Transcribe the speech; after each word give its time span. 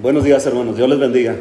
Buenos 0.00 0.24
días, 0.24 0.46
hermanos. 0.46 0.78
Dios 0.78 0.88
les 0.88 0.98
bendiga. 0.98 1.36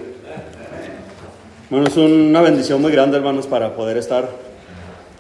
Hermanos, 1.71 1.95
una 1.95 2.41
bendición 2.41 2.81
muy 2.81 2.91
grande, 2.91 3.15
hermanos, 3.15 3.47
para 3.47 3.73
poder 3.73 3.95
estar 3.95 4.27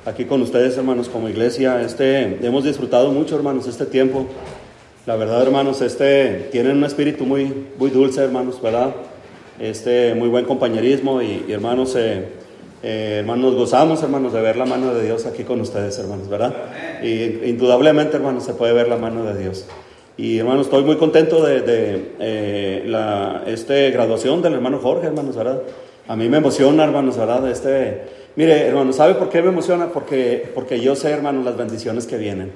aquí 0.05 0.25
con 0.25 0.41
ustedes, 0.41 0.75
hermanos, 0.75 1.07
como 1.07 1.29
iglesia. 1.29 1.81
Este, 1.81 2.45
hemos 2.45 2.65
disfrutado 2.65 3.13
mucho, 3.13 3.37
hermanos, 3.37 3.65
este 3.65 3.85
tiempo. 3.85 4.25
La 5.05 5.15
verdad, 5.15 5.41
hermanos, 5.41 5.81
este, 5.81 6.49
tienen 6.51 6.75
un 6.75 6.83
espíritu 6.83 7.23
muy, 7.23 7.67
muy 7.77 7.89
dulce, 7.91 8.21
hermanos, 8.21 8.61
¿verdad? 8.61 8.93
Este, 9.57 10.15
muy 10.15 10.27
buen 10.27 10.43
compañerismo 10.43 11.21
y, 11.21 11.45
hermanos, 11.47 11.95
eh, 11.95 12.25
eh, 12.83 13.19
hermanos, 13.19 13.55
gozamos, 13.55 14.03
hermanos, 14.03 14.33
de 14.33 14.41
ver 14.41 14.57
la 14.57 14.65
mano 14.65 14.93
de 14.93 15.05
Dios 15.05 15.25
aquí 15.25 15.45
con 15.45 15.61
ustedes, 15.61 15.97
hermanos, 15.97 16.27
¿verdad? 16.27 16.53
Y 17.01 17.47
indudablemente, 17.49 18.17
hermanos, 18.17 18.43
se 18.43 18.53
puede 18.53 18.73
ver 18.73 18.89
la 18.89 18.97
mano 18.97 19.23
de 19.23 19.39
Dios. 19.39 19.65
Y 20.21 20.37
hermanos, 20.37 20.65
estoy 20.65 20.83
muy 20.83 20.97
contento 20.97 21.41
de, 21.45 22.11
eh, 22.19 22.83
la 22.85 23.43
este, 23.47 23.89
graduación 23.91 24.41
del 24.41 24.55
hermano 24.55 24.79
Jorge, 24.79 25.07
hermanos, 25.07 25.37
¿verdad? 25.37 25.61
A 26.09 26.17
mí 26.17 26.27
me 26.27 26.39
emociona, 26.39 26.83
hermanos, 26.83 27.17
¿verdad? 27.17 27.49
Este, 27.49 28.01
mire, 28.35 28.67
hermanos, 28.67 28.97
¿sabe 28.97 29.13
por 29.13 29.29
qué 29.29 29.41
me 29.41 29.47
emociona? 29.47 29.87
Porque, 29.93 30.51
porque 30.53 30.81
yo 30.81 30.93
sé, 30.97 31.11
hermanos, 31.11 31.45
las 31.45 31.55
bendiciones 31.55 32.05
que 32.05 32.17
vienen. 32.17 32.51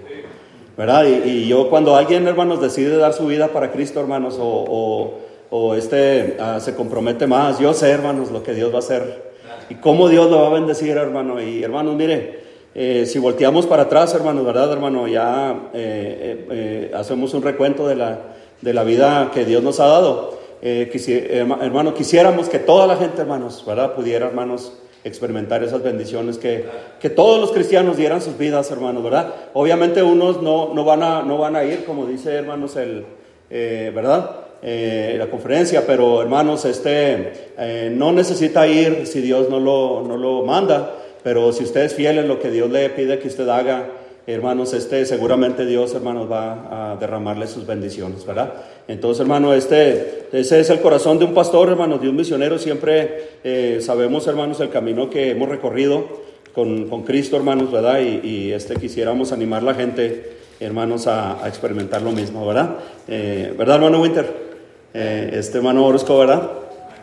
¿Verdad? 0.75 1.05
Y, 1.05 1.47
yo 1.47 1.69
cuando 1.69 1.95
alguien, 1.95 2.27
hermanos, 2.27 2.59
decide 2.59 2.97
dar 2.97 3.13
su 3.13 3.27
vida 3.27 3.47
para 3.47 3.71
Cristo, 3.71 4.01
hermanos, 4.01 4.35
o, 4.41 5.13
o, 5.49 5.75
este, 5.75 6.35
ah, 6.41 6.59
se 6.59 6.75
compromete 6.75 7.27
más, 7.27 7.59
yo 7.59 7.73
sé, 7.73 7.91
hermanos, 7.91 8.29
lo 8.29 8.43
que 8.43 8.53
Dios 8.53 8.73
va 8.73 8.75
a 8.75 8.79
hacer 8.79 9.31
y 9.69 9.75
cómo 9.75 10.09
Dios 10.09 10.29
lo 10.29 10.41
va 10.41 10.47
a 10.47 10.53
bendecir, 10.53 10.97
hermano. 10.97 11.41
Y 11.41 11.63
hermanos, 11.63 11.95
mire, 11.95 12.42
eh, 12.75 13.05
si 13.05 13.19
volteamos 13.19 13.67
para 13.67 13.83
atrás, 13.83 14.15
hermano, 14.15 14.43
¿verdad, 14.43 14.71
hermano? 14.71 15.07
Ya 15.07 15.69
eh, 15.73 16.47
eh, 16.49 16.91
hacemos 16.95 17.33
un 17.35 17.43
recuento 17.43 17.87
de 17.87 17.95
la, 17.95 18.19
de 18.61 18.73
la 18.73 18.83
vida 18.83 19.29
que 19.31 19.45
Dios 19.45 19.61
nos 19.61 19.79
ha 19.79 19.85
dado. 19.85 20.39
hermano, 20.61 21.93
quisiéramos 21.93 22.49
que 22.49 22.57
toda 22.57 22.87
la 22.87 22.95
gente, 22.95 23.21
hermanos, 23.21 23.63
¿verdad? 23.67 23.93
Pudiera, 23.93 24.25
hermanos, 24.25 24.73
experimentar 25.03 25.63
esas 25.63 25.83
bendiciones, 25.83 26.39
que, 26.39 26.65
que 26.99 27.11
todos 27.11 27.39
los 27.39 27.51
cristianos 27.51 27.97
dieran 27.97 28.21
sus 28.21 28.37
vidas, 28.39 28.71
hermanos, 28.71 29.03
¿verdad? 29.03 29.33
Obviamente 29.53 30.01
unos 30.01 30.41
no, 30.41 30.73
no, 30.73 30.83
van, 30.83 31.03
a, 31.03 31.21
no 31.21 31.37
van 31.37 31.55
a 31.55 31.63
ir, 31.63 31.85
como 31.85 32.07
dice, 32.07 32.33
hermanos, 32.33 32.75
el, 32.77 33.05
¿verdad? 33.49 34.31
la 34.63 35.27
conferencia, 35.29 35.85
pero 35.85 36.21
hermanos, 36.21 36.65
este, 36.65 37.91
no 37.91 38.13
necesita 38.13 38.65
ir 38.65 39.05
si 39.05 39.21
Dios 39.21 39.47
no 39.49 39.59
lo, 39.59 40.03
no 40.07 40.17
lo 40.17 40.43
manda. 40.43 41.02
Pero 41.23 41.53
si 41.53 41.63
usted 41.63 41.81
es 41.81 41.95
fiel 41.95 42.19
en 42.19 42.27
lo 42.27 42.39
que 42.39 42.51
Dios 42.51 42.69
le 42.69 42.89
pide 42.89 43.17
que 43.19 43.29
usted 43.29 43.47
haga, 43.47 43.87
hermanos, 44.27 44.73
este, 44.73 45.05
seguramente 45.05 45.65
Dios, 45.65 45.93
hermanos, 45.93 46.31
va 46.31 46.93
a 46.93 46.95
derramarle 46.97 47.47
sus 47.47 47.65
bendiciones, 47.65 48.25
¿verdad? 48.25 48.53
Entonces, 48.87 49.21
hermano, 49.21 49.53
este, 49.53 50.27
ese 50.31 50.59
es 50.59 50.69
el 50.69 50.81
corazón 50.81 51.19
de 51.19 51.25
un 51.25 51.33
pastor, 51.33 51.69
hermanos, 51.69 52.01
de 52.01 52.09
un 52.09 52.15
misionero. 52.15 52.57
Siempre 52.57 53.29
eh, 53.43 53.79
sabemos, 53.81 54.27
hermanos, 54.27 54.59
el 54.59 54.69
camino 54.69 55.09
que 55.09 55.31
hemos 55.31 55.49
recorrido 55.49 56.05
con, 56.53 56.89
con 56.89 57.03
Cristo, 57.03 57.37
hermanos, 57.37 57.71
¿verdad? 57.71 57.99
Y, 58.01 58.51
este, 58.51 58.75
quisiéramos 58.75 59.31
animar 59.31 59.61
a 59.61 59.65
la 59.65 59.73
gente, 59.73 60.37
hermanos, 60.59 61.07
a, 61.07 61.39
experimentar 61.47 62.01
lo 62.01 62.11
mismo, 62.11 62.45
¿verdad? 62.45 62.75
Eh, 63.07 63.53
¿Verdad, 63.57 63.77
hermano 63.77 64.01
Winter? 64.01 64.53
Eh, 64.93 65.31
este 65.33 65.57
hermano 65.57 65.85
Orozco, 65.85 66.17
¿verdad? 66.17 66.49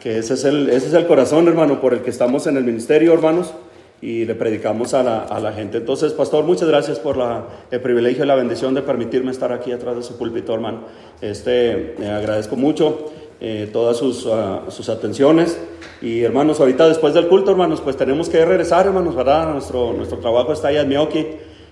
Que 0.03 0.19
ese 0.19 0.35
es, 0.35 0.45
el, 0.45 0.71
ese 0.71 0.89
es 0.89 0.95
el 0.95 1.07
corazón, 1.07 1.49
hermano, 1.49 1.81
por 1.81 1.93
el 1.93 2.01
que 2.01 2.11
estamos 2.11 2.47
en 2.47 2.57
el 2.57 2.65
ministerio, 2.65 3.13
hermanos 3.13 3.53
y 4.03 4.25
le 4.25 4.35
predicamos 4.35 4.95
a 4.95 5.03
la, 5.03 5.19
a 5.25 5.41
la, 5.41 5.53
gente. 5.53 5.79
Entonces, 5.79 6.13
pastor, 6.13 6.45
muchas 6.45 6.69
gracias 6.69 6.99
por 6.99 7.17
la, 7.17 7.45
el 7.71 7.81
privilegio 7.81 8.25
y 8.25 8.27
la 8.27 8.35
bendición 8.35 8.75
de 8.75 8.83
permitirme 8.83 9.31
estar 9.31 9.53
aquí 9.53 9.73
atrás 9.73 9.97
de 9.97 10.03
su 10.03 10.17
púlpito, 10.17 10.55
hermano. 10.55 10.85
Este, 11.21 11.97
agradezco 11.99 12.57
mucho 12.57 13.11
eh, 13.43 13.69
todas 13.73 13.99
sus, 13.99 14.27
ah, 14.27 14.65
sus, 14.69 14.89
atenciones. 14.89 15.59
Y 16.01 16.23
hermanos, 16.23 16.61
ahorita 16.61 16.89
después 16.89 17.13
del 17.13 17.29
culto, 17.29 17.51
hermanos, 17.51 17.83
pues 17.83 17.97
tenemos 17.97 18.31
que 18.31 18.43
regresar, 18.45 18.87
hermanos, 18.87 19.15
¿verdad? 19.15 19.53
Nuestro, 19.53 19.93
nuestro 19.93 20.19
trabajo 20.19 20.53
está 20.53 20.69
allá 20.69 20.81
en 20.81 20.89
Mioki. 20.89 21.27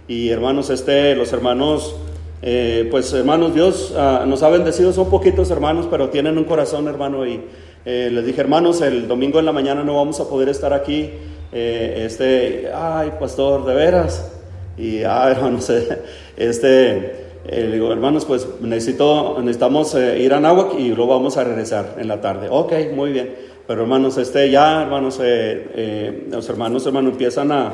Y 0.06 0.28
hermanos, 0.28 0.68
este, 0.68 1.16
los 1.16 1.32
hermanos, 1.32 1.96
eh, 2.42 2.86
pues 2.90 3.10
hermanos, 3.14 3.54
Dios 3.54 3.94
ah, 3.96 4.24
nos 4.26 4.42
ha 4.42 4.50
bendecido, 4.50 4.92
son 4.92 5.08
poquitos 5.08 5.50
hermanos, 5.50 5.86
pero 5.90 6.10
tienen 6.10 6.36
un 6.36 6.44
corazón, 6.44 6.88
hermano. 6.88 7.26
Y 7.26 7.40
eh, 7.86 8.10
les 8.12 8.26
dije, 8.26 8.42
hermanos, 8.42 8.82
el 8.82 9.08
domingo 9.08 9.38
en 9.38 9.46
la 9.46 9.52
mañana 9.52 9.82
no 9.82 9.94
vamos 9.96 10.20
a 10.20 10.28
poder 10.28 10.50
estar 10.50 10.74
aquí 10.74 11.10
eh, 11.52 12.04
este, 12.06 12.70
ay, 12.74 13.12
pastor, 13.18 13.64
de 13.64 13.74
veras. 13.74 14.30
Y, 14.76 15.02
ay, 15.08 15.32
hermanos, 15.32 15.70
este, 16.36 17.28
eh, 17.46 17.70
digo, 17.72 17.92
hermanos, 17.92 18.24
pues 18.24 18.46
necesito, 18.60 19.36
necesitamos 19.40 19.94
eh, 19.94 20.20
ir 20.20 20.34
a 20.34 20.40
Nahuac 20.40 20.78
y 20.78 20.88
luego 20.88 21.14
vamos 21.14 21.36
a 21.36 21.44
regresar 21.44 21.96
en 21.98 22.08
la 22.08 22.20
tarde. 22.20 22.48
Ok, 22.50 22.72
muy 22.94 23.12
bien. 23.12 23.34
Pero 23.66 23.82
hermanos, 23.82 24.16
este, 24.16 24.50
ya, 24.50 24.82
hermanos, 24.82 25.18
los 25.18 26.48
hermanos, 26.48 26.86
hermanos, 26.86 27.12
empiezan 27.12 27.52
a, 27.52 27.72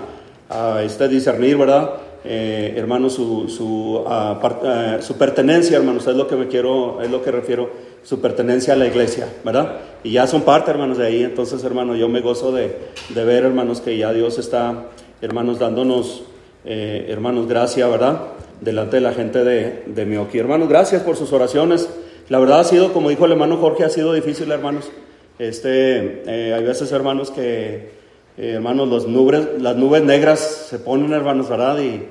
a 0.50 0.82
este, 0.82 1.06
discernir, 1.08 1.56
¿verdad? 1.56 1.90
hermanos, 2.24 3.12
su, 3.12 3.48
su, 3.48 4.02
ah, 4.08 4.98
su 5.00 5.16
pertenencia, 5.16 5.76
hermanos, 5.76 6.04
es 6.08 6.16
lo 6.16 6.26
que 6.26 6.34
me 6.34 6.48
quiero, 6.48 7.00
es 7.00 7.10
lo 7.10 7.22
que 7.22 7.30
refiero 7.30 7.70
su 8.04 8.20
pertenencia 8.20 8.74
a 8.74 8.76
la 8.76 8.86
iglesia, 8.86 9.28
¿verdad? 9.44 9.80
Y 10.04 10.12
ya 10.12 10.26
son 10.26 10.42
parte, 10.42 10.70
hermanos, 10.70 10.98
de 10.98 11.06
ahí. 11.06 11.22
Entonces, 11.22 11.64
hermanos, 11.64 11.98
yo 11.98 12.08
me 12.08 12.20
gozo 12.20 12.52
de, 12.52 12.76
de 13.08 13.24
ver, 13.24 13.44
hermanos, 13.44 13.80
que 13.80 13.96
ya 13.96 14.12
Dios 14.12 14.38
está, 14.38 14.84
hermanos, 15.22 15.58
dándonos, 15.58 16.22
eh, 16.66 17.06
hermanos, 17.08 17.48
gracia, 17.48 17.88
¿verdad? 17.88 18.20
Delante 18.60 18.96
de 18.96 19.00
la 19.00 19.14
gente 19.14 19.42
de, 19.42 19.84
de 19.86 20.04
Mioki. 20.04 20.38
Hermanos, 20.38 20.68
gracias 20.68 21.02
por 21.02 21.16
sus 21.16 21.32
oraciones. 21.32 21.88
La 22.28 22.38
verdad 22.38 22.60
ha 22.60 22.64
sido, 22.64 22.92
como 22.92 23.08
dijo 23.08 23.24
el 23.24 23.32
hermano 23.32 23.56
Jorge, 23.56 23.84
ha 23.84 23.88
sido 23.88 24.12
difícil, 24.12 24.52
hermanos. 24.52 24.90
Este, 25.38 26.22
eh, 26.26 26.54
hay 26.54 26.62
veces, 26.62 26.92
hermanos, 26.92 27.30
que, 27.30 27.90
eh, 28.36 28.52
hermanos, 28.56 28.86
los 28.88 29.08
nubes, 29.08 29.48
las 29.60 29.76
nubes 29.76 30.02
negras 30.02 30.40
se 30.68 30.78
ponen, 30.78 31.14
hermanos, 31.14 31.48
¿verdad? 31.48 31.78
Y, 31.78 32.02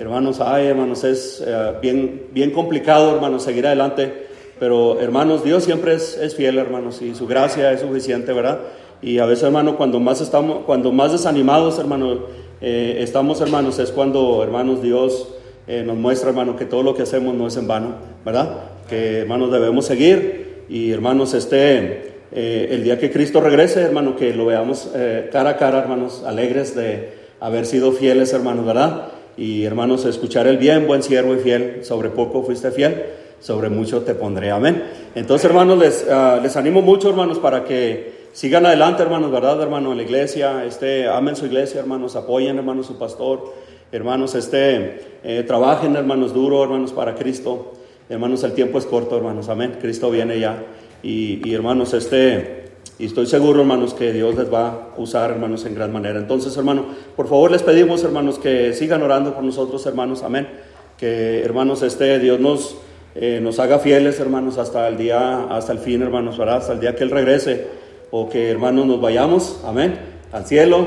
hermanos, 0.00 0.40
ay, 0.40 0.66
hermanos, 0.66 1.04
es 1.04 1.44
bien, 1.80 2.26
bien 2.32 2.50
complicado, 2.50 3.14
hermanos, 3.14 3.44
seguir 3.44 3.66
adelante. 3.66 4.27
Pero 4.58 5.00
hermanos, 5.00 5.44
Dios 5.44 5.64
siempre 5.64 5.94
es, 5.94 6.34
fiel, 6.36 6.58
hermanos, 6.58 7.00
y 7.02 7.14
su 7.14 7.26
gracia 7.26 7.72
es 7.72 7.80
suficiente, 7.80 8.32
¿verdad? 8.32 8.58
Y 9.00 9.18
a 9.18 9.26
veces, 9.26 9.44
hermano, 9.44 9.76
cuando 9.76 10.00
más 10.00 10.20
estamos, 10.20 10.64
cuando 10.64 10.90
más 10.90 11.12
desanimados, 11.12 11.78
hermanos, 11.78 12.18
eh, 12.60 12.96
estamos, 13.00 13.40
hermanos, 13.40 13.78
es 13.78 13.92
cuando, 13.92 14.42
hermanos, 14.42 14.82
Dios 14.82 15.28
eh, 15.68 15.84
nos 15.86 15.96
muestra, 15.96 16.30
hermano, 16.30 16.56
que 16.56 16.64
todo 16.64 16.82
lo 16.82 16.94
que 16.94 17.02
hacemos 17.02 17.34
no 17.34 17.46
es 17.46 17.56
en 17.56 17.68
vano, 17.68 17.94
¿verdad? 18.24 18.56
Que, 18.88 19.18
hermanos, 19.18 19.52
debemos 19.52 19.86
seguir 19.86 20.64
y, 20.68 20.90
hermanos, 20.90 21.34
este, 21.34 22.14
eh, 22.32 22.68
el 22.72 22.82
día 22.82 22.98
que 22.98 23.12
Cristo 23.12 23.40
regrese, 23.40 23.82
hermano, 23.82 24.16
que 24.16 24.34
lo 24.34 24.46
veamos 24.46 24.90
cara 25.30 25.50
a 25.50 25.56
cara, 25.56 25.78
hermanos, 25.78 26.24
alegres 26.26 26.74
de 26.74 27.10
haber 27.38 27.64
sido 27.64 27.92
fieles, 27.92 28.32
hermanos, 28.32 28.66
¿verdad? 28.66 29.08
Y, 29.36 29.64
hermanos, 29.64 30.04
escuchar 30.04 30.48
el 30.48 30.58
bien, 30.58 30.88
buen 30.88 31.04
siervo 31.04 31.36
y 31.36 31.38
fiel, 31.38 31.84
sobre 31.84 32.08
poco 32.08 32.42
fuiste 32.42 32.72
fiel 32.72 33.04
sobre 33.40 33.68
mucho 33.68 34.02
te 34.02 34.14
pondré. 34.14 34.50
Amén. 34.50 34.84
Entonces, 35.14 35.44
hermanos, 35.44 35.78
les, 35.78 36.06
ah, 36.10 36.40
les 36.42 36.56
animo 36.56 36.82
mucho, 36.82 37.08
hermanos, 37.10 37.38
para 37.38 37.64
que 37.64 38.28
sigan 38.32 38.66
adelante, 38.66 39.02
hermanos, 39.02 39.30
¿verdad, 39.30 39.60
hermano? 39.62 39.92
En 39.92 39.98
la 39.98 40.04
iglesia, 40.04 40.64
este, 40.64 41.08
amen 41.08 41.36
su 41.36 41.46
iglesia, 41.46 41.80
hermanos, 41.80 42.16
apoyen, 42.16 42.56
hermanos, 42.58 42.86
su 42.86 42.98
pastor, 42.98 43.52
hermanos, 43.90 44.34
este, 44.34 45.18
eh, 45.24 45.44
trabajen, 45.46 45.96
hermanos, 45.96 46.34
duro, 46.34 46.62
hermanos, 46.62 46.92
para 46.92 47.14
Cristo. 47.14 47.72
Hermanos, 48.08 48.42
el 48.42 48.52
tiempo 48.52 48.78
es 48.78 48.86
corto, 48.86 49.16
hermanos, 49.16 49.48
amén. 49.48 49.76
Cristo 49.80 50.10
viene 50.10 50.40
ya. 50.40 50.62
Y, 51.02 51.52
hermanos, 51.52 51.92
este, 51.94 52.70
y 52.98 53.06
estoy 53.06 53.26
seguro, 53.26 53.60
hermanos, 53.60 53.92
que 53.92 54.12
Dios 54.12 54.34
les 54.34 54.52
va 54.52 54.68
a 54.96 55.00
usar, 55.00 55.30
hermanos, 55.30 55.64
en 55.66 55.74
gran 55.74 55.92
manera. 55.92 56.18
Entonces, 56.18 56.56
hermanos, 56.56 56.86
por 57.14 57.28
favor 57.28 57.50
les 57.50 57.62
pedimos, 57.62 58.02
hermanos, 58.02 58.38
que 58.38 58.72
sigan 58.72 59.02
orando 59.02 59.34
por 59.34 59.44
nosotros, 59.44 59.84
hermanos, 59.86 60.22
amén. 60.22 60.48
Que, 60.96 61.42
hermanos, 61.42 61.82
este, 61.82 62.18
Dios 62.18 62.40
nos 62.40 62.76
eh, 63.20 63.40
nos 63.42 63.58
haga 63.58 63.80
fieles, 63.80 64.20
hermanos, 64.20 64.58
hasta 64.58 64.86
el 64.86 64.96
día, 64.96 65.46
hasta 65.50 65.72
el 65.72 65.80
fin, 65.80 66.02
hermanos, 66.02 66.38
hasta 66.38 66.72
el 66.72 66.78
día 66.78 66.94
que 66.94 67.02
Él 67.02 67.10
regrese, 67.10 67.66
o 68.12 68.28
que, 68.28 68.48
hermanos, 68.48 68.86
nos 68.86 69.00
vayamos, 69.00 69.60
amén, 69.64 69.98
al 70.30 70.46
cielo, 70.46 70.86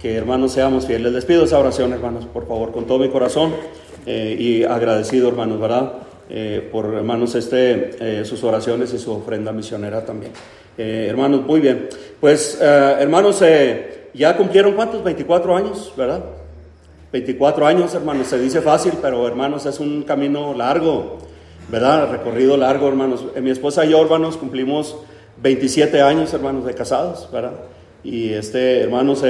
que, 0.00 0.14
hermanos, 0.14 0.52
seamos 0.52 0.86
fieles. 0.86 1.12
Les 1.12 1.24
pido 1.24 1.42
esa 1.42 1.58
oración, 1.58 1.92
hermanos, 1.92 2.26
por 2.26 2.46
favor, 2.46 2.70
con 2.70 2.86
todo 2.86 3.00
mi 3.00 3.08
corazón, 3.08 3.52
eh, 4.06 4.36
y 4.38 4.62
agradecido, 4.62 5.28
hermanos, 5.28 5.60
¿verdad? 5.60 5.94
Eh, 6.30 6.68
por, 6.70 6.86
hermanos, 6.94 7.34
este, 7.34 8.24
sus 8.24 8.44
oraciones 8.44 8.94
y 8.94 8.98
su 8.98 9.10
ofrenda 9.12 9.50
misionera 9.50 10.04
también. 10.04 10.30
hermanos, 10.78 11.42
muy 11.44 11.60
bien. 11.60 11.88
Pues, 12.20 12.60
hermanos, 12.60 13.42
ya 14.14 14.36
cumplieron 14.36 14.74
cuántos? 14.74 15.02
24 15.02 15.56
años, 15.56 15.92
¿verdad? 15.96 16.22
24 17.10 17.66
años, 17.66 17.92
hermanos, 17.92 18.28
se 18.28 18.38
dice 18.38 18.60
fácil, 18.60 18.92
pero 19.02 19.26
hermanos, 19.26 19.66
es 19.66 19.80
un 19.80 20.04
camino 20.04 20.54
largo. 20.54 21.31
¿Verdad? 21.68 22.10
Recorrido 22.10 22.56
largo, 22.56 22.88
hermanos. 22.88 23.24
Eh, 23.34 23.40
mi 23.40 23.50
esposa 23.50 23.84
y 23.84 23.90
yo, 23.90 24.02
hermanos, 24.02 24.36
cumplimos 24.36 24.96
27 25.42 26.00
años, 26.02 26.32
hermanos, 26.34 26.64
de 26.64 26.74
casados, 26.74 27.28
¿verdad? 27.32 27.52
Y 28.04 28.32
este, 28.32 28.80
hermanos, 28.80 29.20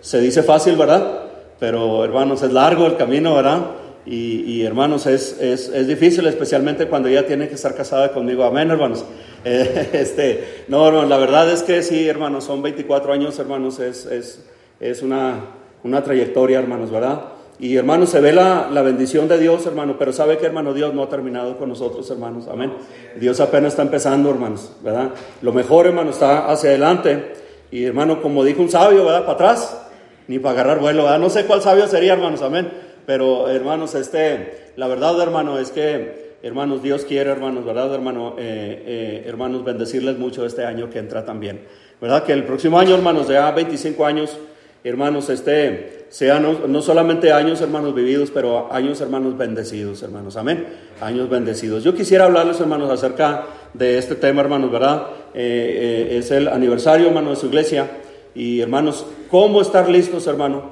se 0.00 0.20
dice 0.20 0.42
fácil, 0.42 0.76
¿verdad? 0.76 1.24
Pero, 1.58 2.04
hermanos, 2.04 2.42
es 2.42 2.52
largo 2.52 2.86
el 2.86 2.96
camino, 2.96 3.34
¿verdad? 3.34 3.62
Y, 4.06 4.62
hermanos, 4.62 5.06
es, 5.06 5.40
es, 5.40 5.68
es, 5.68 5.88
difícil, 5.88 6.26
especialmente 6.26 6.88
cuando 6.88 7.08
ella 7.08 7.26
tiene 7.26 7.48
que 7.48 7.54
estar 7.54 7.74
casada 7.74 8.12
conmigo. 8.12 8.44
Amén, 8.44 8.70
hermanos. 8.70 9.04
Eh, 9.46 9.90
este, 9.92 10.64
no, 10.68 10.88
hermano, 10.88 11.06
la 11.06 11.18
verdad 11.18 11.52
es 11.52 11.62
que 11.62 11.82
sí, 11.82 12.08
hermanos, 12.08 12.44
son 12.44 12.62
24 12.62 13.12
años, 13.12 13.38
hermanos, 13.38 13.78
es, 13.78 14.06
es, 14.06 14.42
es 14.80 15.02
una, 15.02 15.48
una 15.82 16.02
trayectoria, 16.02 16.60
hermanos, 16.60 16.90
¿verdad? 16.90 17.24
Y 17.58 17.76
hermanos, 17.76 18.10
se 18.10 18.20
ve 18.20 18.32
la, 18.32 18.68
la, 18.70 18.82
bendición 18.82 19.28
de 19.28 19.38
Dios, 19.38 19.64
hermano, 19.64 19.94
pero 19.96 20.12
sabe 20.12 20.38
que, 20.38 20.46
hermano, 20.46 20.74
Dios 20.74 20.92
no 20.92 21.04
ha 21.04 21.08
terminado 21.08 21.56
con 21.56 21.68
nosotros, 21.68 22.10
hermanos. 22.10 22.48
Amén. 22.50 22.72
Dios 23.16 23.38
apenas 23.38 23.74
está 23.74 23.82
empezando, 23.82 24.28
hermanos, 24.28 24.72
¿verdad? 24.82 25.10
Lo 25.40 25.52
mejor, 25.52 25.86
hermano, 25.86 26.10
está 26.10 26.50
hacia 26.50 26.70
adelante. 26.70 27.34
Y, 27.70 27.84
hermano, 27.84 28.20
como 28.20 28.42
dijo 28.42 28.60
un 28.60 28.70
sabio, 28.70 29.04
¿verdad? 29.04 29.20
Para 29.20 29.34
atrás, 29.34 29.86
ni 30.26 30.40
para 30.40 30.54
agarrar 30.54 30.80
vuelo, 30.80 31.04
¿verdad? 31.04 31.20
No 31.20 31.30
sé 31.30 31.44
cuál 31.44 31.62
sabio 31.62 31.86
sería, 31.86 32.14
hermanos, 32.14 32.42
amén. 32.42 32.72
Pero, 33.06 33.48
hermanos, 33.48 33.94
este, 33.94 34.72
la 34.74 34.88
verdad, 34.88 35.20
hermano, 35.20 35.60
es 35.60 35.70
que, 35.70 36.38
hermanos, 36.42 36.82
Dios 36.82 37.04
quiere, 37.04 37.30
hermanos, 37.30 37.64
¿verdad, 37.64 37.94
hermano? 37.94 38.34
Eh, 38.36 38.82
eh, 38.84 39.24
hermanos, 39.28 39.64
bendecirles 39.64 40.18
mucho 40.18 40.44
este 40.44 40.64
año 40.64 40.90
que 40.90 40.98
entra 40.98 41.24
también. 41.24 41.60
¿Verdad? 42.00 42.24
Que 42.24 42.32
el 42.32 42.42
próximo 42.42 42.80
año, 42.80 42.96
hermanos, 42.96 43.28
ya 43.28 43.48
25 43.52 44.04
años 44.04 44.36
hermanos, 44.84 45.30
este, 45.30 45.93
sean 46.14 46.46
no, 46.68 46.80
solamente 46.80 47.32
años, 47.32 47.60
hermanos, 47.60 47.92
vividos, 47.92 48.30
pero 48.30 48.72
años, 48.72 49.00
hermanos, 49.00 49.36
bendecidos, 49.36 50.00
hermanos, 50.04 50.36
amén, 50.36 50.64
años 51.00 51.28
bendecidos. 51.28 51.82
Yo 51.82 51.92
quisiera 51.92 52.26
hablarles, 52.26 52.60
hermanos, 52.60 52.88
acerca 52.88 53.46
de 53.72 53.98
este 53.98 54.14
tema, 54.14 54.40
hermanos, 54.40 54.70
¿verdad? 54.70 55.08
Eh, 55.34 56.12
eh, 56.12 56.18
es 56.18 56.30
el 56.30 56.46
aniversario, 56.46 57.08
hermano, 57.08 57.30
de 57.30 57.36
su 57.36 57.46
iglesia, 57.46 57.90
y 58.32 58.60
hermanos, 58.60 59.04
¿cómo 59.28 59.60
estar 59.60 59.88
listos, 59.88 60.28
hermano? 60.28 60.70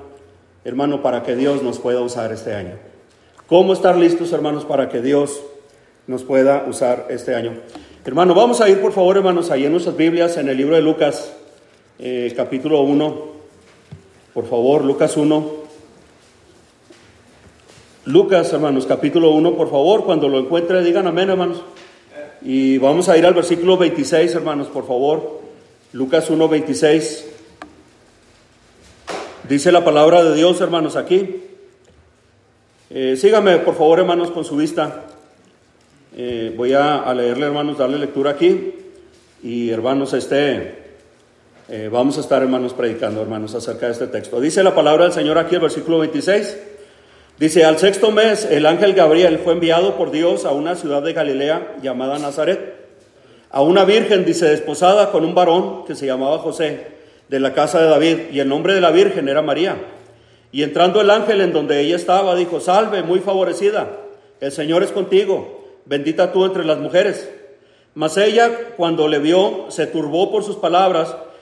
Hermano, 0.64 1.02
para 1.02 1.24
que 1.24 1.34
Dios 1.34 1.60
nos 1.60 1.80
pueda 1.80 2.02
usar 2.02 2.30
este 2.30 2.54
año. 2.54 2.76
¿Cómo 3.48 3.72
estar 3.72 3.96
listos, 3.96 4.32
hermanos, 4.32 4.64
para 4.64 4.88
que 4.88 5.02
Dios 5.02 5.42
nos 6.06 6.22
pueda 6.22 6.66
usar 6.68 7.08
este 7.10 7.34
año? 7.34 7.54
Hermano, 8.04 8.32
vamos 8.36 8.60
a 8.60 8.68
ir, 8.68 8.80
por 8.80 8.92
favor, 8.92 9.16
hermanos, 9.16 9.50
ahí 9.50 9.64
en 9.64 9.72
nuestras 9.72 9.96
Biblias, 9.96 10.36
en 10.36 10.48
el 10.48 10.56
libro 10.56 10.76
de 10.76 10.82
Lucas, 10.82 11.32
eh, 11.98 12.32
capítulo 12.36 12.82
1. 12.82 13.31
Por 14.34 14.48
favor, 14.48 14.82
Lucas 14.82 15.18
1. 15.18 15.62
Lucas, 18.06 18.50
hermanos, 18.52 18.86
capítulo 18.86 19.30
1, 19.32 19.56
por 19.56 19.70
favor, 19.70 20.04
cuando 20.04 20.26
lo 20.28 20.38
encuentre, 20.38 20.82
digan 20.82 21.06
amén, 21.06 21.28
hermanos. 21.28 21.62
Y 22.40 22.78
vamos 22.78 23.10
a 23.10 23.18
ir 23.18 23.26
al 23.26 23.34
versículo 23.34 23.76
26, 23.76 24.34
hermanos, 24.34 24.68
por 24.68 24.86
favor. 24.86 25.42
Lucas 25.92 26.30
1, 26.30 26.48
26. 26.48 27.26
Dice 29.50 29.70
la 29.70 29.84
palabra 29.84 30.24
de 30.24 30.34
Dios, 30.34 30.62
hermanos, 30.62 30.96
aquí. 30.96 31.42
Eh, 32.88 33.16
síganme, 33.18 33.58
por 33.58 33.74
favor, 33.74 33.98
hermanos, 33.98 34.30
con 34.30 34.46
su 34.46 34.56
vista. 34.56 35.04
Eh, 36.16 36.54
voy 36.56 36.72
a, 36.72 37.02
a, 37.02 37.12
leerle, 37.12 37.46
hermanos, 37.46 37.76
darle 37.76 37.98
lectura 37.98 38.30
aquí. 38.30 38.76
Y, 39.42 39.68
hermanos, 39.68 40.14
este, 40.14 40.81
eh, 41.72 41.88
vamos 41.90 42.18
a 42.18 42.20
estar, 42.20 42.42
hermanos, 42.42 42.74
predicando, 42.74 43.22
hermanos, 43.22 43.54
acerca 43.54 43.86
de 43.86 43.92
este 43.92 44.06
texto. 44.06 44.42
Dice 44.42 44.62
la 44.62 44.74
palabra 44.74 45.04
del 45.04 45.12
Señor 45.14 45.38
aquí, 45.38 45.54
el 45.54 45.62
versículo 45.62 46.00
26. 46.00 46.58
Dice, 47.38 47.64
al 47.64 47.78
sexto 47.78 48.10
mes, 48.10 48.44
el 48.44 48.66
ángel 48.66 48.92
Gabriel 48.92 49.38
fue 49.38 49.54
enviado 49.54 49.96
por 49.96 50.10
Dios 50.10 50.44
a 50.44 50.50
una 50.50 50.76
ciudad 50.76 51.00
de 51.00 51.14
Galilea 51.14 51.76
llamada 51.80 52.18
Nazaret, 52.18 52.74
a 53.48 53.62
una 53.62 53.86
virgen, 53.86 54.26
dice, 54.26 54.50
desposada 54.50 55.10
con 55.10 55.24
un 55.24 55.34
varón 55.34 55.86
que 55.86 55.94
se 55.94 56.04
llamaba 56.04 56.40
José, 56.40 56.88
de 57.30 57.40
la 57.40 57.54
casa 57.54 57.80
de 57.80 57.88
David, 57.88 58.18
y 58.30 58.40
el 58.40 58.50
nombre 58.50 58.74
de 58.74 58.82
la 58.82 58.90
virgen 58.90 59.30
era 59.30 59.40
María. 59.40 59.76
Y 60.52 60.64
entrando 60.64 61.00
el 61.00 61.08
ángel 61.08 61.40
en 61.40 61.54
donde 61.54 61.80
ella 61.80 61.96
estaba, 61.96 62.36
dijo, 62.36 62.60
salve, 62.60 63.02
muy 63.02 63.20
favorecida, 63.20 63.96
el 64.42 64.52
Señor 64.52 64.82
es 64.82 64.92
contigo, 64.92 65.78
bendita 65.86 66.32
tú 66.32 66.44
entre 66.44 66.66
las 66.66 66.76
mujeres. 66.76 67.30
Mas 67.94 68.18
ella, 68.18 68.50
cuando 68.76 69.08
le 69.08 69.20
vio, 69.20 69.68
se 69.70 69.86
turbó 69.86 70.30
por 70.30 70.44
sus 70.44 70.56
palabras, 70.56 71.16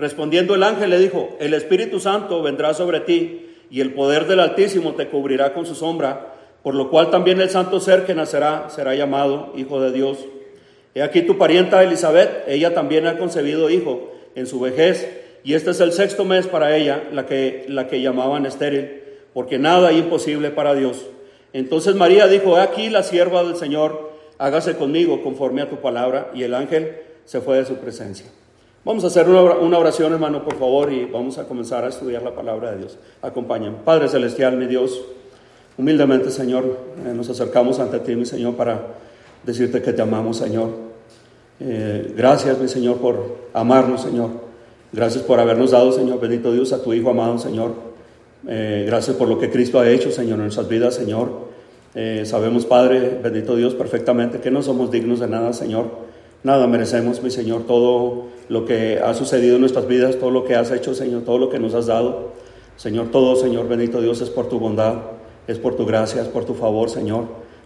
Respondiendo 0.00 0.54
el 0.54 0.62
ángel 0.62 0.88
le 0.88 0.98
dijo, 0.98 1.36
el 1.40 1.52
Espíritu 1.52 2.00
Santo 2.00 2.42
vendrá 2.42 2.72
sobre 2.72 3.00
ti 3.00 3.50
y 3.70 3.82
el 3.82 3.92
poder 3.92 4.26
del 4.26 4.40
Altísimo 4.40 4.94
te 4.94 5.08
cubrirá 5.08 5.52
con 5.52 5.66
su 5.66 5.74
sombra, 5.74 6.32
por 6.62 6.74
lo 6.74 6.88
cual 6.88 7.10
también 7.10 7.38
el 7.38 7.50
santo 7.50 7.80
ser 7.80 8.06
que 8.06 8.14
nacerá 8.14 8.70
será 8.70 8.94
llamado 8.94 9.52
Hijo 9.58 9.78
de 9.78 9.92
Dios. 9.92 10.16
He 10.94 11.02
aquí 11.02 11.20
tu 11.20 11.36
parienta 11.36 11.82
Elizabeth, 11.82 12.44
ella 12.48 12.72
también 12.72 13.06
ha 13.06 13.18
concebido 13.18 13.68
hijo 13.68 14.10
en 14.34 14.46
su 14.46 14.58
vejez, 14.58 15.06
y 15.44 15.52
este 15.52 15.72
es 15.72 15.80
el 15.80 15.92
sexto 15.92 16.24
mes 16.24 16.46
para 16.46 16.74
ella, 16.74 17.04
la 17.12 17.26
que, 17.26 17.66
la 17.68 17.86
que 17.86 18.00
llamaban 18.00 18.46
estéril, 18.46 19.02
porque 19.34 19.58
nada 19.58 19.88
hay 19.88 19.98
imposible 19.98 20.50
para 20.50 20.74
Dios. 20.74 21.04
Entonces 21.52 21.94
María 21.94 22.26
dijo, 22.26 22.56
he 22.56 22.62
aquí 22.62 22.88
la 22.88 23.02
sierva 23.02 23.44
del 23.44 23.56
Señor, 23.56 24.12
hágase 24.38 24.76
conmigo 24.76 25.22
conforme 25.22 25.60
a 25.60 25.68
tu 25.68 25.76
palabra, 25.76 26.30
y 26.34 26.42
el 26.42 26.54
ángel 26.54 26.96
se 27.26 27.42
fue 27.42 27.58
de 27.58 27.66
su 27.66 27.76
presencia. 27.76 28.24
Vamos 28.82 29.04
a 29.04 29.08
hacer 29.08 29.28
una 29.28 29.78
oración, 29.78 30.10
hermano, 30.14 30.42
por 30.42 30.56
favor, 30.56 30.90
y 30.90 31.04
vamos 31.04 31.36
a 31.36 31.44
comenzar 31.44 31.84
a 31.84 31.88
estudiar 31.88 32.22
la 32.22 32.34
palabra 32.34 32.70
de 32.70 32.78
Dios. 32.78 32.96
Acompáñame. 33.20 33.76
Padre 33.84 34.08
Celestial, 34.08 34.56
mi 34.56 34.66
Dios, 34.66 35.02
humildemente, 35.76 36.30
Señor, 36.30 36.78
eh, 37.04 37.12
nos 37.14 37.28
acercamos 37.28 37.78
ante 37.78 37.98
ti, 37.98 38.16
mi 38.16 38.24
Señor, 38.24 38.54
para 38.54 38.80
decirte 39.44 39.82
que 39.82 39.92
te 39.92 40.00
amamos, 40.00 40.38
Señor. 40.38 40.70
Eh, 41.60 42.14
gracias, 42.16 42.58
mi 42.58 42.68
Señor, 42.68 42.96
por 42.96 43.36
amarnos, 43.52 44.00
Señor. 44.00 44.30
Gracias 44.92 45.24
por 45.24 45.38
habernos 45.40 45.72
dado, 45.72 45.92
Señor, 45.92 46.18
bendito 46.18 46.50
Dios, 46.50 46.72
a 46.72 46.82
tu 46.82 46.94
Hijo 46.94 47.10
amado, 47.10 47.36
Señor. 47.36 47.74
Eh, 48.48 48.84
gracias 48.86 49.14
por 49.14 49.28
lo 49.28 49.38
que 49.38 49.50
Cristo 49.50 49.78
ha 49.78 49.90
hecho, 49.90 50.10
Señor, 50.10 50.36
en 50.36 50.44
nuestras 50.44 50.68
vidas, 50.68 50.94
Señor. 50.94 51.50
sabemos, 52.24 52.64
Padre, 52.64 53.20
bendito 53.22 53.56
Dios, 53.56 53.74
perfectamente 53.74 54.40
que 54.40 54.50
no 54.50 54.62
somos 54.62 54.90
dignos 54.90 55.20
de 55.20 55.26
nada, 55.26 55.52
Señor. 55.52 56.08
Nada 56.42 56.66
merecemos, 56.66 57.22
mi 57.22 57.30
Señor, 57.30 57.66
todo 57.66 58.28
lo 58.48 58.64
que 58.64 58.98
ha 58.98 59.12
sucedido 59.12 59.56
en 59.56 59.60
nuestras 59.60 59.86
vidas, 59.86 60.16
todo 60.16 60.30
lo 60.30 60.44
que 60.44 60.54
has 60.54 60.70
hecho, 60.70 60.94
Señor, 60.94 61.22
todo 61.22 61.38
lo 61.38 61.50
que 61.50 61.58
nos 61.58 61.74
has 61.74 61.86
dado. 61.86 62.32
Señor, 62.76 63.10
todo, 63.10 63.36
Señor, 63.36 63.68
bendito 63.68 64.00
Dios, 64.00 64.22
es 64.22 64.30
por 64.30 64.48
tu 64.48 64.58
bondad, 64.58 64.94
es 65.46 65.58
por 65.58 65.76
tu 65.76 65.84
gracia, 65.84 66.22
es 66.22 66.28
por 66.28 66.46
tu 66.46 66.54
favor, 66.54 66.88
Señor. 66.88 67.24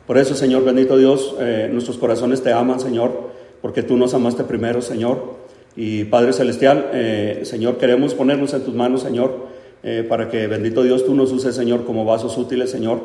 Por 0.09 0.19
eso, 0.19 0.35
Señor, 0.35 0.65
bendito 0.65 0.97
Dios, 0.97 1.37
eh, 1.39 1.71
nuestros 1.73 1.99
corazones 1.99 2.43
te 2.43 2.53
aman, 2.53 2.81
Señor, 2.81 3.31
porque 3.63 3.85
tú 3.85 3.97
nos 3.97 4.13
amaste 4.13 4.43
primero, 4.43 4.83
Señor. 4.83 5.35
Y 5.77 6.05
Padre 6.05 6.33
Celestial, 6.33 6.91
eh, 6.93 7.43
Señor, 7.45 7.79
queremos 7.79 8.13
ponernos 8.15 8.55
en 8.55 8.63
tus 8.63 8.75
manos, 8.75 9.03
Señor, 9.03 9.47
eh, 9.85 10.05
para 10.09 10.29
que, 10.29 10.49
bendito 10.49 10.83
Dios, 10.83 11.07
tú 11.07 11.15
nos 11.15 11.31
uses, 11.31 11.55
Señor, 11.55 11.85
como 11.85 12.05
vasos 12.05 12.37
útiles, 12.37 12.71
Señor. 12.71 13.01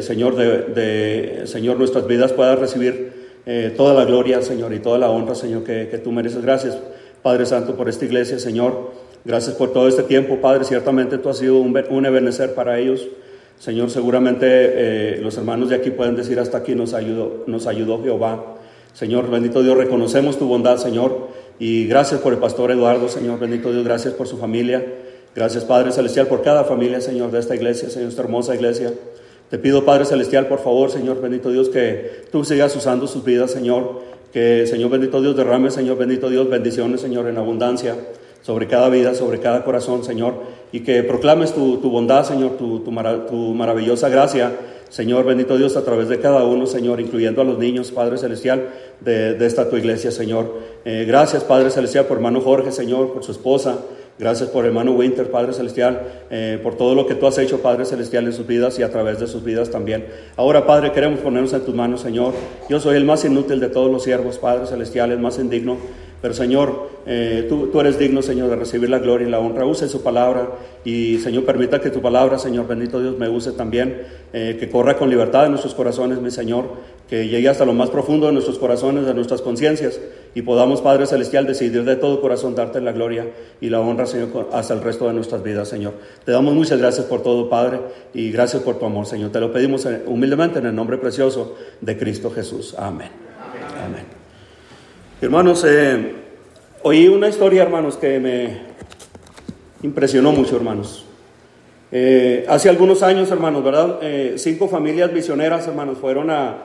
Señor, 0.00 0.34
de, 0.34 0.62
de, 0.74 1.46
Señor, 1.46 1.78
nuestras 1.78 2.06
vidas 2.06 2.32
puedan 2.32 2.58
recibir 2.58 3.13
eh, 3.46 3.72
toda 3.76 3.94
la 3.94 4.04
gloria, 4.04 4.40
Señor, 4.42 4.72
y 4.72 4.78
toda 4.78 4.98
la 4.98 5.10
honra, 5.10 5.34
Señor, 5.34 5.64
que, 5.64 5.86
tú 6.02 6.12
mereces. 6.12 6.42
Gracias, 6.42 6.78
Padre 7.22 7.46
Santo, 7.46 7.76
por 7.76 7.88
esta 7.88 8.04
iglesia, 8.04 8.38
Señor. 8.38 8.92
Gracias 9.24 9.56
por 9.56 9.72
todo 9.72 9.88
este 9.88 10.02
tiempo, 10.02 10.40
Padre. 10.40 10.64
Ciertamente 10.64 11.18
tú 11.18 11.28
has 11.28 11.38
sido 11.38 11.58
un, 11.58 11.76
un 11.90 12.06
ebenecer 12.06 12.54
para 12.54 12.78
ellos. 12.78 13.06
Señor, 13.58 13.90
seguramente 13.90 14.46
eh, 14.48 15.18
los 15.22 15.36
hermanos 15.38 15.70
de 15.70 15.76
aquí 15.76 15.90
pueden 15.90 16.16
decir 16.16 16.38
hasta 16.40 16.58
aquí 16.58 16.74
nos 16.74 16.92
ayudó, 16.92 17.44
nos 17.46 17.66
ayudó 17.66 18.02
Jehová. 18.02 18.56
Señor, 18.92 19.30
bendito 19.30 19.62
Dios, 19.62 19.76
reconocemos 19.76 20.38
tu 20.38 20.46
bondad, 20.46 20.76
Señor. 20.76 21.28
Y 21.58 21.86
gracias 21.86 22.20
por 22.20 22.32
el 22.32 22.38
pastor 22.38 22.72
Eduardo, 22.72 23.08
Señor, 23.08 23.38
bendito 23.38 23.72
Dios, 23.72 23.84
gracias 23.84 24.14
por 24.14 24.26
su 24.26 24.38
familia. 24.38 24.84
Gracias, 25.34 25.64
Padre 25.64 25.92
Celestial, 25.92 26.28
por 26.28 26.42
cada 26.42 26.64
familia, 26.64 27.00
Señor, 27.00 27.30
de 27.30 27.40
esta 27.40 27.54
iglesia, 27.54 27.90
Señor, 27.90 28.08
esta 28.08 28.22
hermosa 28.22 28.54
iglesia. 28.54 28.92
Te 29.54 29.60
pido, 29.60 29.84
Padre 29.84 30.04
Celestial, 30.04 30.48
por 30.48 30.58
favor, 30.58 30.90
Señor 30.90 31.20
bendito 31.20 31.48
Dios, 31.48 31.68
que 31.68 32.24
tú 32.32 32.44
sigas 32.44 32.74
usando 32.74 33.06
sus 33.06 33.22
vidas, 33.22 33.52
Señor. 33.52 34.00
Que, 34.32 34.66
Señor 34.66 34.90
bendito 34.90 35.22
Dios, 35.22 35.36
derrame, 35.36 35.70
Señor 35.70 35.96
bendito 35.96 36.28
Dios, 36.28 36.50
bendiciones, 36.50 37.00
Señor, 37.00 37.28
en 37.28 37.38
abundancia 37.38 37.94
sobre 38.42 38.66
cada 38.66 38.88
vida, 38.88 39.14
sobre 39.14 39.38
cada 39.38 39.62
corazón, 39.62 40.02
Señor. 40.02 40.34
Y 40.72 40.80
que 40.80 41.04
proclames 41.04 41.52
tu, 41.52 41.78
bondad, 41.88 42.24
Señor, 42.24 42.56
tu, 42.56 42.80
tu, 42.80 42.90
maravillosa 42.90 44.08
gracia, 44.08 44.50
Señor 44.88 45.24
bendito 45.24 45.56
Dios, 45.56 45.76
a 45.76 45.84
través 45.84 46.08
de 46.08 46.18
cada 46.18 46.42
uno, 46.42 46.66
Señor, 46.66 47.00
incluyendo 47.00 47.40
a 47.40 47.44
los 47.44 47.56
niños, 47.56 47.92
Padre 47.92 48.18
Celestial, 48.18 48.70
de, 49.02 49.46
esta 49.46 49.70
tu 49.70 49.76
iglesia, 49.76 50.10
Señor. 50.10 50.52
Eh, 50.84 51.04
gracias, 51.06 51.44
Padre 51.44 51.70
Celestial, 51.70 52.06
por 52.06 52.16
hermano 52.16 52.40
Jorge, 52.40 52.72
Señor, 52.72 53.12
por 53.12 53.22
su 53.22 53.30
esposa. 53.30 53.78
Gracias 54.16 54.48
por 54.50 54.64
hermano 54.64 54.92
Winter, 54.92 55.28
Padre 55.28 55.52
Celestial, 55.52 56.26
eh, 56.30 56.60
por 56.62 56.76
todo 56.76 56.94
lo 56.94 57.04
que 57.04 57.16
tú 57.16 57.26
has 57.26 57.36
hecho, 57.38 57.60
Padre 57.62 57.84
Celestial, 57.84 58.26
en 58.26 58.32
sus 58.32 58.46
vidas 58.46 58.78
y 58.78 58.84
a 58.84 58.90
través 58.92 59.18
de 59.18 59.26
sus 59.26 59.42
vidas 59.42 59.70
también. 59.70 60.06
Ahora, 60.36 60.66
Padre, 60.66 60.92
queremos 60.92 61.18
ponernos 61.18 61.52
en 61.52 61.62
tus 61.62 61.74
manos, 61.74 62.02
Señor. 62.02 62.32
Yo 62.70 62.78
soy 62.78 62.96
el 62.96 63.04
más 63.04 63.24
inútil 63.24 63.58
de 63.58 63.68
todos 63.68 63.90
los 63.90 64.04
siervos, 64.04 64.38
Padre 64.38 64.66
Celestial, 64.66 65.10
el 65.10 65.18
más 65.18 65.40
indigno. 65.40 65.78
Pero 66.22 66.32
Señor, 66.32 66.90
eh, 67.06 67.46
tú, 67.48 67.78
eres 67.80 67.98
digno, 67.98 68.22
Señor, 68.22 68.48
de 68.50 68.56
recibir 68.56 68.88
la 68.88 69.00
gloria 69.00 69.26
y 69.26 69.30
la 69.30 69.40
honra. 69.40 69.66
Use 69.66 69.88
su 69.88 70.02
palabra 70.02 70.48
y, 70.84 71.18
Señor, 71.18 71.44
permita 71.44 71.80
que 71.80 71.90
tu 71.90 72.00
palabra, 72.00 72.38
Señor, 72.38 72.68
bendito 72.68 73.00
Dios, 73.00 73.18
me 73.18 73.28
use 73.28 73.50
también, 73.52 74.06
eh, 74.32 74.56
que 74.58 74.70
corra 74.70 74.96
con 74.96 75.10
libertad 75.10 75.44
en 75.44 75.50
nuestros 75.50 75.74
corazones, 75.74 76.20
mi 76.20 76.30
Señor, 76.30 76.66
que 77.10 77.28
llegue 77.28 77.48
hasta 77.48 77.66
lo 77.66 77.74
más 77.74 77.90
profundo 77.90 78.28
de 78.28 78.32
nuestros 78.32 78.58
corazones, 78.58 79.04
de 79.06 79.12
nuestras 79.12 79.42
conciencias 79.42 80.00
y 80.34 80.42
podamos, 80.42 80.80
Padre 80.80 81.06
Celestial, 81.06 81.46
decidir 81.46 81.84
de 81.84 81.96
todo 81.96 82.20
corazón 82.20 82.54
darte 82.54 82.80
la 82.80 82.92
gloria 82.92 83.28
y 83.60 83.68
la 83.68 83.80
honra, 83.80 84.06
Señor, 84.06 84.48
hasta 84.52 84.74
el 84.74 84.82
resto 84.82 85.06
de 85.06 85.14
nuestras 85.14 85.42
vidas, 85.42 85.68
Señor. 85.68 85.94
Te 86.24 86.32
damos 86.32 86.54
muchas 86.54 86.78
gracias 86.78 87.06
por 87.06 87.22
todo, 87.22 87.48
Padre, 87.48 87.80
y 88.12 88.32
gracias 88.32 88.62
por 88.62 88.78
tu 88.78 88.84
amor, 88.84 89.06
Señor. 89.06 89.30
Te 89.30 89.38
lo 89.38 89.52
pedimos 89.52 89.86
eh, 89.86 90.02
humildemente 90.06 90.58
en 90.58 90.66
el 90.66 90.74
nombre 90.74 90.98
precioso 90.98 91.54
de 91.80 91.96
Cristo 91.96 92.30
Jesús. 92.30 92.74
Amén. 92.76 93.10
Amén. 93.84 94.04
Hermanos, 95.20 95.64
eh, 95.66 96.14
oí 96.82 97.08
una 97.08 97.28
historia, 97.28 97.62
hermanos, 97.62 97.96
que 97.96 98.18
me 98.18 98.58
impresionó 99.82 100.32
mucho, 100.32 100.56
hermanos. 100.56 101.04
Eh, 101.92 102.44
hace 102.48 102.68
algunos 102.68 103.04
años, 103.04 103.30
hermanos, 103.30 103.62
¿verdad? 103.62 103.98
Eh, 104.02 104.34
cinco 104.36 104.66
familias 104.66 105.12
misioneras, 105.12 105.68
hermanos, 105.68 105.98
fueron 105.98 106.28
a, 106.30 106.64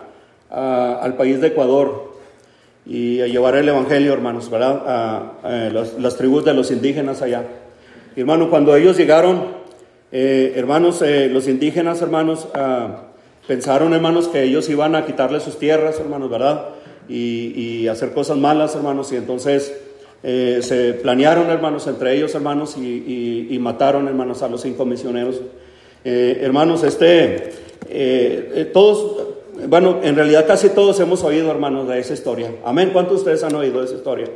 al 0.50 1.16
país 1.16 1.40
de 1.40 1.48
Ecuador 1.48 2.09
y 2.90 3.22
a 3.22 3.28
llevar 3.28 3.56
el 3.56 3.70
Evangelio, 3.70 4.12
hermanos, 4.12 4.50
¿verdad? 4.50 4.84
A, 5.44 5.70
las, 5.72 6.18
tribus 6.18 6.44
de 6.44 6.54
los 6.54 6.72
indígenas 6.72 7.22
allá. 7.22 7.46
Y, 8.16 8.20
hermano, 8.20 8.50
cuando 8.50 8.76
ellos 8.76 8.98
llegaron, 8.98 9.60
hermanos, 10.12 11.02
los 11.30 11.48
indígenas, 11.48 12.02
hermanos, 12.02 12.48
ah, 12.54 13.04
pensaron, 13.48 13.94
hermanos, 13.94 14.28
que 14.28 14.44
ellos 14.44 14.68
iban 14.70 14.96
a 14.96 15.06
quitarle 15.06 15.40
sus 15.40 15.58
tierras, 15.58 16.00
hermanos, 16.00 16.30
¿verdad? 16.30 16.66
y, 17.10 17.88
hacer 17.88 18.14
cosas 18.14 18.38
malas, 18.38 18.76
hermanos, 18.76 19.12
y 19.12 19.16
entonces 19.16 19.76
eh, 20.24 20.60
se 20.62 20.94
planearon, 20.94 21.50
hermanos, 21.50 21.88
entre 21.88 22.16
ellos, 22.16 22.34
hermanos, 22.36 22.78
y, 22.78 23.58
mataron, 23.60 24.08
hermanos, 24.08 24.44
a 24.44 24.48
los 24.48 24.62
cinco 24.62 24.86
misioneros. 24.86 25.42
Eh, 26.06 26.40
hermanos, 26.42 26.84
este, 26.84 27.52
eh, 27.90 28.70
todos, 28.74 29.28
bueno, 29.68 30.00
en 30.02 30.16
realidad 30.16 30.46
casi 30.48 30.70
todos 30.70 31.00
hemos 31.00 31.24
oído, 31.24 31.52
hermanos, 31.52 31.88
de 31.88 32.00
esa 32.00 32.14
historia. 32.14 32.52
Amén. 32.64 32.92
¿Cuántos 32.94 33.14
de 33.14 33.20
ustedes 33.20 33.44
han 33.44 33.56
oído 33.56 33.80
de 33.80 33.86
esa 33.86 33.96
historia? 33.96 34.28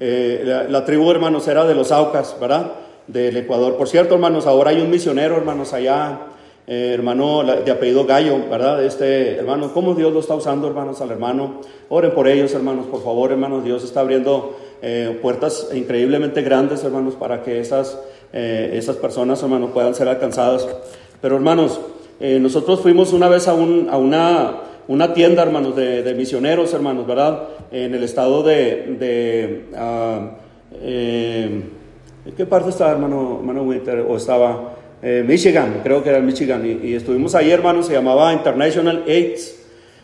La, 0.00 0.64
la, 0.64 0.84
tribu, 0.84 1.10
hermanos, 1.10 1.46
era 1.46 1.64
de 1.64 1.74
los 1.74 1.92
Aucas, 1.92 2.36
¿verdad? 2.40 2.72
Del 3.06 3.36
Ecuador. 3.36 3.76
Por 3.76 3.88
cierto, 3.88 4.14
hermanos, 4.14 4.46
ahora 4.46 4.70
hay 4.70 4.80
un 4.80 4.90
misionero, 4.90 5.36
hermanos, 5.36 5.72
allá 5.72 6.32
eh, 6.64 6.92
hermano 6.94 7.42
de 7.42 7.70
apellido 7.72 8.06
Gallo, 8.06 8.38
¿verdad? 8.48 8.84
Este 8.84 9.34
hermano, 9.34 9.72
¿cómo 9.74 9.94
Dios 9.94 10.12
lo 10.12 10.20
está 10.20 10.36
usando, 10.36 10.68
hermanos, 10.68 11.00
al 11.00 11.10
hermano? 11.10 11.60
Oren 11.88 12.12
por 12.12 12.28
ellos, 12.28 12.54
hermanos, 12.54 12.86
por 12.86 13.02
favor, 13.02 13.32
hermanos. 13.32 13.64
Dios 13.64 13.82
está 13.82 14.00
abriendo 14.00 14.56
eh, 14.80 15.18
puertas 15.20 15.70
increíblemente 15.74 16.40
grandes, 16.42 16.84
hermanos, 16.84 17.14
para 17.14 17.42
que 17.42 17.58
esas, 17.58 17.98
eh, 18.32 18.70
esas 18.74 18.94
personas, 18.96 19.42
hermanos, 19.42 19.70
puedan 19.72 19.96
ser 19.96 20.06
alcanzadas. 20.06 20.68
Pero, 21.20 21.34
hermanos, 21.34 21.80
nosotros 22.20 22.80
fuimos 22.80 23.12
una 23.12 23.28
vez 23.28 23.48
a, 23.48 23.54
un, 23.54 23.88
a 23.90 23.96
una, 23.96 24.60
una 24.88 25.14
tienda, 25.14 25.42
hermanos, 25.42 25.76
de, 25.76 26.14
misioneros, 26.16 26.72
hermanos, 26.74 27.06
¿verdad? 27.06 27.48
En 27.70 27.94
el 27.94 28.02
estado 28.02 28.42
de... 28.42 28.96
de 28.98 29.64
ah, 29.76 30.30
¿En 32.24 32.34
qué 32.36 32.46
parte 32.46 32.70
estaba, 32.70 32.92
hermano, 32.92 33.38
hermano 33.40 33.62
Winter? 33.62 34.04
¿O 34.08 34.16
estaba...? 34.16 34.76
Eh, 35.04 35.24
Michigan, 35.26 35.80
creo 35.82 36.00
que 36.04 36.10
era 36.10 36.20
Michigan, 36.20 36.64
y, 36.80 36.94
estuvimos 36.94 37.34
ahí, 37.34 37.50
hermanos, 37.50 37.86
se 37.86 37.92
llamaba 37.92 38.32
International 38.32 39.02
AIDS, 39.08 39.58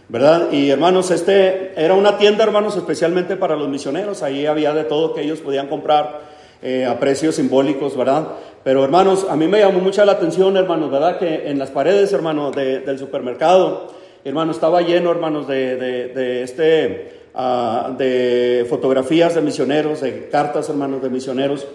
¿verdad? 0.08 0.50
Y 0.50 0.70
hermanos, 0.70 1.12
este 1.12 1.70
era 1.76 1.94
una 1.94 2.18
tienda, 2.18 2.42
hermanos, 2.42 2.76
especialmente 2.76 3.36
para 3.36 3.54
los 3.54 3.68
misioneros, 3.68 4.24
ahí 4.24 4.46
había 4.46 4.74
de 4.74 4.82
todo 4.82 5.14
que 5.14 5.22
ellos 5.22 5.38
podían 5.38 5.68
comprar 5.68 6.22
eh, 6.62 6.84
a 6.84 6.98
precios 6.98 7.36
simbólicos, 7.36 7.96
¿verdad? 7.96 8.26
Pero 8.64 8.82
hermanos, 8.82 9.24
a 9.30 9.36
mí 9.36 9.46
me 9.46 9.60
llamó 9.60 9.78
mucha 9.78 10.04
la 10.04 10.12
atención, 10.12 10.56
hermanos, 10.56 10.90
¿verdad? 10.90 11.16
Que 11.16 11.48
en 11.48 11.60
las 11.60 11.70
paredes, 11.70 12.12
hermanos, 12.12 12.56
del 12.56 12.98
supermercado, 12.98 13.92
hermanos, 14.24 14.56
estaba 14.56 14.82
lleno, 14.82 15.10
hermanos, 15.10 15.46
de, 15.46 15.76
de, 15.76 16.42
este, 16.42 17.12
ah, 17.34 17.94
de 17.96 18.66
fotografías 18.68 19.34
de 19.34 19.40
misioneros, 19.40 20.00
de 20.00 20.28
cartas, 20.28 20.68
hermanos, 20.68 21.02
de 21.02 21.10
misioneros. 21.10 21.66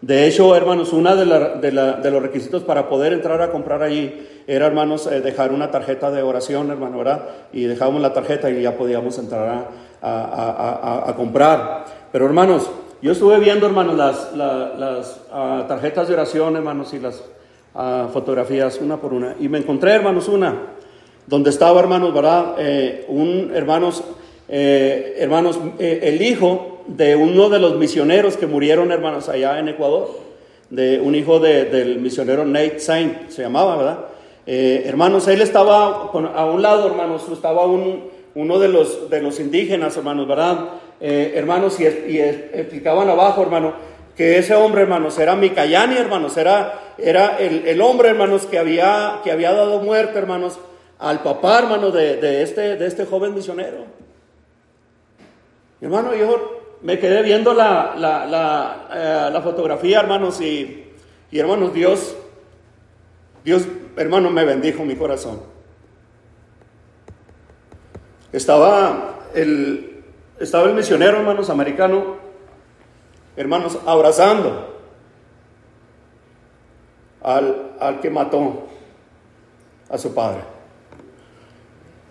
De 0.00 0.28
hecho, 0.28 0.54
hermanos, 0.54 0.92
uno 0.92 1.16
de, 1.16 2.10
los 2.10 2.22
requisitos 2.22 2.62
para 2.62 2.88
poder 2.88 3.12
entrar 3.12 3.42
a 3.42 3.50
comprar 3.50 3.82
allí 3.82 4.28
era, 4.46 4.66
hermanos, 4.66 5.08
eh, 5.08 5.20
dejar 5.20 5.50
una 5.50 5.72
tarjeta 5.72 6.12
de 6.12 6.22
oración, 6.22 6.70
hermano, 6.70 6.98
¿verdad? 6.98 7.24
Y 7.52 7.64
dejábamos 7.64 8.00
la 8.00 8.12
tarjeta 8.12 8.48
y 8.48 8.62
ya 8.62 8.76
podíamos 8.76 9.18
entrar 9.18 9.68
a, 10.00 11.14
comprar. 11.16 11.84
Pero, 12.12 12.26
hermanos, 12.26 12.70
yo 13.02 13.10
estuve 13.10 13.40
viendo, 13.40 13.66
hermanos, 13.66 13.96
las, 13.96 15.20
ah, 15.32 15.64
tarjetas 15.66 16.06
de 16.06 16.14
oración, 16.14 16.54
hermanos, 16.54 16.94
y 16.94 17.00
las 17.00 17.24
ah, 17.74 18.08
fotografías 18.12 18.78
una 18.80 18.98
por 18.98 19.12
una. 19.12 19.34
Y 19.40 19.48
me 19.48 19.58
encontré, 19.58 19.94
hermanos, 19.94 20.28
una 20.28 20.77
donde 21.28 21.50
estaba, 21.50 21.78
hermanos, 21.80 22.14
¿verdad? 22.14 22.54
Eh, 22.58 23.04
un, 23.08 23.52
hermanos, 23.54 24.02
eh, 24.48 25.16
hermanos, 25.18 25.58
el 25.78 26.22
hijo 26.22 26.78
de 26.86 27.14
uno 27.16 27.50
de 27.50 27.58
los 27.58 27.76
misioneros 27.76 28.36
que 28.36 28.46
murieron, 28.46 28.90
hermanos, 28.90 29.28
allá 29.28 29.58
en 29.58 29.68
Ecuador, 29.68 30.08
de 30.70 31.00
un 31.00 31.14
hijo 31.14 31.38
del 31.38 31.98
misionero 31.98 32.44
Nate 32.44 32.80
Saint, 32.80 33.28
se 33.28 33.42
llamaba, 33.42 33.76
¿verdad? 33.76 33.98
Eh, 34.46 34.84
hermanos, 34.86 35.28
él 35.28 35.42
estaba 35.42 36.10
a 36.34 36.46
un 36.46 36.62
lado, 36.62 36.86
hermanos, 36.86 37.26
estaba 37.30 37.66
uno 37.66 38.58
de 38.58 38.68
los, 38.68 39.10
de 39.10 39.20
los 39.20 39.40
indígenas, 39.40 39.94
hermanos, 39.98 40.26
¿verdad? 40.26 40.70
Eh, 41.00 41.32
hermanos, 41.36 41.78
y, 41.78 41.84
explicaban 41.86 43.10
abajo, 43.10 43.42
hermano, 43.42 43.74
que 44.16 44.38
ese 44.38 44.54
hombre, 44.54 44.82
hermanos, 44.82 45.18
era 45.18 45.36
Mikayani, 45.36 45.96
hermanos, 45.98 46.36
era, 46.38 46.94
era 46.96 47.36
el, 47.38 47.80
hombre, 47.82 48.08
hermanos, 48.08 48.46
que 48.46 48.58
había, 48.58 49.20
que 49.22 49.30
había 49.30 49.52
dado 49.52 49.80
muerte, 49.80 50.18
hermanos, 50.18 50.58
al 50.98 51.22
papá, 51.22 51.60
hermano, 51.60 51.90
de, 51.90 52.42
este, 52.42 52.76
de 52.76 52.86
este 52.86 53.06
joven 53.06 53.34
misionero. 53.34 53.84
Hermano, 55.80 56.14
yo 56.14 56.60
me 56.82 56.98
quedé 56.98 57.22
viendo 57.22 57.54
la, 57.54 57.94
la, 57.96 59.32
eh, 59.32 59.40
fotografía, 59.42 60.00
hermanos, 60.00 60.40
y, 60.40 60.92
hermanos, 61.30 61.72
Dios, 61.72 62.16
Dios, 63.44 63.66
hermano, 63.96 64.30
me 64.30 64.44
bendijo 64.44 64.84
mi 64.84 64.96
corazón. 64.96 65.40
Estaba 68.32 69.20
el, 69.34 70.04
estaba 70.40 70.68
el 70.68 70.74
misionero, 70.74 71.18
hermanos, 71.18 71.48
americano, 71.48 72.16
hermanos, 73.36 73.78
abrazando 73.86 74.76
al, 77.22 77.72
al 77.78 78.00
que 78.00 78.10
mató 78.10 78.66
a 79.88 79.96
su 79.96 80.12
padre. 80.12 80.57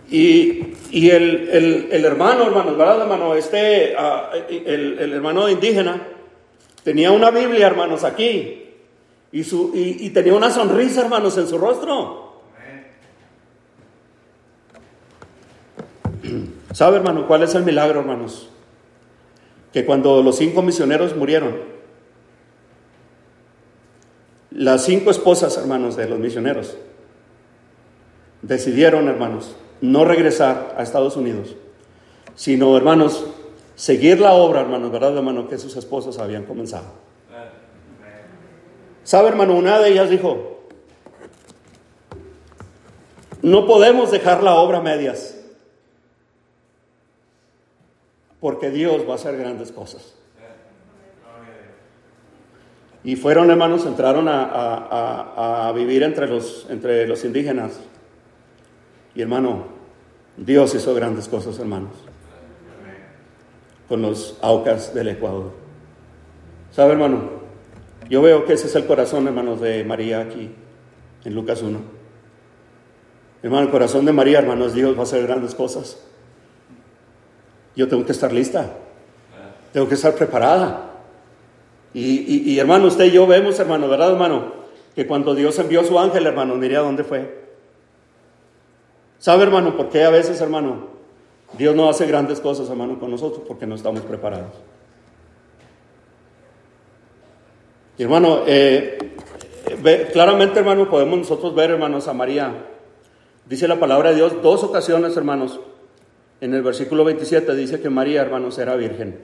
Y, 0.10 1.10
el, 1.10 1.90
hermano, 1.92 2.48
hermanos, 2.48 2.78
¿verdad, 2.78 3.02
hermano? 3.02 3.36
Este, 3.36 3.94
ah, 3.98 4.32
el, 4.50 5.14
hermano 5.14 5.50
indígena 5.50 6.02
tenía 6.84 7.12
una 7.12 7.30
Biblia, 7.30 7.68
hermanos, 7.68 8.04
aquí. 8.04 8.64
Y, 9.32 9.44
su, 9.44 9.72
y, 9.76 10.10
tenía 10.12 10.34
una 10.34 10.50
sonrisa, 10.50 11.02
hermanos, 11.02 11.38
en 11.38 11.48
su 11.48 11.58
rostro. 11.58 12.26
¿Sabe, 16.74 16.98
hermano, 16.98 17.28
cuál 17.28 17.44
es 17.44 17.54
el 17.56 17.64
milagro, 17.64 18.00
hermanos? 18.00 18.50
Que 19.74 19.86
cuando 19.86 20.24
los 20.24 20.38
cinco 20.38 20.62
misioneros 20.62 21.16
murieron, 21.16 21.58
las 24.52 24.86
cinco 24.86 25.12
esposas, 25.12 25.58
hermanos, 25.58 25.98
de 25.98 26.08
los 26.08 26.20
misioneros, 26.20 26.78
decidieron, 28.42 29.08
hermanos, 29.10 29.56
no 29.81 30.05
regresar 30.05 30.75
a 30.77 30.84
Estados 30.84 31.15
Unidos, 31.15 31.55
sino, 32.36 32.75
hermanos, 32.77 33.25
seguir 33.75 34.19
la 34.19 34.34
obra, 34.34 34.62
hermanos, 34.62 34.91
¿verdad, 34.91 35.15
hermano? 35.15 35.48
Que 35.48 35.57
sus 35.57 35.75
esposos 35.75 36.19
habían 36.19 36.46
comenzado. 36.46 36.86
¿Sabe, 39.03 39.29
hermano? 39.29 39.55
Una 39.55 39.79
de 39.79 39.89
ellas 39.89 40.10
dijo, 40.10 40.60
no 43.41 43.65
podemos 43.65 44.12
dejar 44.12 44.43
la 44.43 44.55
obra 44.55 44.79
a 44.79 44.81
medias, 44.81 45.38
porque 48.41 48.69
Dios 48.69 49.07
va 49.07 49.13
a 49.13 49.15
hacer 49.15 49.38
grandes 49.38 49.72
cosas. 49.72 50.13
Y 53.03 53.15
fueron, 53.15 53.50
hermanos, 53.50 53.86
entraron 53.86 54.27
a, 54.27 55.67
a 55.67 55.72
vivir 55.72 56.03
entre 56.03 56.27
los, 56.27 56.65
entre 56.69 57.07
los 57.07 57.24
indígenas 57.24 57.79
y 59.17 59.21
hermano, 59.24 59.63
Dios 60.38 60.75
hizo 60.75 60.93
grandes 60.93 61.27
cosas, 61.27 61.57
hermanos, 61.57 61.89
con 63.89 64.03
los 64.03 64.38
aucas 64.43 64.93
del 64.93 65.07
Ecuador. 65.07 65.53
¿Sabe, 66.71 66.91
hermano? 66.91 67.31
Yo 68.12 68.21
veo 68.21 68.45
que 68.45 68.53
ese 68.53 68.67
es 68.67 68.75
el 68.75 68.86
corazón, 68.86 69.25
hermanos, 69.25 69.59
de 69.59 69.83
María 69.83 70.19
aquí, 70.19 70.51
en 71.25 71.33
Lucas 71.33 71.63
1. 71.63 71.79
Hermano, 73.41 73.65
el 73.65 73.71
corazón 73.71 74.05
de 74.05 74.13
María, 74.13 74.38
hermanos, 74.38 74.75
Dios 74.75 74.95
va 74.95 75.00
a 75.00 75.03
hacer 75.03 75.25
grandes 75.25 75.55
cosas. 75.55 75.97
Yo 77.75 77.88
tengo 77.88 78.05
que 78.05 78.12
estar 78.12 78.31
lista. 78.31 78.71
Tengo 79.74 79.89
que 79.89 79.95
estar 79.95 80.13
preparada. 80.13 80.91
Y, 81.91 82.51
y, 82.51 82.59
hermano, 82.59 82.86
usted 82.86 83.05
y 83.05 83.12
yo 83.13 83.25
vemos, 83.25 83.59
hermano, 83.59 83.88
¿verdad, 83.88 84.12
hermano? 84.12 84.53
Que 84.93 85.07
cuando 85.07 85.33
Dios 85.33 85.57
envió 85.57 85.83
su 85.83 85.97
ángel, 85.97 86.27
hermano, 86.27 86.53
mire 86.53 86.77
a 86.77 86.81
dónde 86.81 87.03
fue. 87.03 87.47
¿Sabe, 89.19 89.43
hermano, 89.43 89.75
por 89.75 89.89
qué 89.89 90.03
a 90.03 90.09
veces, 90.09 90.39
hermano, 90.41 90.88
Dios 91.57 91.75
no 91.75 91.89
hace 91.89 92.05
grandes 92.05 92.39
cosas, 92.39 92.69
hermano, 92.69 93.00
con 93.00 93.12
nosotros? 93.12 93.43
Porque 93.47 93.65
no 93.65 93.75
estamos 93.75 94.01
preparados. 94.01 94.53
Y 97.97 98.03
hermano, 98.03 98.41
eh, 98.45 99.15
claramente, 100.13 100.59
hermano, 100.59 100.89
podemos 100.89 101.17
nosotros 101.17 101.55
ver, 101.55 101.71
hermanos, 101.71 102.07
a 102.07 102.13
María. 102.13 102.65
Dice 103.45 103.67
la 103.67 103.79
palabra 103.79 104.09
de 104.09 104.17
Dios 104.17 104.41
dos 104.41 104.63
ocasiones, 104.63 105.17
hermanos. 105.17 105.59
En 106.39 106.53
el 106.53 106.62
versículo 106.62 107.03
27 107.03 107.55
dice 107.55 107.81
que 107.81 107.89
María, 107.89 108.21
hermanos, 108.21 108.57
era 108.59 108.75
virgen. 108.75 109.19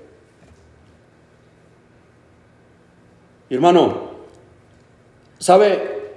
Hermano, 3.50 4.10
¿sabe? 5.38 6.14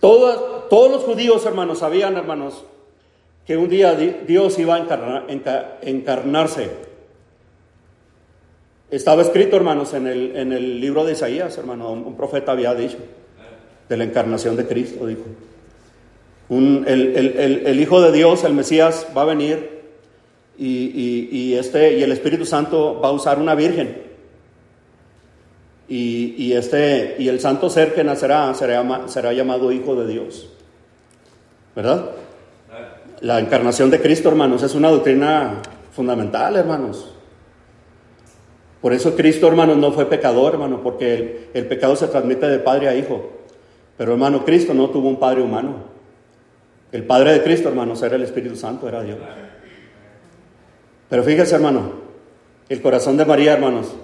Todos, 0.00 0.49
todos 0.70 0.90
los 0.90 1.02
judíos, 1.02 1.44
hermanos, 1.44 1.80
sabían, 1.80 2.16
hermanos, 2.16 2.64
que 3.46 3.58
un 3.58 3.68
día 3.68 3.94
Dios 3.94 4.58
iba 4.58 4.76
a 4.76 5.26
encarnarse 5.82 6.70
estaba 8.90 9.22
escrito, 9.22 9.56
hermanos, 9.56 9.94
en 9.94 10.08
el, 10.08 10.36
en 10.36 10.52
el 10.52 10.80
libro 10.80 11.04
de 11.04 11.12
Isaías, 11.12 11.56
hermano, 11.56 11.92
un, 11.92 12.16
profeta 12.16 12.52
había 12.52 12.74
dicho, 12.74 12.98
de 13.88 13.96
la 13.96 14.04
encarnación 14.04 14.56
de 14.56 14.66
Cristo, 14.66 15.06
dijo. 15.06 15.24
el, 16.50 17.80
Hijo 17.80 18.00
de 18.02 18.10
Dios, 18.10 18.42
el 18.42 18.54
Mesías, 18.54 19.06
va 19.16 19.22
a 19.22 19.26
venir 19.26 19.80
y, 20.58 21.54
este, 21.54 21.98
y 21.98 22.02
el 22.02 22.10
Espíritu 22.10 22.44
Santo 22.44 23.00
va 23.00 23.08
a 23.08 23.12
usar 23.12 23.38
una 23.38 23.54
virgen. 23.54 24.10
Y, 25.88 26.52
este, 26.52 27.16
y 27.18 27.28
el 27.28 27.40
santo 27.40 27.68
ser 27.68 27.94
que 27.94 28.04
nacerá 28.04 28.52
será, 28.54 29.08
será 29.08 29.32
llamado 29.32 29.72
Hijo 29.72 29.96
de 29.96 30.06
Dios. 30.06 30.48
¿Verdad? 31.74 32.10
La 33.20 33.38
encarnación 33.38 33.90
de 33.90 34.00
Cristo, 34.00 34.28
hermanos, 34.28 34.62
es 34.62 34.74
una 34.74 34.88
doctrina 34.88 35.60
fundamental, 35.92 36.56
hermanos. 36.56 37.12
Por 38.80 38.94
eso 38.94 39.14
Cristo, 39.14 39.46
hermano, 39.46 39.74
no 39.74 39.92
fue 39.92 40.06
pecador, 40.06 40.54
hermano, 40.54 40.82
porque 40.82 41.48
el, 41.52 41.66
pecado 41.66 41.96
se 41.96 42.08
transmite 42.08 42.46
de 42.46 42.58
padre 42.58 42.88
a 42.88 42.94
hijo. 42.94 43.30
Pero, 43.98 44.12
hermano, 44.12 44.44
Cristo 44.44 44.72
no 44.72 44.88
tuvo 44.88 45.08
un 45.08 45.18
padre 45.18 45.42
humano. 45.42 45.90
El 46.90 47.04
padre 47.04 47.34
de 47.34 47.42
Cristo, 47.42 47.68
hermano, 47.68 47.94
era 48.02 48.16
el 48.16 48.22
Espíritu 48.22 48.56
Santo, 48.56 48.88
era 48.88 49.02
Dios. 49.02 49.18
Pero 51.10 51.22
fíjese, 51.22 51.56
hermano, 51.56 51.92
el 52.70 52.80
corazón 52.80 53.18
de 53.18 53.26
María, 53.26 53.52
hermanos. 53.52 53.94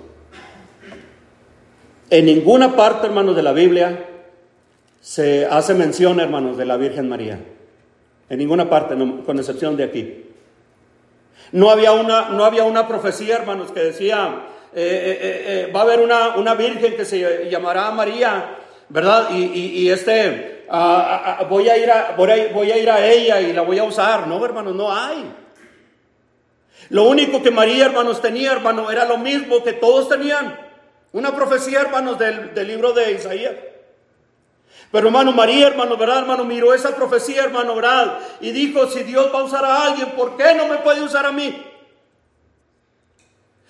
En 2.10 2.26
ninguna 2.26 2.76
parte, 2.76 3.06
hermanos, 3.06 3.34
de 3.34 3.42
la 3.42 3.52
Biblia 3.52 4.04
se 5.00 5.46
hace 5.46 5.74
mención, 5.74 6.20
hermanos, 6.20 6.58
de 6.58 6.66
la 6.66 6.76
Virgen 6.76 7.08
María. 7.08 7.40
En 8.28 8.38
ninguna 8.38 8.68
parte, 8.68 8.94
con 8.94 9.38
excepción 9.38 9.76
de 9.76 9.84
aquí. 9.84 10.24
No 11.52 11.70
había 11.70 11.92
una, 11.92 12.30
no 12.30 12.44
había 12.44 12.64
una 12.64 12.88
profecía, 12.88 13.36
hermanos, 13.36 13.70
que 13.70 13.80
decía, 13.80 14.46
eh, 14.74 15.18
eh, 15.20 15.44
eh, 15.68 15.72
va 15.72 15.80
a 15.80 15.82
haber 15.84 16.00
una, 16.00 16.36
una, 16.36 16.54
virgen 16.54 16.96
que 16.96 17.04
se 17.04 17.48
llamará 17.48 17.90
María, 17.92 18.56
¿verdad? 18.88 19.28
Y, 19.30 19.88
este, 19.88 20.64
voy, 21.48 21.68
a 21.68 21.78
ir 21.78 21.90
a, 21.90 22.14
voy, 22.16 22.30
a, 22.30 22.52
voy 22.52 22.72
a 22.72 22.78
ir 22.78 22.90
a 22.90 23.06
ella 23.06 23.40
y 23.40 23.52
la 23.52 23.62
voy 23.62 23.78
a 23.78 23.84
usar. 23.84 24.26
No, 24.26 24.44
hermanos, 24.44 24.74
no 24.74 24.92
hay. 24.92 25.32
Lo 26.88 27.04
único 27.04 27.42
que 27.42 27.50
María, 27.50 27.86
hermanos, 27.86 28.20
tenía, 28.20 28.52
hermano, 28.52 28.90
era 28.90 29.04
lo 29.04 29.18
mismo 29.18 29.62
que 29.62 29.72
todos 29.72 30.08
tenían. 30.08 30.58
Una 31.12 31.34
profecía, 31.34 31.80
hermanos, 31.80 32.18
del, 32.18 32.54
del 32.54 32.66
libro 32.66 32.92
de 32.92 33.12
Isaías. 33.12 33.54
Pero 34.92 35.08
hermano 35.08 35.32
María, 35.32 35.66
hermano, 35.66 35.96
¿verdad, 35.96 36.20
hermano? 36.20 36.44
Miró 36.44 36.72
esa 36.72 36.94
profecía, 36.94 37.44
hermano, 37.44 37.74
¿verdad? 37.74 38.18
Y 38.40 38.52
dijo, 38.52 38.86
si 38.88 39.02
Dios 39.02 39.30
va 39.34 39.40
a 39.40 39.44
usar 39.44 39.64
a 39.64 39.86
alguien, 39.86 40.10
¿por 40.10 40.36
qué 40.36 40.54
no 40.54 40.66
me 40.68 40.78
puede 40.78 41.02
usar 41.02 41.26
a 41.26 41.32
mí? 41.32 41.62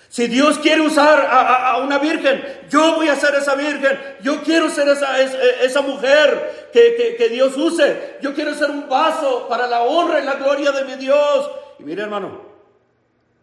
Si 0.09 0.29
Dios 0.29 0.59
quiere 0.59 0.81
usar 0.81 1.27
a, 1.31 1.77
una 1.79 1.99
virgen, 1.99 2.43
yo 2.71 2.95
voy 2.95 3.09
a 3.09 3.17
ser 3.17 3.35
esa 3.35 3.55
virgen. 3.55 3.99
Yo 4.23 4.43
quiero 4.43 4.71
ser 4.71 4.89
esa, 4.89 5.21
esa, 5.21 5.83
mujer 5.83 6.71
que, 6.73 7.17
que, 7.19 7.29
Dios 7.29 7.55
use. 7.57 8.17
Yo 8.23 8.33
quiero 8.33 8.55
ser 8.55 8.71
un 8.71 8.89
vaso 8.89 9.47
para 9.47 9.67
la 9.67 9.83
honra 9.83 10.21
y 10.21 10.25
la 10.25 10.37
gloria 10.37 10.73
de 10.73 10.85
mi 10.85 10.95
Dios. 10.95 11.51
Y 11.79 11.83
mire, 11.83 12.03
hermano, 12.03 12.41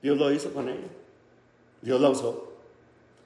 Dios 0.02 0.18
lo 0.18 0.32
hizo 0.32 0.52
con 0.52 0.68
ella. 0.68 0.88
Dios 1.82 2.02
la 2.02 2.10
usó. 2.10 2.53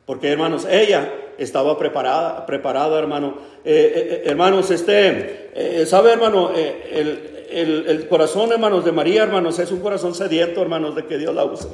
Porque, 0.08 0.32
hermanos, 0.32 0.66
ella 0.70 1.14
estaba 1.38 1.78
preparada, 1.78 2.46
preparada, 2.46 2.98
hermano. 2.98 3.40
Eh, 3.66 3.74
eh, 3.74 3.94
eh, 3.94 4.22
hermanos, 4.28 4.72
este, 4.72 5.86
¿sabe, 5.86 6.14
hermano? 6.14 6.52
El, 6.56 7.46
el, 7.52 8.08
corazón, 8.08 8.54
hermanos, 8.54 8.86
de 8.86 8.94
María, 8.94 9.24
hermanos, 9.24 9.60
es 9.60 9.70
un 9.70 9.82
corazón 9.82 10.16
sediento, 10.16 10.62
hermanos, 10.62 10.96
de 10.96 11.06
que 11.06 11.18
Dios 11.18 11.36
la 11.36 11.44
use. 11.44 11.68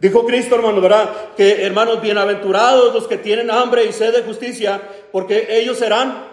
Dijo 0.00 0.24
Cristo, 0.24 0.54
hermano, 0.54 0.80
¿verdad? 0.80 1.10
Que 1.36 1.62
hermanos, 1.66 2.00
bienaventurados 2.00 2.94
los 2.94 3.06
que 3.06 3.18
tienen 3.18 3.50
hambre 3.50 3.84
y 3.84 3.92
sed 3.92 4.14
de 4.14 4.22
justicia, 4.22 4.80
porque 5.12 5.46
ellos 5.60 5.76
serán, 5.76 6.24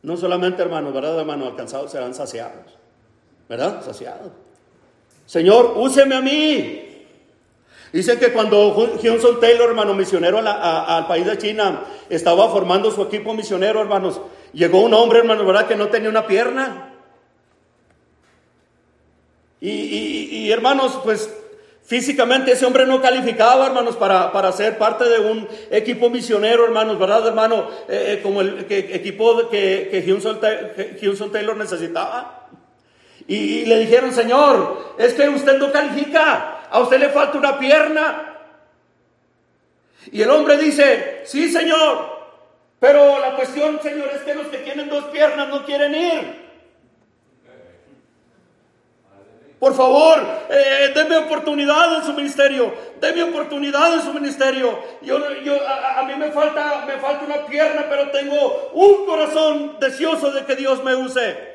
no 0.00 0.16
solamente, 0.16 0.62
hermano, 0.62 0.94
¿verdad, 0.94 1.20
hermano? 1.20 1.44
Alcanzados, 1.44 1.92
serán 1.92 2.14
saciados, 2.14 2.78
¿verdad? 3.50 3.84
Saciados. 3.84 4.32
Señor, 5.26 5.74
úseme 5.76 6.14
a 6.14 6.22
mí. 6.22 6.86
Dicen 7.92 8.18
que 8.18 8.32
cuando 8.32 8.72
Johnson 9.02 9.40
Taylor, 9.40 9.70
hermano, 9.70 9.94
misionero 9.94 10.38
al 10.38 11.06
país 11.06 11.26
de 11.26 11.38
China, 11.38 11.84
estaba 12.08 12.48
formando 12.50 12.90
su 12.90 13.02
equipo 13.02 13.34
misionero, 13.34 13.80
hermanos, 13.80 14.20
llegó 14.52 14.80
un 14.80 14.94
hombre, 14.94 15.20
hermano, 15.20 15.44
¿verdad? 15.44 15.66
Que 15.66 15.76
no 15.76 15.88
tenía 15.88 16.08
una 16.08 16.26
pierna. 16.26 16.86
y 19.60 20.50
hermanos, 20.50 21.00
pues 21.04 21.28
Físicamente 21.90 22.52
ese 22.52 22.66
hombre 22.66 22.86
no 22.86 23.02
calificaba, 23.02 23.66
hermanos, 23.66 23.96
para, 23.96 24.30
para 24.30 24.52
ser 24.52 24.78
parte 24.78 25.08
de 25.08 25.18
un 25.18 25.48
equipo 25.72 26.08
misionero, 26.08 26.64
hermanos, 26.64 27.00
¿verdad, 27.00 27.26
hermano? 27.26 27.68
Eh, 27.88 28.12
eh, 28.12 28.20
como 28.22 28.42
el 28.42 28.64
equipo 28.68 29.48
que, 29.50 29.88
que 29.90 30.04
Houston, 31.00 31.32
Taylor 31.32 31.56
necesitaba. 31.56 32.46
Y, 33.26 33.64
le 33.64 33.80
dijeron, 33.80 34.12
Señor, 34.12 34.94
es 34.98 35.14
que 35.14 35.28
usted 35.30 35.58
no 35.58 35.72
califica, 35.72 36.59
a 36.70 36.80
usted 36.80 36.98
le 36.98 37.08
falta 37.10 37.38
una 37.38 37.58
pierna. 37.58 38.26
Y 40.12 40.22
el 40.22 40.30
hombre 40.30 40.56
dice, 40.56 41.22
sí, 41.26 41.50
Señor, 41.50 42.20
pero 42.78 43.18
la 43.18 43.36
cuestión, 43.36 43.80
Señor, 43.82 44.08
es 44.14 44.22
que 44.22 44.34
los 44.34 44.46
que 44.46 44.58
tienen 44.58 44.88
dos 44.88 45.04
piernas 45.06 45.48
no 45.48 45.64
quieren 45.64 45.94
ir. 45.94 46.50
Por 49.60 49.74
favor, 49.74 50.18
eh, 50.48 50.90
denme 50.94 51.18
oportunidad 51.18 51.96
en 51.96 52.04
su 52.04 52.14
ministerio. 52.14 52.72
Denme 52.98 53.24
oportunidad 53.24 53.92
en 53.92 54.00
su 54.00 54.14
ministerio. 54.14 54.78
Yo, 55.02 55.18
a, 55.18 56.02
mí 56.04 56.14
me 56.16 56.30
falta, 56.30 56.86
me 56.86 56.94
falta 56.94 57.26
una 57.26 57.44
pierna, 57.44 57.84
pero 57.90 58.10
tengo 58.10 58.70
un 58.72 59.04
corazón 59.04 59.76
deseoso 59.78 60.30
de 60.30 60.46
que 60.46 60.56
Dios 60.56 60.82
me 60.82 60.94
use. 60.94 61.49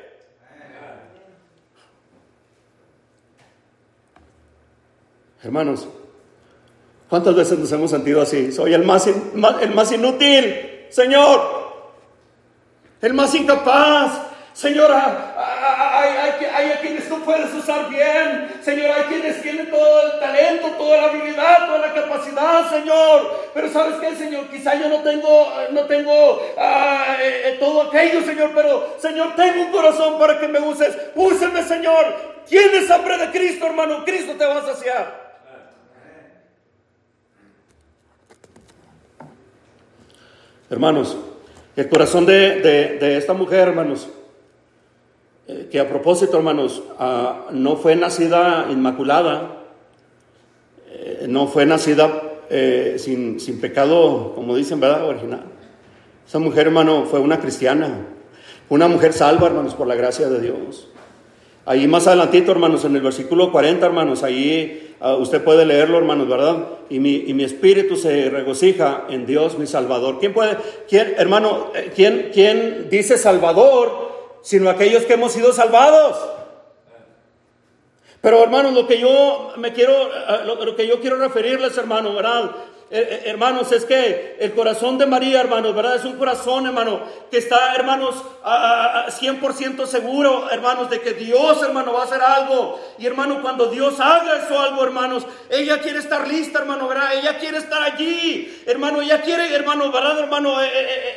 Hermanos, 5.46 5.86
¿cuántas 7.08 7.36
veces 7.36 7.56
nos 7.56 7.70
hemos 7.70 7.92
sentido 7.92 8.20
así? 8.20 8.50
Soy 8.50 8.74
el 8.74 8.82
más, 8.82 9.06
el 9.06 9.74
más 9.74 9.92
inútil, 9.92 10.86
Señor. 10.90 11.40
El 13.00 13.14
más 13.14 13.32
incapaz, 13.32 14.26
Señora, 14.56 15.34
hay, 16.54 16.70
a 16.70 16.80
quienes 16.80 17.06
tú 17.10 17.20
puedes 17.20 17.52
usar 17.52 17.90
bien. 17.90 18.50
Señor, 18.62 18.90
hay 18.90 19.02
quienes 19.02 19.42
tienen 19.42 19.68
todo 19.68 20.06
el 20.06 20.18
talento, 20.18 20.68
toda 20.78 20.96
la 20.96 21.04
habilidad, 21.08 21.66
toda 21.66 21.78
la 21.78 21.92
capacidad, 21.92 22.70
Señor. 22.70 23.50
Pero 23.52 23.70
sabes 23.70 23.96
qué, 24.00 24.16
Señor, 24.16 24.48
quizá 24.48 24.74
yo 24.74 24.88
no 24.88 25.02
tengo, 25.02 25.52
no 25.72 25.82
tengo 25.82 26.40
ah, 26.56 27.18
eh, 27.20 27.42
eh, 27.44 27.56
todo 27.60 27.82
aquello, 27.82 28.22
Señor, 28.22 28.52
pero 28.54 28.96
Señor, 28.98 29.36
tengo 29.36 29.60
un 29.60 29.72
corazón 29.72 30.18
para 30.18 30.40
que 30.40 30.48
me 30.48 30.58
uses. 30.58 30.96
Úseme, 31.14 31.62
Señor. 31.62 32.34
¿Tienes 32.48 32.90
hambre 32.90 33.18
de 33.18 33.30
Cristo, 33.30 33.66
hermano? 33.66 34.06
Cristo 34.06 34.32
te 34.38 34.46
va 34.46 34.56
a 34.56 34.64
saciar. 34.64 35.25
Hermanos, 40.68 41.16
el 41.76 41.88
corazón 41.88 42.26
de, 42.26 42.60
de 42.60 43.16
esta 43.16 43.32
mujer, 43.32 43.68
hermanos, 43.68 44.08
eh, 45.48 45.68
que 45.70 45.78
a 45.78 45.88
propósito, 45.88 46.36
hermanos, 46.36 46.82
ah, 46.98 47.46
no 47.52 47.76
fue 47.76 47.94
nacida 47.94 48.66
inmaculada, 48.68 49.62
eh, 50.88 51.26
no 51.28 51.46
fue 51.46 51.64
nacida 51.66 52.20
eh, 52.50 52.96
sin, 52.98 53.38
sin, 53.38 53.60
pecado, 53.60 54.32
como 54.34 54.56
dicen, 54.56 54.80
¿verdad? 54.80 55.04
Original. 55.06 55.44
Esa 56.26 56.40
mujer, 56.40 56.66
hermano, 56.66 57.04
fue 57.04 57.20
una 57.20 57.38
cristiana, 57.38 58.06
una 58.68 58.88
mujer 58.88 59.12
salva, 59.12 59.46
hermanos, 59.46 59.74
por 59.74 59.86
la 59.86 59.94
gracia 59.94 60.28
de 60.28 60.40
Dios. 60.40 60.88
Ahí 61.64 61.86
más 61.86 62.08
adelantito, 62.08 62.50
hermanos, 62.50 62.84
en 62.84 62.96
el 62.96 63.02
versículo 63.02 63.52
40, 63.52 63.86
hermanos, 63.86 64.24
ahí 64.24 64.85
ah, 65.00 65.14
usted 65.14 65.42
puede 65.42 65.64
leerlo, 65.64 65.98
hermanos, 65.98 66.28
¿verdad? 66.28 66.66
Y 66.88 67.00
mi, 67.00 67.24
y 67.26 67.34
mi 67.34 67.44
espíritu 67.44 67.96
se 67.96 68.30
regocija 68.30 69.06
en 69.08 69.26
Dios, 69.26 69.58
mi 69.58 69.66
Salvador. 69.66 70.18
¿Quién 70.20 70.32
puede, 70.32 70.56
quién, 70.88 71.14
hermano, 71.18 71.72
eh, 71.74 71.92
quién, 71.94 72.30
quién 72.32 72.88
dice 72.90 73.18
Salvador, 73.18 74.38
sino 74.42 74.70
aquellos 74.70 75.04
que 75.04 75.14
hemos 75.14 75.32
sido 75.32 75.52
salvados? 75.52 76.16
Pero 78.20 78.42
hermanos, 78.42 78.72
lo 78.72 78.88
que 78.88 78.98
yo 78.98 79.52
me 79.56 79.72
quiero, 79.72 79.92
eh, 79.92 80.44
lo, 80.44 80.74
que 80.74 80.86
yo 80.88 81.00
quiero 81.00 81.16
referirles, 81.16 81.78
hermano, 81.78 82.14
¿verdad? 82.14 82.50
Eh, 82.88 83.00
eh, 83.00 83.22
hermanos, 83.26 83.72
es 83.72 83.84
que 83.84 84.36
el 84.38 84.52
corazón 84.52 84.96
de 84.96 85.06
María, 85.06 85.40
hermanos, 85.40 85.74
¿verdad? 85.74 85.96
Es 85.96 86.04
un 86.04 86.16
corazón, 86.16 86.66
hermano, 86.66 87.00
que 87.32 87.38
está, 87.38 87.74
hermanos, 87.74 88.14
a, 88.44 89.06
100% 89.08 89.86
seguro, 89.86 90.48
hermanos, 90.52 90.88
de 90.88 91.00
que 91.00 91.14
Dios, 91.14 91.60
hermano, 91.64 91.92
va 91.92 92.02
a 92.02 92.04
hacer 92.04 92.22
algo. 92.22 92.80
Y 92.98 93.06
hermano, 93.06 93.42
cuando 93.42 93.66
Dios 93.66 93.98
haga 93.98 94.36
eso 94.36 94.60
algo, 94.60 94.84
hermanos, 94.84 95.26
ella 95.50 95.80
quiere 95.80 95.98
estar 95.98 96.28
lista, 96.28 96.60
hermano, 96.60 96.86
¿verdad? 96.86 97.14
Ella 97.16 97.38
quiere 97.38 97.58
estar 97.58 97.82
allí, 97.82 98.62
hermano, 98.66 99.02
ella 99.02 99.20
quiere, 99.20 99.52
hermano, 99.52 99.90
¿verdad, 99.90 100.20
hermano? 100.20 100.56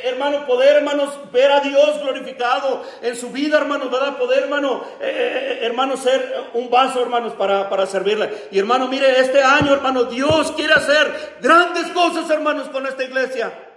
hermano, 0.02 0.46
poder, 0.46 0.78
hermanos, 0.78 1.10
ver 1.30 1.52
a 1.52 1.60
Dios 1.60 2.00
glorificado 2.02 2.82
en 3.00 3.14
su 3.14 3.30
vida, 3.30 3.58
hermanos, 3.58 3.92
¿verdad? 3.92 4.18
Poder, 4.18 4.42
hermano, 4.42 4.82
hermano, 5.00 5.96
ser 5.96 6.46
un 6.54 6.68
vaso, 6.68 7.00
hermanos, 7.00 7.34
para, 7.34 7.68
para 7.70 7.86
servirle. 7.86 8.48
Y 8.50 8.58
hermano, 8.58 8.88
mire, 8.88 9.20
este 9.20 9.40
año, 9.40 9.72
hermano, 9.72 10.04
Dios 10.04 10.50
quiere 10.52 10.74
hacer 10.74 11.36
gran 11.40 11.59
grandes 11.60 11.92
cosas, 11.92 12.30
hermanos, 12.30 12.68
con 12.68 12.86
esta 12.86 13.04
iglesia. 13.04 13.69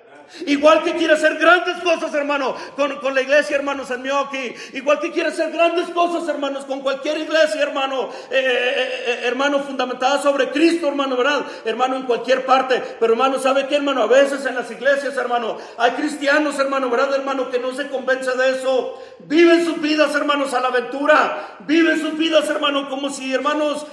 Igual 0.47 0.83
que 0.83 0.93
quiere 0.93 1.13
hacer 1.13 1.38
grandes 1.38 1.77
cosas, 1.83 2.13
hermano, 2.13 2.55
con, 2.75 3.13
la 3.13 3.21
iglesia, 3.21 3.55
hermanos, 3.55 3.91
en 3.91 4.01
Mioki. 4.01 4.53
Igual 4.73 4.99
que 4.99 5.12
quiere 5.12 5.29
hacer 5.29 5.51
grandes 5.51 5.89
cosas, 5.89 6.27
hermanos, 6.27 6.65
con 6.65 6.81
cualquier 6.81 7.19
iglesia, 7.19 7.62
hermano, 7.62 8.09
eh, 8.31 8.39
eh, 8.39 9.03
eh, 9.05 9.19
hermano, 9.25 9.59
fundamentada 9.59 10.21
sobre 10.21 10.49
Cristo, 10.49 10.88
hermano, 10.88 11.15
¿verdad? 11.15 11.45
Hermano, 11.65 11.97
en 11.97 12.03
cualquier 12.03 12.45
parte. 12.45 12.81
Pero, 12.99 13.13
hermano, 13.13 13.38
¿sabe 13.39 13.67
qué, 13.67 13.75
hermano? 13.75 14.01
A 14.03 14.07
veces 14.07 14.45
en 14.45 14.55
las 14.55 14.69
iglesias, 14.71 15.15
hermano, 15.17 15.57
hay 15.77 15.91
cristianos, 15.91 16.57
hermano, 16.57 16.89
¿verdad, 16.89 17.13
hermano, 17.13 17.51
que 17.51 17.59
no 17.59 17.73
se 17.73 17.88
convence 17.89 18.31
de 18.36 18.51
eso? 18.51 19.01
Viven 19.19 19.63
sus 19.63 19.79
vidas, 19.81 20.15
hermanos, 20.15 20.53
a 20.53 20.62
la 20.62 20.69
aventura. 20.69 21.57
Viven 21.59 22.01
sus 22.01 22.17
vidas, 22.17 22.49
hermano, 22.49 22.89
como 22.89 23.12
si, 23.12 23.33
hermanos, 23.33 23.86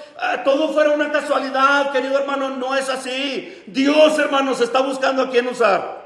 todo 0.44 0.72
fuera 0.72 0.90
una 0.90 1.12
casualidad, 1.12 1.92
querido 1.92 2.18
hermano. 2.18 2.50
No 2.56 2.74
es 2.74 2.88
así. 2.88 3.62
Dios, 3.66 4.18
hermanos, 4.18 4.60
está 4.60 4.80
buscando 4.80 5.22
a 5.22 5.30
quien 5.30 5.46
usar. 5.46 5.99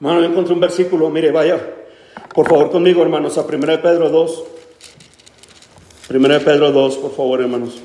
Hermano, 0.00 0.20
yo 0.20 0.26
encontré 0.26 0.54
un 0.54 0.60
versículo, 0.60 1.10
mire, 1.10 1.32
vaya, 1.32 1.58
por 2.32 2.48
favor 2.48 2.70
conmigo, 2.70 3.02
hermanos, 3.02 3.36
a 3.36 3.42
1 3.42 3.66
de 3.66 3.78
Pedro 3.78 4.10
2. 4.10 4.44
1 6.10 6.28
de 6.28 6.40
Pedro 6.40 6.70
2, 6.70 6.96
por 6.98 7.16
favor, 7.16 7.40
hermanos. 7.40 7.82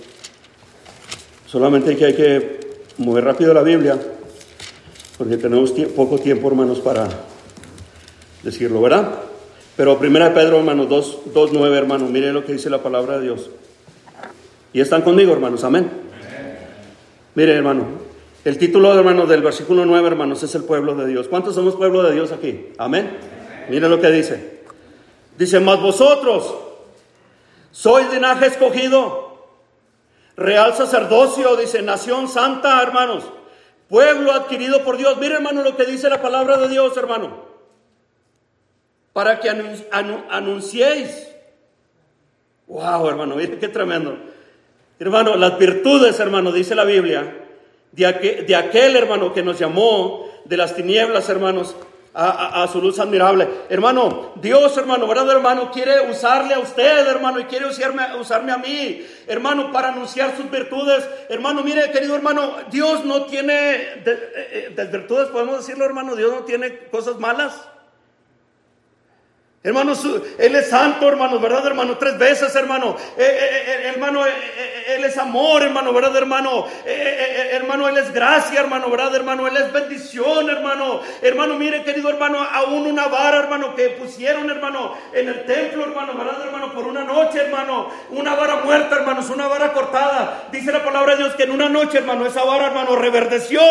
Solamente 1.48 1.98
que 1.98 2.06
hay 2.06 2.14
que 2.14 2.60
mover 3.00 3.24
rápido 3.24 3.52
la 3.52 3.64
Biblia, 3.64 4.00
porque 5.18 5.38
tenemos 5.38 5.72
poco 5.96 6.20
tiempo, 6.20 6.50
hermanos, 6.50 6.80
para 6.82 7.10
decirlo, 8.44 8.80
¿verdad? 8.80 9.10
Pero 9.76 9.98
1 10.00 10.20
de 10.20 10.30
Pedro, 10.32 10.60
hermanos, 10.60 10.90
2, 10.90 11.18
2, 11.34 11.50
9, 11.52 11.78
hermanos, 11.78 12.12
mire 12.12 12.32
lo 12.32 12.46
que 12.46 12.54
dice 12.54 12.70
la 12.70 12.84
palabra 12.84 13.18
de 13.18 13.24
Dios. 13.24 13.50
Y 14.72 14.82
están 14.82 15.02
conmigo, 15.02 15.34
hermanos, 15.34 15.64
amén. 15.64 15.90
Mire, 17.34 17.56
hermano, 17.56 18.03
el 18.46 18.58
título, 18.58 18.94
hermanos, 18.94 19.30
del 19.30 19.42
versículo 19.42 19.86
9, 19.86 20.08
hermanos, 20.08 20.44
es 20.44 20.54
el 20.56 20.66
pueblo 20.66 20.96
de 20.96 21.08
Dios. 21.08 21.30
¿Cuántos 21.30 21.56
somos 21.56 21.76
pueblo 21.76 22.04
de 22.04 22.14
Dios 22.14 22.34
aquí? 22.34 22.74
Amén. 22.78 23.18
Mire 23.70 23.88
lo 23.88 24.02
que 24.02 24.12
dice. 24.12 24.64
Dice, 25.38 25.62
más 25.62 25.82
vosotros 25.82 26.54
sois 27.72 28.12
linaje 28.12 28.48
escogido, 28.48 29.48
real 30.36 30.76
sacerdocio, 30.76 31.56
dice, 31.56 31.82
nación 31.82 32.28
santa, 32.28 32.82
hermanos, 32.84 33.24
pueblo 33.88 34.34
adquirido 34.34 34.84
por 34.84 34.98
Dios. 34.98 35.18
Mire, 35.20 35.36
hermano, 35.36 35.64
lo 35.64 35.78
que 35.78 35.86
dice 35.86 36.10
la 36.10 36.22
palabra 36.22 36.58
de 36.58 36.68
Dios, 36.68 36.98
hermano. 36.98 37.46
Para 39.14 39.40
que 39.40 39.50
anunciéis. 39.50 41.30
Wow, 42.68 43.08
hermano, 43.08 43.36
mire 43.36 43.58
qué 43.58 43.70
tremendo. 43.70 44.18
Hermano, 45.00 45.36
las 45.36 45.58
virtudes, 45.58 46.20
hermano, 46.20 46.52
dice 46.52 46.76
la 46.76 46.84
Biblia 46.84 47.43
de 47.94 48.56
aquel, 48.56 48.96
hermano 48.96 49.34
que 49.34 49.44
nos 49.44 49.60
llamó 49.60 50.28
de 50.46 50.58
las 50.58 50.76
tinieblas, 50.76 51.30
hermanos, 51.30 51.76
a, 52.16 52.68
su 52.72 52.80
luz 52.80 53.00
admirable. 53.00 53.48
Hermano, 53.70 54.34
Dios, 54.36 54.78
hermano, 54.78 55.08
¿verdad, 55.08 55.32
hermano? 55.32 55.72
Quiere 55.72 56.10
usarle 56.10 56.54
a 56.54 56.60
usted, 56.60 57.08
hermano, 57.08 57.40
y 57.40 57.46
quiere 57.46 57.66
usarme, 57.66 58.04
usarme 58.20 58.52
a 58.52 58.58
mí, 58.58 59.04
hermano, 59.28 59.72
para 59.72 59.90
anunciar 59.90 60.36
sus 60.38 60.50
virtudes. 60.50 61.08
Hermano, 61.30 61.64
mire, 61.64 61.92
querido 61.92 62.16
hermano, 62.16 62.56
Dios 62.70 63.04
no 63.04 63.26
tiene, 63.26 63.54
de, 64.04 64.12
eh, 64.36 64.76
eh, 64.78 64.90
virtudes, 64.92 65.30
podemos 65.30 65.58
decirlo, 65.58 65.86
hermano, 65.86 66.16
Dios 66.16 66.32
no 66.32 66.42
tiene 66.42 66.78
cosas 66.90 67.18
malas. 67.20 67.54
Hermanos, 69.66 70.06
Él 70.38 70.56
es 70.58 70.70
santo, 70.70 71.08
hermano, 71.08 71.40
¿verdad, 71.40 71.66
hermano? 71.66 71.98
Tres 71.98 72.18
veces, 72.18 72.54
hermano. 72.54 72.98
Eh, 73.18 73.24
eh, 73.24 73.64
eh, 73.66 73.92
hermano, 73.94 74.26
Él 74.26 75.06
es 75.06 75.18
amor, 75.18 75.64
hermano, 75.64 75.94
¿verdad, 75.94 76.18
hermano? 76.18 76.68
hermano, 76.86 77.88
Él 77.88 77.98
es 77.98 78.12
gracia, 78.12 78.60
hermano, 78.60 78.90
¿verdad, 78.90 79.16
hermano? 79.16 79.48
Él 79.48 79.56
es 79.56 79.72
bendición, 79.72 80.50
hermano. 80.50 81.00
Hermano, 81.22 81.56
mire, 81.56 81.82
querido 81.84 82.10
hermano, 82.10 82.40
aún 82.40 82.88
una 82.88 83.08
vara, 83.08 83.40
hermano, 83.40 83.74
que 83.74 83.92
pusieron, 83.92 84.50
hermano, 84.50 84.98
en 85.14 85.30
el 85.30 85.46
templo, 85.46 85.86
hermano, 85.86 86.14
¿verdad, 86.18 86.42
hermano? 86.44 86.74
Por 86.74 86.86
una 86.86 87.06
noche, 87.06 87.40
hermano. 87.40 87.90
Una 88.10 88.36
vara 88.36 88.58
muerta, 88.66 88.98
hermanos, 88.98 89.30
una 89.30 89.48
vara 89.48 89.72
cortada. 89.72 90.50
Dice 90.52 90.74
la 90.74 90.84
palabra 90.84 91.16
de 91.16 91.24
Dios 91.24 91.36
que 91.36 91.44
en 91.44 91.52
una 91.52 91.70
noche, 91.70 92.00
hermano, 92.00 92.26
esa 92.26 92.44
vara, 92.44 92.68
hermano, 92.68 92.98
reverdeció. 92.98 93.62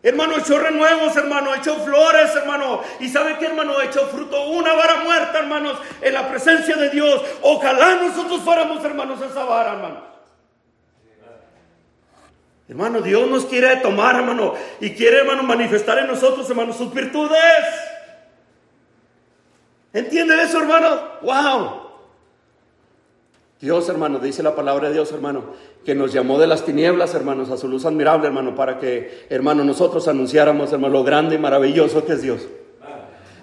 Hermano, 0.00 0.36
echó 0.38 0.58
renuevos, 0.58 1.16
hermano, 1.16 1.54
echó 1.56 1.74
flores, 1.76 2.34
hermano. 2.36 2.82
Y 3.00 3.08
sabe 3.08 3.36
qué, 3.38 3.46
hermano, 3.46 3.80
echó 3.82 4.06
fruto, 4.06 4.48
una 4.50 4.72
vara 4.74 5.02
muerta, 5.02 5.40
hermanos, 5.40 5.76
en 6.00 6.14
la 6.14 6.28
presencia 6.28 6.76
de 6.76 6.90
Dios. 6.90 7.20
Ojalá 7.42 7.96
nosotros 7.96 8.40
fuéramos, 8.42 8.84
hermanos, 8.84 9.20
esa 9.20 9.44
vara, 9.44 9.72
hermano. 9.72 10.08
Hermano, 12.68 13.00
Dios 13.00 13.28
nos 13.28 13.46
quiere 13.46 13.76
tomar, 13.76 14.16
hermano, 14.16 14.54
y 14.78 14.90
quiere, 14.90 15.18
hermano, 15.18 15.42
manifestar 15.42 15.98
en 15.98 16.06
nosotros, 16.06 16.48
hermano, 16.48 16.72
sus 16.72 16.92
virtudes. 16.92 17.64
¿Entienden 19.92 20.38
eso, 20.38 20.60
hermano? 20.60 21.00
¡Wow! 21.22 21.87
Dios, 23.60 23.88
hermano, 23.88 24.20
dice 24.20 24.42
la 24.42 24.54
palabra 24.54 24.88
de 24.88 24.94
Dios, 24.94 25.10
hermano, 25.10 25.42
que 25.84 25.94
nos 25.94 26.12
llamó 26.12 26.38
de 26.38 26.46
las 26.46 26.64
tinieblas, 26.64 27.14
hermanos, 27.14 27.50
a 27.50 27.56
su 27.56 27.66
luz 27.66 27.84
admirable, 27.84 28.28
hermano, 28.28 28.54
para 28.54 28.78
que, 28.78 29.26
hermano, 29.30 29.64
nosotros 29.64 30.06
anunciáramos, 30.06 30.72
hermano, 30.72 30.92
lo 30.92 31.04
grande 31.04 31.34
y 31.34 31.38
maravilloso 31.38 32.04
que 32.04 32.12
es 32.12 32.22
Dios. 32.22 32.46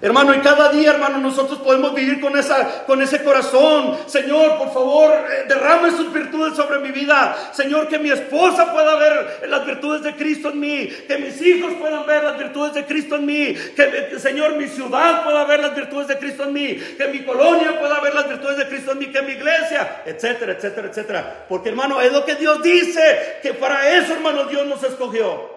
Hermano, 0.01 0.36
y 0.36 0.39
cada 0.39 0.69
día, 0.69 0.91
hermano, 0.91 1.19
nosotros 1.19 1.60
podemos 1.60 1.93
vivir 1.93 2.19
con, 2.19 2.38
esa, 2.38 2.84
con 2.86 3.01
ese 3.01 3.23
corazón. 3.23 3.97
Señor, 4.08 4.58
por 4.58 4.73
favor, 4.73 5.12
eh, 5.12 5.45
derrame 5.47 5.91
sus 5.91 6.12
virtudes 6.12 6.55
sobre 6.55 6.79
mi 6.79 6.91
vida. 6.91 7.36
Señor, 7.53 7.88
que 7.88 7.97
mi 7.97 8.10
esposa 8.10 8.73
pueda 8.73 8.95
ver 8.97 9.47
las 9.47 9.65
virtudes 9.65 10.03
de 10.03 10.15
Cristo 10.15 10.49
en 10.49 10.60
mí. 10.60 10.89
Que 11.08 11.17
mis 11.17 11.41
hijos 11.41 11.73
puedan 11.79 12.05
ver 12.05 12.23
las 12.25 12.38
virtudes 12.38 12.73
de 12.73 12.86
Cristo 12.86 13.15
en 13.15 13.25
mí. 13.25 13.55
Que, 13.75 14.19
Señor, 14.19 14.58
mi 14.58 14.67
ciudad 14.67 15.23
pueda 15.23 15.45
ver 15.45 15.62
las 15.62 15.73
virtudes 15.73 16.08
de 16.10 16.17
Cristo 16.17 16.43
en 16.43 16.53
mí. 16.53 16.75
Que 16.97 17.08
mi 17.08 17.23
colonia 17.23 17.79
pueda 17.79 17.99
ver 18.01 18.13
las 18.13 18.27
virtudes 18.27 18.58
de 18.58 18.67
Cristo 18.67 18.91
en 18.91 18.99
mí. 18.99 19.05
Que 19.08 19.21
mi 19.21 19.31
iglesia, 19.31 20.03
etcétera, 20.05 20.51
etcétera, 20.51 20.89
etcétera. 20.89 21.45
Porque, 21.47 21.69
hermano, 21.69 22.01
es 22.01 22.12
lo 22.12 22.25
que 22.25 22.36
Dios 22.36 22.62
dice. 22.62 23.39
Que 23.41 23.53
para 23.53 23.95
eso, 23.95 24.13
hermano, 24.13 24.43
Dios 24.43 24.67
nos 24.67 24.84
escogió. 24.84 25.55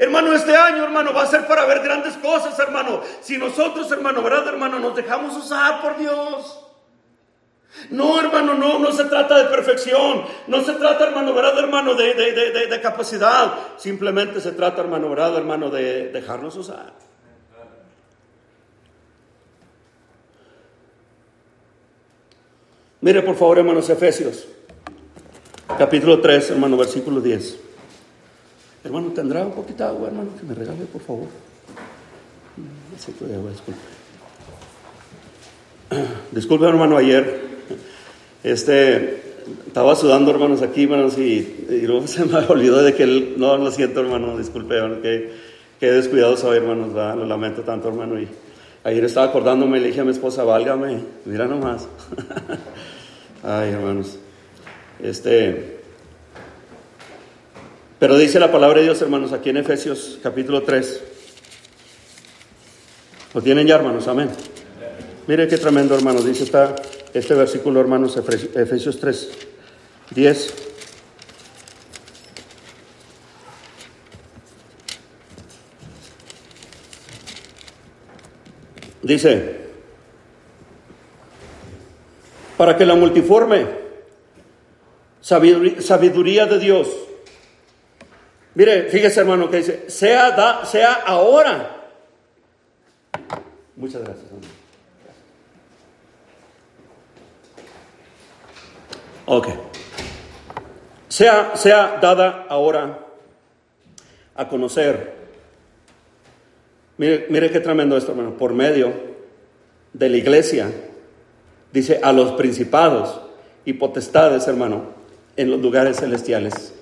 Hermano, 0.00 0.32
este 0.32 0.56
año, 0.56 0.84
hermano, 0.84 1.12
va 1.12 1.24
a 1.24 1.26
ser 1.26 1.46
para 1.46 1.66
ver 1.66 1.82
grandes 1.82 2.16
cosas, 2.16 2.58
hermano. 2.58 3.02
Si 3.20 3.36
nosotros, 3.36 3.92
hermano, 3.92 4.22
¿verdad, 4.22 4.48
hermano? 4.48 4.78
Nos 4.78 4.96
dejamos 4.96 5.36
usar 5.36 5.82
por 5.82 5.98
Dios. 5.98 6.58
No, 7.90 8.18
hermano, 8.18 8.54
no, 8.54 8.78
no 8.78 8.92
se 8.92 9.04
trata 9.04 9.36
de 9.36 9.50
perfección. 9.50 10.24
No 10.46 10.64
se 10.64 10.72
trata, 10.72 11.06
hermano, 11.06 11.34
¿verdad, 11.34 11.58
hermano? 11.58 11.92
De, 11.92 12.14
de 12.14 12.80
capacidad. 12.80 13.52
Simplemente 13.76 14.40
se 14.40 14.52
trata, 14.52 14.80
hermano, 14.80 15.10
¿verdad, 15.10 15.36
hermano? 15.36 15.68
De 15.68 16.08
dejarnos 16.08 16.56
usar. 16.56 16.94
Mire, 23.02 23.20
por 23.20 23.36
favor, 23.36 23.58
hermanos, 23.58 23.90
Efesios. 23.90 24.48
Capítulo 25.76 26.22
3, 26.22 26.52
hermano, 26.52 26.78
versículo 26.78 27.20
10. 27.20 27.69
Hermano, 28.82 29.08
¿tendrá 29.12 29.44
un 29.44 29.52
poquito 29.52 29.84
de 29.84 29.90
agua, 29.90 30.08
hermano? 30.08 30.30
Que 30.38 30.46
me 30.46 30.54
regale, 30.54 30.84
por 30.86 31.02
favor. 31.02 31.26
de 33.28 33.34
agua, 33.34 33.50
disculpe. 33.50 33.80
Disculpe, 36.32 36.66
hermano, 36.66 36.96
ayer 36.96 37.40
este, 38.44 39.22
estaba 39.66 39.96
sudando, 39.96 40.30
hermanos, 40.30 40.62
aquí, 40.62 40.84
hermanos, 40.84 41.18
y, 41.18 41.66
luego 41.86 42.06
se 42.06 42.24
me 42.24 42.38
olvidó 42.38 42.82
de 42.82 42.94
que 42.94 43.02
él, 43.02 43.34
no, 43.36 43.56
lo 43.56 43.70
siento, 43.70 44.00
hermano, 44.00 44.38
disculpe, 44.38 44.76
hermano, 44.76 45.02
que, 45.02 45.32
que 45.78 45.90
descuidado 45.90 46.36
soy, 46.36 46.58
hermanos, 46.58 46.94
lo 46.94 47.26
lamento 47.26 47.62
tanto, 47.62 47.88
hermano, 47.88 48.20
y 48.20 48.28
ayer 48.84 49.04
estaba 49.04 49.26
acordándome, 49.26 49.80
le 49.80 49.88
dije 49.88 50.00
a 50.00 50.04
mi 50.04 50.12
esposa, 50.12 50.44
válgame, 50.44 51.00
mira 51.24 51.46
nomás. 51.46 51.88
Ay, 53.42 53.70
hermanos. 53.70 54.18
Este. 55.02 55.79
Pero 58.00 58.16
dice 58.16 58.40
la 58.40 58.50
palabra 58.50 58.78
de 58.78 58.84
Dios, 58.84 59.02
hermanos, 59.02 59.34
aquí 59.34 59.50
en 59.50 59.58
Efesios 59.58 60.18
capítulo 60.22 60.62
3. 60.62 61.02
¿Lo 63.34 63.42
tienen 63.42 63.66
ya, 63.66 63.74
hermanos? 63.74 64.08
Amén. 64.08 64.30
Mire 65.26 65.46
qué 65.46 65.58
tremendo, 65.58 65.94
hermanos. 65.94 66.24
Dice 66.24 66.44
esta, 66.44 66.74
este 67.12 67.34
versículo, 67.34 67.78
hermanos, 67.78 68.16
Efesios 68.16 68.98
3, 68.98 69.30
10. 70.14 70.54
Dice, 79.02 79.60
para 82.56 82.78
que 82.78 82.86
la 82.86 82.94
multiforme 82.94 83.66
sabiduría 85.20 86.46
de 86.46 86.58
Dios, 86.58 86.88
mire, 88.54 88.84
fíjese 88.84 89.20
hermano 89.20 89.50
que 89.50 89.58
dice, 89.58 89.90
sea, 89.90 90.30
da, 90.32 90.64
sea 90.64 90.92
ahora. 91.06 91.76
Muchas 93.76 94.02
gracias. 94.02 94.26
Ok. 99.26 99.48
Sea, 101.08 101.52
sea 101.54 101.98
dada 102.00 102.46
ahora 102.48 102.98
a 104.34 104.48
conocer. 104.48 105.14
Mire, 106.98 107.26
mire 107.30 107.50
qué 107.50 107.60
tremendo 107.60 107.96
esto, 107.96 108.10
hermano. 108.10 108.36
Por 108.36 108.54
medio 108.54 108.92
de 109.92 110.08
la 110.08 110.16
iglesia, 110.16 110.70
dice 111.72 112.00
a 112.02 112.12
los 112.12 112.32
principados 112.32 113.20
y 113.64 113.74
potestades, 113.74 114.46
hermano, 114.48 114.94
en 115.36 115.50
los 115.50 115.60
lugares 115.60 115.98
celestiales. 115.98 116.74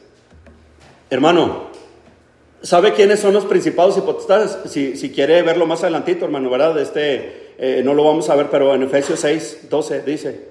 Hermano, 1.11 1.69
¿sabe 2.61 2.93
quiénes 2.93 3.21
son 3.21 3.33
los 3.33 3.47
principados 3.47 3.97
y 3.97 4.03
potestades? 4.03 4.59
Si, 4.67 5.11
quiere 5.11 5.43
verlo 5.43 5.67
más 5.67 5.83
adelantito, 5.83 6.27
hermano, 6.27 6.51
¿verdad? 6.51 6.79
Este, 6.79 7.55
eh, 7.59 7.83
no 7.83 7.95
lo 7.95 8.05
vamos 8.05 8.29
a 8.29 8.37
ver, 8.37 8.49
pero 8.51 8.75
en 8.75 8.83
Efesios 8.83 9.21
6, 9.21 9.69
12 9.71 10.03
dice, 10.03 10.49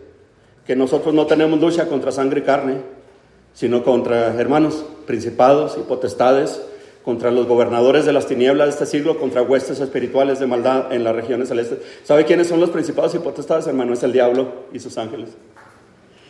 que 0.66 0.76
nosotros 0.76 1.14
no 1.14 1.28
tenemos 1.28 1.60
lucha 1.62 1.88
contra 1.88 2.12
sangre 2.12 2.40
y 2.40 2.44
carne, 2.44 2.78
sino 3.54 3.84
contra 3.84 4.34
hermanos, 4.34 4.84
principados 5.06 5.78
y 5.80 5.82
potestades, 5.82 6.62
contra 7.06 7.32
los 7.32 7.48
gobernadores 7.48 8.06
de 8.06 8.12
las 8.12 8.28
tinieblas 8.28 8.68
de 8.68 8.72
este 8.72 8.86
siglo, 8.86 9.18
contra 9.18 9.42
huestes 9.42 9.80
espirituales 9.80 10.40
de 10.40 10.48
maldad 10.48 10.92
en 10.92 11.04
las 11.04 11.16
regiones 11.16 11.50
celestes. 11.50 11.80
¿Sabe 12.04 12.26
quiénes 12.26 12.48
son 12.48 12.60
los 12.60 12.72
principados 12.72 13.16
y 13.16 13.20
potestades, 13.20 13.68
hermano? 13.68 13.94
Es 13.94 14.04
el 14.04 14.12
diablo 14.12 14.66
y 14.74 14.80
sus 14.80 14.98
ángeles. 14.98 15.30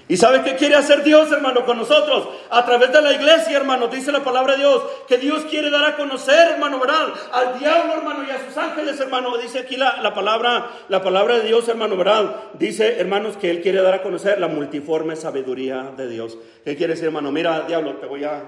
¿Y 0.10 0.16
sabe 0.16 0.42
qué 0.42 0.56
quiere 0.56 0.76
hacer 0.76 1.04
Dios, 1.04 1.30
hermano, 1.34 1.66
con 1.66 1.78
nosotros? 1.78 2.30
A 2.50 2.66
través 2.66 2.94
de 2.94 3.02
la 3.02 3.12
iglesia, 3.12 3.58
hermano, 3.58 3.90
dice 3.90 4.14
la 4.14 4.24
palabra 4.24 4.54
de 4.54 4.60
Dios, 4.60 4.82
que 5.06 5.18
Dios 5.18 5.44
quiere 5.50 5.70
dar 5.70 5.84
a 5.84 5.98
conocer, 5.98 6.54
hermano, 6.54 6.80
¿verdad? 6.80 7.10
Al 7.34 7.60
diablo, 7.60 7.96
hermano, 7.96 8.24
y 8.26 8.32
a 8.32 8.46
sus 8.46 8.56
ángeles, 8.56 8.98
hermano. 9.02 9.38
Dice 9.38 9.60
aquí 9.60 9.76
la, 9.76 10.02
la, 10.02 10.14
palabra, 10.14 10.68
la 10.88 11.04
palabra 11.04 11.40
de 11.40 11.48
Dios, 11.48 11.68
hermano, 11.68 11.98
¿verdad? 11.98 12.36
Dice, 12.58 13.02
hermanos, 13.02 13.36
que 13.36 13.50
Él 13.50 13.62
quiere 13.62 13.82
dar 13.82 13.96
a 13.96 14.02
conocer 14.02 14.40
la 14.40 14.48
multiforme 14.48 15.18
sabiduría 15.18 15.92
de 15.98 16.08
Dios. 16.08 16.38
¿Qué 16.64 16.78
quiere 16.78 16.94
decir, 16.94 17.08
hermano? 17.08 17.30
Mira, 17.34 17.66
diablo, 17.68 17.96
te 17.96 18.06
voy 18.06 18.24
a... 18.24 18.44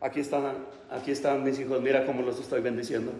Aquí 0.00 0.20
están, 0.20 0.52
aquí 0.90 1.10
están 1.10 1.42
mis 1.42 1.58
hijos, 1.58 1.80
mira 1.80 2.06
cómo 2.06 2.22
los 2.22 2.38
estoy 2.38 2.60
bendiciendo. 2.60 3.10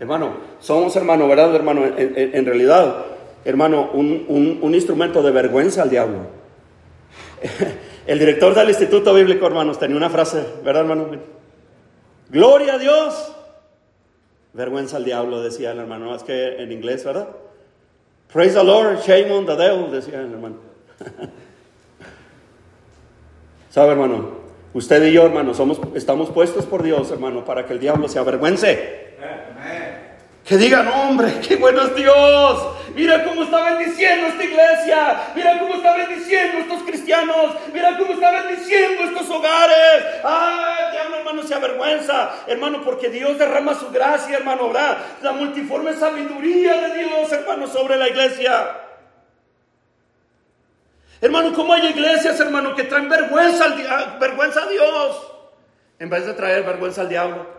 Hermano, 0.00 0.36
somos, 0.58 0.96
hermano, 0.96 1.28
¿verdad, 1.28 1.54
hermano? 1.54 1.84
En, 1.84 2.46
realidad, 2.46 3.04
hermano, 3.44 3.90
un, 3.92 4.24
un, 4.28 4.58
un 4.62 4.74
instrumento 4.74 5.22
de 5.22 5.32
vergüenza 5.32 5.82
al 5.82 5.90
diablo. 5.90 6.45
El 8.06 8.18
director 8.18 8.54
del 8.54 8.68
Instituto 8.68 9.12
Bíblico, 9.12 9.46
hermanos, 9.46 9.78
tenía 9.78 9.96
una 9.96 10.10
frase, 10.10 10.44
¿verdad, 10.64 10.82
hermano? 10.82 11.10
Gloria 12.30 12.74
a 12.74 12.78
Dios. 12.78 13.32
Vergüenza 14.52 14.96
al 14.96 15.04
diablo, 15.04 15.42
decía 15.42 15.72
el 15.72 15.78
hermano. 15.80 16.14
Es 16.14 16.22
que 16.22 16.62
en 16.62 16.72
inglés, 16.72 17.04
¿verdad? 17.04 17.28
Praise 18.32 18.54
the 18.54 18.64
Lord, 18.64 19.00
shame 19.06 19.30
on 19.30 19.44
the 19.44 19.56
devil, 19.56 19.90
decía 19.90 20.20
el 20.20 20.32
hermano. 20.32 20.56
¿Sabe, 23.70 23.92
hermano? 23.92 24.30
Usted 24.72 25.04
y 25.04 25.12
yo, 25.12 25.26
hermano, 25.26 25.52
estamos 25.94 26.30
puestos 26.30 26.64
por 26.64 26.82
Dios, 26.82 27.10
hermano, 27.10 27.44
para 27.44 27.66
que 27.66 27.74
el 27.74 27.80
diablo 27.80 28.08
se 28.08 28.18
avergüence. 28.18 29.16
Que 30.46 30.56
digan, 30.56 30.86
hombre, 30.86 31.40
qué 31.46 31.56
bueno 31.56 31.82
es 31.82 31.94
Dios. 31.96 32.76
Mira 32.94 33.24
cómo 33.24 33.42
está 33.42 33.64
bendiciendo 33.64 34.28
esta 34.28 34.44
iglesia. 34.44 35.32
Mira 35.34 35.58
cómo 35.58 35.74
está 35.74 35.96
bendiciendo 35.96 36.58
estos 36.58 36.84
cristianos. 36.84 37.54
Mira 37.72 37.98
cómo 37.98 38.12
está 38.12 38.30
bendiciendo 38.30 39.02
estos 39.02 39.28
hogares. 39.28 40.04
Ay, 40.22 40.92
diablo, 40.92 41.16
hermano, 41.16 41.42
se 41.42 41.52
avergüenza. 41.52 42.30
Hermano, 42.46 42.82
porque 42.84 43.10
Dios 43.10 43.36
derrama 43.38 43.74
su 43.74 43.90
gracia, 43.90 44.36
hermano, 44.36 44.68
¿verdad? 44.68 44.98
La 45.20 45.32
multiforme 45.32 45.94
sabiduría 45.94 46.80
de 46.80 46.98
Dios, 47.04 47.32
hermano, 47.32 47.66
sobre 47.66 47.96
la 47.96 48.08
iglesia. 48.08 48.68
Hermano, 51.20 51.54
¿cómo 51.54 51.72
hay 51.72 51.86
iglesias, 51.88 52.38
hermano, 52.38 52.76
que 52.76 52.84
traen 52.84 53.08
vergüenza, 53.08 53.64
al, 53.64 54.18
vergüenza 54.20 54.62
a 54.62 54.68
Dios 54.68 55.32
en 55.98 56.08
vez 56.08 56.24
de 56.24 56.34
traer 56.34 56.62
vergüenza 56.62 57.00
al 57.00 57.08
diablo? 57.08 57.55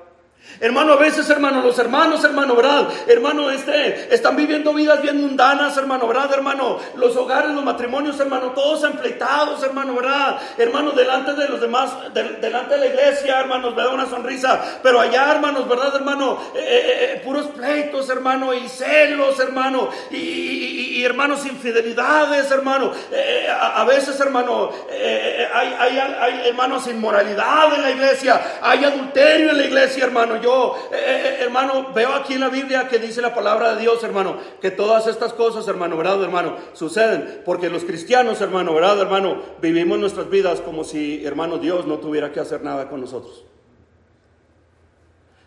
Hermano, 0.60 0.94
a 0.94 0.96
veces, 0.96 1.30
hermano, 1.30 1.62
los 1.62 1.78
hermanos, 1.78 2.24
hermano, 2.24 2.56
¿verdad? 2.56 2.88
Hermano, 3.08 3.52
este, 3.52 4.14
están 4.14 4.36
viviendo 4.36 4.74
vidas 4.74 5.02
bien 5.02 5.22
mundanas, 5.22 5.78
hermano, 5.78 6.08
¿verdad, 6.08 6.34
hermano? 6.34 6.80
Los 6.96 7.16
hogares, 7.16 7.52
los 7.52 7.64
matrimonios, 7.64 8.20
hermano, 8.20 8.52
todos 8.52 8.84
enfleitados, 8.84 9.62
hermano, 9.62 9.94
¿verdad? 9.94 10.40
Hermano, 10.58 10.92
delante 10.92 11.34
de 11.34 11.48
los 11.48 11.62
demás, 11.62 11.92
delante 12.14 12.74
de 12.74 12.80
la 12.80 12.86
iglesia, 12.88 13.40
hermanos, 13.40 13.76
da 13.76 13.90
una 13.90 14.08
sonrisa. 14.08 14.80
Pero 14.82 15.00
allá, 15.00 15.32
hermanos, 15.32 15.70
¿verdad, 15.70 15.96
hermano? 15.96 16.40
Eh, 16.56 16.60
eh, 16.60 17.14
eh, 17.14 17.22
puros 17.24 17.48
pleitos, 17.48 18.10
hermano, 18.10 18.54
y 18.54 18.68
celos, 18.68 19.40
hermano, 19.40 19.90
y, 20.10 21.04
hermanos, 21.04 21.46
infidelidades, 21.46 22.50
hermano. 22.50 22.92
A, 23.60 23.84
veces, 23.84 24.20
hermano, 24.20 24.72
hay, 25.54 25.76
hay, 25.80 26.00
hay, 26.00 26.48
hermanos, 26.48 26.88
inmoralidad 26.88 27.76
en 27.76 27.82
la 27.84 27.92
iglesia, 27.92 28.60
hay 28.62 28.84
adulterio 28.84 29.52
en 29.52 29.58
la 29.58 29.66
iglesia, 29.66 30.06
hermano 30.06 30.37
yo, 30.41 30.76
eh, 30.91 30.95
eh, 30.95 31.21
eh, 31.26 31.38
hermano, 31.43 31.91
veo 31.93 32.13
aquí 32.13 32.34
en 32.34 32.41
la 32.41 32.50
Biblia 32.50 32.88
que 32.88 33.00
dice 33.00 33.21
la 33.21 33.34
palabra 33.34 33.76
de 33.76 33.82
Dios, 33.82 34.04
hermano, 34.04 34.38
que 34.62 34.71
todas 34.71 35.08
estas 35.08 35.34
cosas, 35.34 35.67
hermano, 35.67 35.97
¿verdad, 35.97 36.23
hermano? 36.23 36.58
Suceden 36.73 37.41
porque 37.45 37.69
los 37.69 37.84
cristianos, 37.84 38.41
hermano, 38.41 38.73
¿verdad, 38.73 39.00
hermano? 39.00 39.41
Vivimos 39.62 40.00
nuestras 40.00 40.30
vidas 40.30 40.62
como 40.62 40.84
si, 40.84 41.26
hermano, 41.26 41.58
Dios 41.58 41.86
no 41.86 41.97
tuviera 41.97 42.32
que 42.32 42.39
hacer 42.39 42.63
nada 42.63 42.89
con 42.89 43.02
nosotros. 43.02 43.45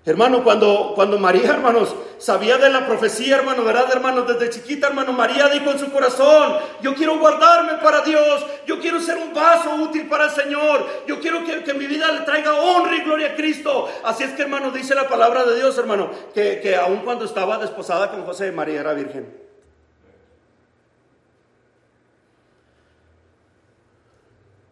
Hermano, 0.07 0.43
cuando, 0.43 0.93
cuando 0.95 1.19
María, 1.19 1.51
hermanos, 1.51 1.95
sabía 2.17 2.57
de 2.57 2.71
la 2.71 2.87
profecía, 2.87 3.37
hermano, 3.37 3.65
¿verdad, 3.65 3.85
hermano? 3.93 4.23
Desde 4.23 4.49
chiquita, 4.49 4.87
hermano, 4.87 5.13
María 5.13 5.49
dijo 5.49 5.71
en 5.71 5.79
su 5.79 5.93
corazón, 5.93 6.57
yo 6.81 6.95
quiero 6.95 7.19
guardarme 7.19 7.75
para 7.83 8.01
Dios, 8.01 8.47
yo 8.67 8.81
quiero 8.81 8.99
ser 8.99 9.19
un 9.19 9.35
vaso 9.35 9.75
útil 9.75 10.09
para 10.09 10.25
el 10.25 10.31
Señor, 10.31 10.87
yo 11.07 11.21
quiero 11.21 11.45
que, 11.45 11.63
que 11.63 11.75
mi 11.75 11.87
vida 11.87 12.11
le 12.13 12.21
traiga 12.21 12.55
honra 12.55 12.97
y 12.97 13.03
gloria 13.03 13.33
a 13.33 13.35
Cristo. 13.37 13.91
Así 14.03 14.25
es 14.25 14.31
que, 14.33 14.41
hermano, 14.41 14.71
dice 14.71 14.95
la 14.95 15.07
palabra 15.07 15.45
de 15.45 15.57
Dios, 15.57 15.77
hermano, 15.77 16.11
que, 16.33 16.61
que 16.61 16.77
aun 16.77 17.01
cuando 17.01 17.27
estaba 17.27 17.59
desposada 17.59 18.11
con 18.11 18.25
José, 18.25 18.53
María 18.53 18.81
era 18.81 18.95
virgen. 18.95 19.37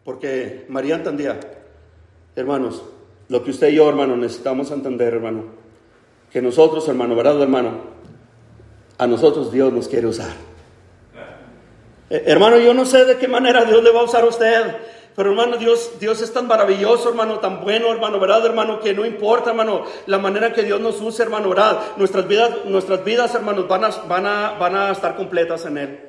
Porque 0.03 0.65
María 0.69 0.95
entendía, 0.95 1.39
hermanos, 2.35 2.81
lo 3.29 3.43
que 3.43 3.51
usted 3.51 3.69
y 3.69 3.75
yo, 3.75 3.87
hermano, 3.87 4.17
necesitamos 4.17 4.71
entender, 4.71 5.13
hermano, 5.13 5.45
que 6.31 6.41
nosotros, 6.41 6.87
hermano, 6.87 7.15
¿verdad, 7.15 7.41
hermano? 7.41 7.99
A 8.97 9.07
nosotros 9.07 9.51
Dios 9.51 9.71
nos 9.71 9.87
quiere 9.87 10.07
usar. 10.07 10.31
Eh, 12.09 12.23
hermano, 12.25 12.57
yo 12.57 12.73
no 12.73 12.85
sé 12.85 13.05
de 13.05 13.17
qué 13.17 13.27
manera 13.27 13.65
Dios 13.65 13.83
le 13.83 13.91
va 13.91 14.01
a 14.01 14.03
usar 14.03 14.23
a 14.23 14.27
usted. 14.27 14.75
Pero 15.15 15.31
hermano, 15.31 15.57
Dios, 15.57 15.91
Dios 15.99 16.21
es 16.21 16.31
tan 16.31 16.47
maravilloso, 16.47 17.09
hermano, 17.09 17.39
tan 17.39 17.61
bueno, 17.61 17.91
hermano, 17.91 18.19
¿verdad, 18.19 18.45
hermano? 18.45 18.79
Que 18.79 18.93
no 18.93 19.05
importa, 19.05 19.51
hermano, 19.51 19.83
la 20.05 20.17
manera 20.17 20.53
que 20.53 20.63
Dios 20.63 20.79
nos 20.79 21.01
use, 21.01 21.21
hermano, 21.21 21.49
¿verdad? 21.49 21.79
Nuestras 21.97 22.27
vidas, 22.27 22.51
nuestras 22.65 23.03
vidas, 23.03 23.35
hermanos, 23.35 23.67
van 23.67 23.83
a, 23.83 23.89
van 24.07 24.25
a, 24.25 24.51
van 24.57 24.75
a 24.75 24.91
estar 24.91 25.15
completas 25.15 25.65
en 25.65 25.77
Él. 25.77 25.99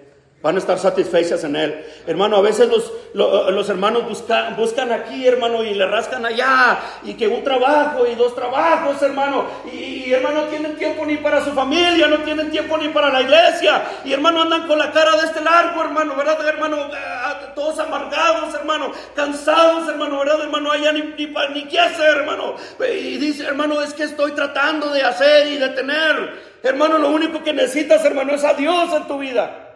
Van 0.43 0.57
a 0.57 0.59
estar 0.59 0.79
satisfechas 0.79 1.45
en 1.45 1.55
Él. 1.55 1.85
Hermano, 2.07 2.37
a 2.37 2.41
veces 2.41 2.67
los, 2.71 2.91
los, 3.13 3.69
hermanos 3.69 4.09
buscan, 4.09 4.57
buscan 4.57 4.91
aquí, 4.91 5.27
hermano, 5.27 5.63
y 5.63 5.75
le 5.75 5.87
rascan 5.87 6.25
allá, 6.25 6.79
y 7.03 7.13
que 7.13 7.29
un 7.29 7.45
trabajo 7.45 8.07
y 8.07 8.15
dos 8.15 8.35
trabajos, 8.35 9.03
hermano. 9.03 9.45
Y, 9.71 10.11
hermano, 10.11 10.45
no 10.45 10.47
tienen 10.47 10.77
tiempo 10.77 11.05
ni 11.05 11.19
para 11.19 11.45
su 11.45 11.53
familia, 11.53 12.09
no 12.09 12.21
tienen 12.21 12.51
tiempo 12.51 12.79
ni 12.79 12.89
para 12.89 13.11
la 13.11 13.21
iglesia. 13.21 13.83
Y 14.03 14.15
hermano, 14.15 14.41
andan 14.41 14.67
con 14.67 14.79
la 14.79 14.91
cara 14.93 15.15
de 15.17 15.27
este 15.27 15.43
largo, 15.43 15.83
hermano, 15.83 16.17
¿verdad, 16.17 16.49
hermano? 16.49 16.89
Ah, 16.91 17.53
todos 17.55 17.79
amargados, 17.79 18.55
hermano, 18.55 18.93
cansados, 19.15 19.91
hermano, 19.91 20.21
¿verdad, 20.21 20.41
hermano? 20.41 20.73
Allá 20.73 20.91
ni, 20.93 21.03
ni, 21.03 21.35
ni 21.53 21.65
qué 21.67 21.79
hacer, 21.79 22.17
hermano. 22.17 22.55
Y 22.81 23.19
dice, 23.19 23.45
hermano, 23.45 23.83
es 23.83 23.93
que 23.93 24.05
estoy 24.05 24.33
tratando 24.33 24.89
de 24.89 25.03
hacer 25.03 25.49
y 25.49 25.59
de 25.59 25.69
tener. 25.69 26.49
Hermano, 26.63 26.97
lo 26.97 27.11
único 27.11 27.45
que 27.45 27.53
necesitas, 27.53 28.03
hermano, 28.07 28.33
es 28.33 28.45
a 28.45 28.55
Dios 28.55 28.91
en 28.95 29.07
tu 29.07 29.19
vida. 29.19 29.67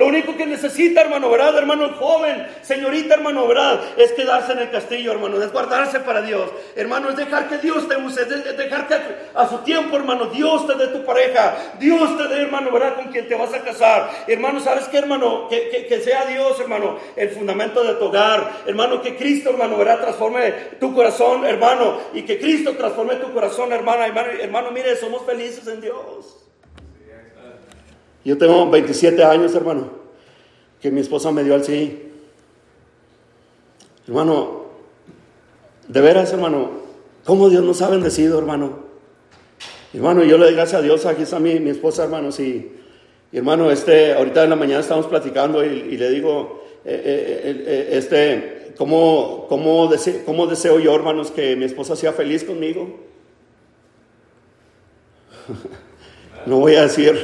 Lo 0.00 0.06
único 0.06 0.34
que 0.34 0.46
necesita, 0.46 1.02
hermano, 1.02 1.28
¿verdad? 1.28 1.58
Hermano 1.58 1.90
joven, 1.90 2.46
señorita, 2.62 3.16
hermano, 3.16 3.46
¿verdad? 3.46 3.82
Es 3.98 4.12
quedarse 4.12 4.52
en 4.52 4.60
el 4.60 4.70
castillo, 4.70 5.12
hermano, 5.12 5.42
es 5.42 5.52
guardarse 5.52 6.00
para 6.00 6.22
Dios. 6.22 6.48
Hermano, 6.74 7.10
es 7.10 7.16
dejar 7.16 7.50
que 7.50 7.58
Dios 7.58 7.86
te 7.86 7.98
use, 7.98 8.22
es 8.22 8.56
dejar 8.56 8.88
que 8.88 8.96
a 9.34 9.46
su 9.46 9.58
tiempo, 9.58 9.96
hermano, 9.96 10.30
Dios 10.30 10.66
te 10.66 10.72
dé 10.76 10.86
tu 10.86 11.04
pareja, 11.04 11.54
Dios 11.78 12.16
te 12.16 12.28
dé, 12.28 12.40
hermano, 12.40 12.70
¿verdad? 12.70 12.94
Con 12.94 13.12
quien 13.12 13.28
te 13.28 13.34
vas 13.34 13.52
a 13.52 13.60
casar. 13.60 14.10
Hermano, 14.26 14.60
¿sabes 14.60 14.88
qué, 14.88 14.96
hermano? 14.96 15.48
Que, 15.50 16.00
sea 16.02 16.24
Dios, 16.24 16.58
hermano, 16.58 16.96
el 17.14 17.28
fundamento 17.28 17.84
de 17.84 17.92
tu 17.96 18.06
hogar. 18.06 18.52
Hermano, 18.64 19.02
que 19.02 19.16
Cristo, 19.16 19.50
hermano, 19.50 19.76
¿verdad? 19.76 20.00
Transforme 20.00 20.50
tu 20.80 20.94
corazón, 20.94 21.44
hermano, 21.44 21.98
y 22.14 22.22
que 22.22 22.38
Cristo 22.38 22.72
transforme 22.72 23.16
tu 23.16 23.34
corazón. 23.34 23.70
Hermano, 23.70 24.06
hermano 24.40 24.70
mire, 24.70 24.96
somos 24.96 25.26
felices 25.26 25.66
en 25.66 25.82
Dios. 25.82 26.39
Yo 28.24 28.36
tengo 28.36 28.68
27 28.70 29.24
años, 29.24 29.54
hermano, 29.54 29.90
que 30.80 30.90
mi 30.90 31.00
esposa 31.00 31.32
me 31.32 31.42
dio 31.42 31.54
al 31.54 31.64
sí. 31.64 32.10
Hermano, 34.06 34.64
de 35.88 36.00
veras, 36.00 36.32
hermano, 36.32 36.70
¿cómo 37.24 37.48
Dios 37.48 37.64
nos 37.64 37.80
ha 37.82 37.88
bendecido, 37.88 38.38
hermano? 38.38 38.90
Hermano, 39.92 40.22
yo 40.22 40.36
le 40.38 40.44
doy 40.46 40.54
gracias 40.54 40.80
a 40.80 40.82
Dios, 40.82 41.06
aquí 41.06 41.22
está 41.22 41.40
mi, 41.40 41.58
mi 41.60 41.70
esposa, 41.70 42.04
hermano, 42.04 42.30
sí. 42.30 42.72
Y 43.32 43.38
hermano, 43.38 43.70
este, 43.70 44.12
ahorita 44.12 44.44
en 44.44 44.50
la 44.50 44.56
mañana 44.56 44.80
estamos 44.80 45.06
platicando 45.06 45.64
y, 45.64 45.96
le 45.96 46.10
digo, 46.10 46.64
eh, 46.84 47.02
eh, 47.04 47.64
eh, 47.66 47.88
este, 47.92 48.74
¿cómo, 48.76 49.46
cómo, 49.48 49.90
¿cómo 50.26 50.46
deseo 50.46 50.78
yo, 50.78 50.94
hermanos, 50.94 51.30
que 51.30 51.56
mi 51.56 51.64
esposa 51.64 51.96
sea 51.96 52.12
feliz 52.12 52.44
conmigo? 52.44 53.00
no 56.46 56.58
voy 56.58 56.74
a 56.76 56.82
decir 56.82 57.18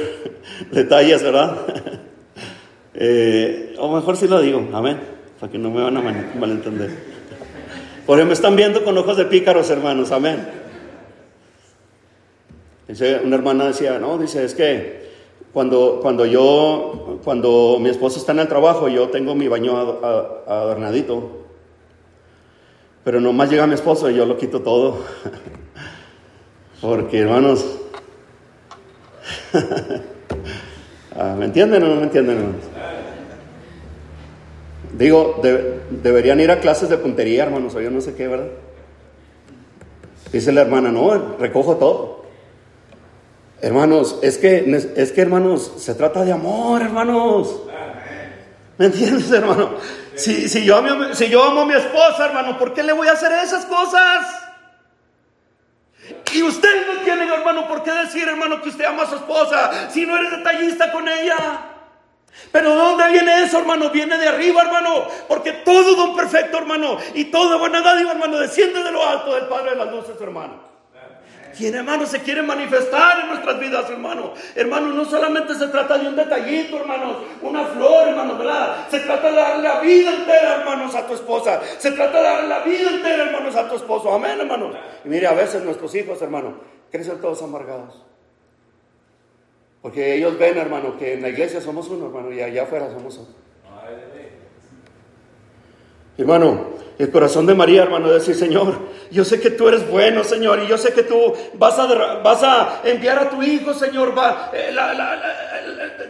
detalles, 0.71 1.23
¿verdad? 1.23 1.57
eh, 2.93 3.75
o 3.77 3.93
mejor 3.93 4.17
si 4.17 4.27
lo 4.27 4.41
digo, 4.41 4.67
amén, 4.73 4.99
para 5.39 5.51
que 5.51 5.57
no 5.57 5.69
me 5.69 5.81
van 5.81 5.97
a 5.97 6.01
malentender. 6.39 6.91
Porque 8.05 8.23
me 8.23 8.33
están 8.33 8.55
viendo 8.55 8.83
con 8.83 8.97
ojos 8.97 9.17
de 9.17 9.25
pícaros, 9.25 9.69
hermanos, 9.69 10.11
amén. 10.11 10.47
Una 13.23 13.35
hermana 13.35 13.67
decía, 13.67 13.99
no, 13.99 14.17
dice, 14.17 14.45
es 14.45 14.53
que 14.53 15.07
cuando, 15.51 15.99
cuando 16.01 16.25
yo, 16.25 17.19
cuando 17.23 17.77
mi 17.81 17.89
esposo 17.89 18.17
está 18.17 18.31
en 18.31 18.39
el 18.39 18.47
trabajo, 18.47 18.87
yo 18.87 19.09
tengo 19.09 19.35
mi 19.35 19.47
baño 19.47 19.75
adornadito. 20.47 21.47
Pero 23.03 23.19
nomás 23.19 23.49
llega 23.49 23.67
mi 23.67 23.73
esposo 23.73 24.09
y 24.09 24.15
yo 24.15 24.25
lo 24.25 24.37
quito 24.37 24.61
todo. 24.61 24.99
Porque, 26.81 27.19
hermanos, 27.19 27.65
¿Me 31.37 31.45
entienden 31.45 31.83
o 31.83 31.87
no 31.87 31.95
me 31.95 32.03
entienden? 32.03 32.55
Digo, 34.93 35.41
deberían 35.89 36.39
ir 36.39 36.51
a 36.51 36.59
clases 36.59 36.89
de 36.89 36.97
puntería, 36.97 37.43
hermanos, 37.43 37.75
o 37.75 37.81
yo 37.81 37.91
no 37.91 38.01
sé 38.01 38.15
qué, 38.15 38.27
¿verdad? 38.27 38.47
Dice 40.31 40.51
la 40.51 40.61
hermana, 40.61 40.91
no, 40.91 41.37
recojo 41.37 41.77
todo. 41.77 42.25
Hermanos, 43.61 44.19
es 44.21 44.37
que, 44.37 44.93
es 44.95 45.11
que, 45.11 45.21
hermanos, 45.21 45.73
se 45.77 45.95
trata 45.95 46.23
de 46.23 46.31
amor, 46.31 46.81
hermanos. 46.81 47.63
¿Me 48.77 48.85
entiendes, 48.87 49.31
hermano? 49.31 49.71
Si, 50.15 50.47
si, 50.47 50.63
yo, 50.63 50.81
si 51.13 51.29
yo 51.29 51.43
amo 51.43 51.61
a 51.61 51.65
mi 51.65 51.73
esposa, 51.73 52.25
hermano, 52.25 52.57
¿por 52.57 52.73
qué 52.73 52.83
le 52.83 52.93
voy 52.93 53.07
a 53.07 53.13
hacer 53.13 53.31
esas 53.43 53.65
cosas? 53.65 54.46
Y 56.33 56.43
usted 56.43 56.87
no 56.87 57.01
tiene, 57.01 57.25
hermano, 57.33 57.67
por 57.67 57.83
qué 57.83 57.91
decir, 57.91 58.27
hermano, 58.27 58.61
que 58.61 58.69
usted 58.69 58.85
ama 58.85 59.03
a 59.03 59.09
su 59.09 59.15
esposa 59.15 59.89
si 59.89 60.05
no 60.05 60.17
eres 60.17 60.31
detallista 60.31 60.91
con 60.91 61.07
ella. 61.07 61.35
Pero 62.51 62.69
¿de 62.71 62.75
dónde 62.75 63.09
viene 63.09 63.43
eso, 63.43 63.59
hermano? 63.59 63.89
Viene 63.89 64.17
de 64.17 64.27
arriba, 64.27 64.61
hermano. 64.61 65.07
Porque 65.27 65.51
todo 65.51 65.95
don 65.95 66.15
perfecto, 66.15 66.57
hermano, 66.57 66.97
y 67.13 67.25
toda 67.25 67.57
buena 67.57 67.81
dádiva, 67.81 68.11
hermano, 68.11 68.37
desciende 68.37 68.83
de 68.83 68.91
lo 68.91 69.05
alto 69.05 69.33
del 69.35 69.47
Padre 69.47 69.71
de 69.71 69.77
las 69.77 69.91
luces, 69.91 70.15
hermano. 70.21 70.76
Quien, 71.57 71.73
hermano, 71.73 72.05
se 72.05 72.21
quiere 72.21 72.43
manifestar 72.43 73.21
en 73.21 73.29
nuestras 73.29 73.59
vidas, 73.59 73.89
hermano. 73.89 74.33
Hermano, 74.53 74.89
no 74.93 75.05
solamente 75.05 75.55
se 75.55 75.67
trata 75.67 75.97
de 75.97 76.07
un 76.07 76.15
detallito, 76.15 76.77
hermanos, 76.77 77.17
una 77.41 77.65
flor, 77.65 78.09
hermano, 78.09 78.37
¿verdad? 78.37 78.87
Se 78.91 78.99
trata 78.99 79.31
de 79.31 79.35
darle 79.35 79.63
la 79.63 79.79
vida 79.79 80.13
entera, 80.13 80.57
hermanos, 80.57 80.93
a 80.93 81.07
tu 81.07 81.15
esposa. 81.15 81.59
Se 81.79 81.91
trata 81.91 82.17
de 82.19 82.23
darle 82.23 82.47
la 82.47 82.59
vida 82.59 82.91
entera, 82.91 83.23
hermanos, 83.23 83.55
a 83.55 83.67
tu 83.67 83.75
esposo. 83.75 84.13
Amén, 84.13 84.39
hermano. 84.39 84.71
Y 85.03 85.09
mire, 85.09 85.25
a 85.25 85.33
veces 85.33 85.63
nuestros 85.63 85.95
hijos, 85.95 86.21
hermano, 86.21 86.59
crecen 86.91 87.19
todos 87.19 87.41
amargados. 87.41 88.05
Porque 89.81 90.13
ellos 90.13 90.37
ven, 90.37 90.57
hermano, 90.57 90.95
que 90.97 91.13
en 91.13 91.23
la 91.23 91.29
iglesia 91.29 91.59
somos 91.59 91.87
uno, 91.89 92.05
hermano, 92.05 92.31
y 92.31 92.41
allá 92.41 92.63
afuera 92.63 92.91
somos 92.91 93.17
otro. 93.17 93.46
Hermano, 96.17 96.77
el 96.97 97.11
corazón 97.11 97.45
de 97.45 97.53
María, 97.53 97.83
hermano, 97.83 98.09
decir, 98.09 98.33
Señor, 98.33 98.79
yo 99.11 99.23
sé 99.23 99.39
que 99.39 99.51
tú 99.51 99.67
eres 99.67 99.87
bueno, 99.87 100.23
Señor, 100.23 100.63
y 100.63 100.67
yo 100.67 100.79
sé 100.79 100.93
que 100.93 101.03
tú 101.03 101.33
vas 101.53 101.77
a, 101.77 101.85
vas 102.23 102.41
a 102.41 102.81
enviar 102.83 103.19
a 103.19 103.29
tu 103.29 103.43
Hijo, 103.43 103.71
Señor. 103.75 104.15
Eh, 104.51 104.75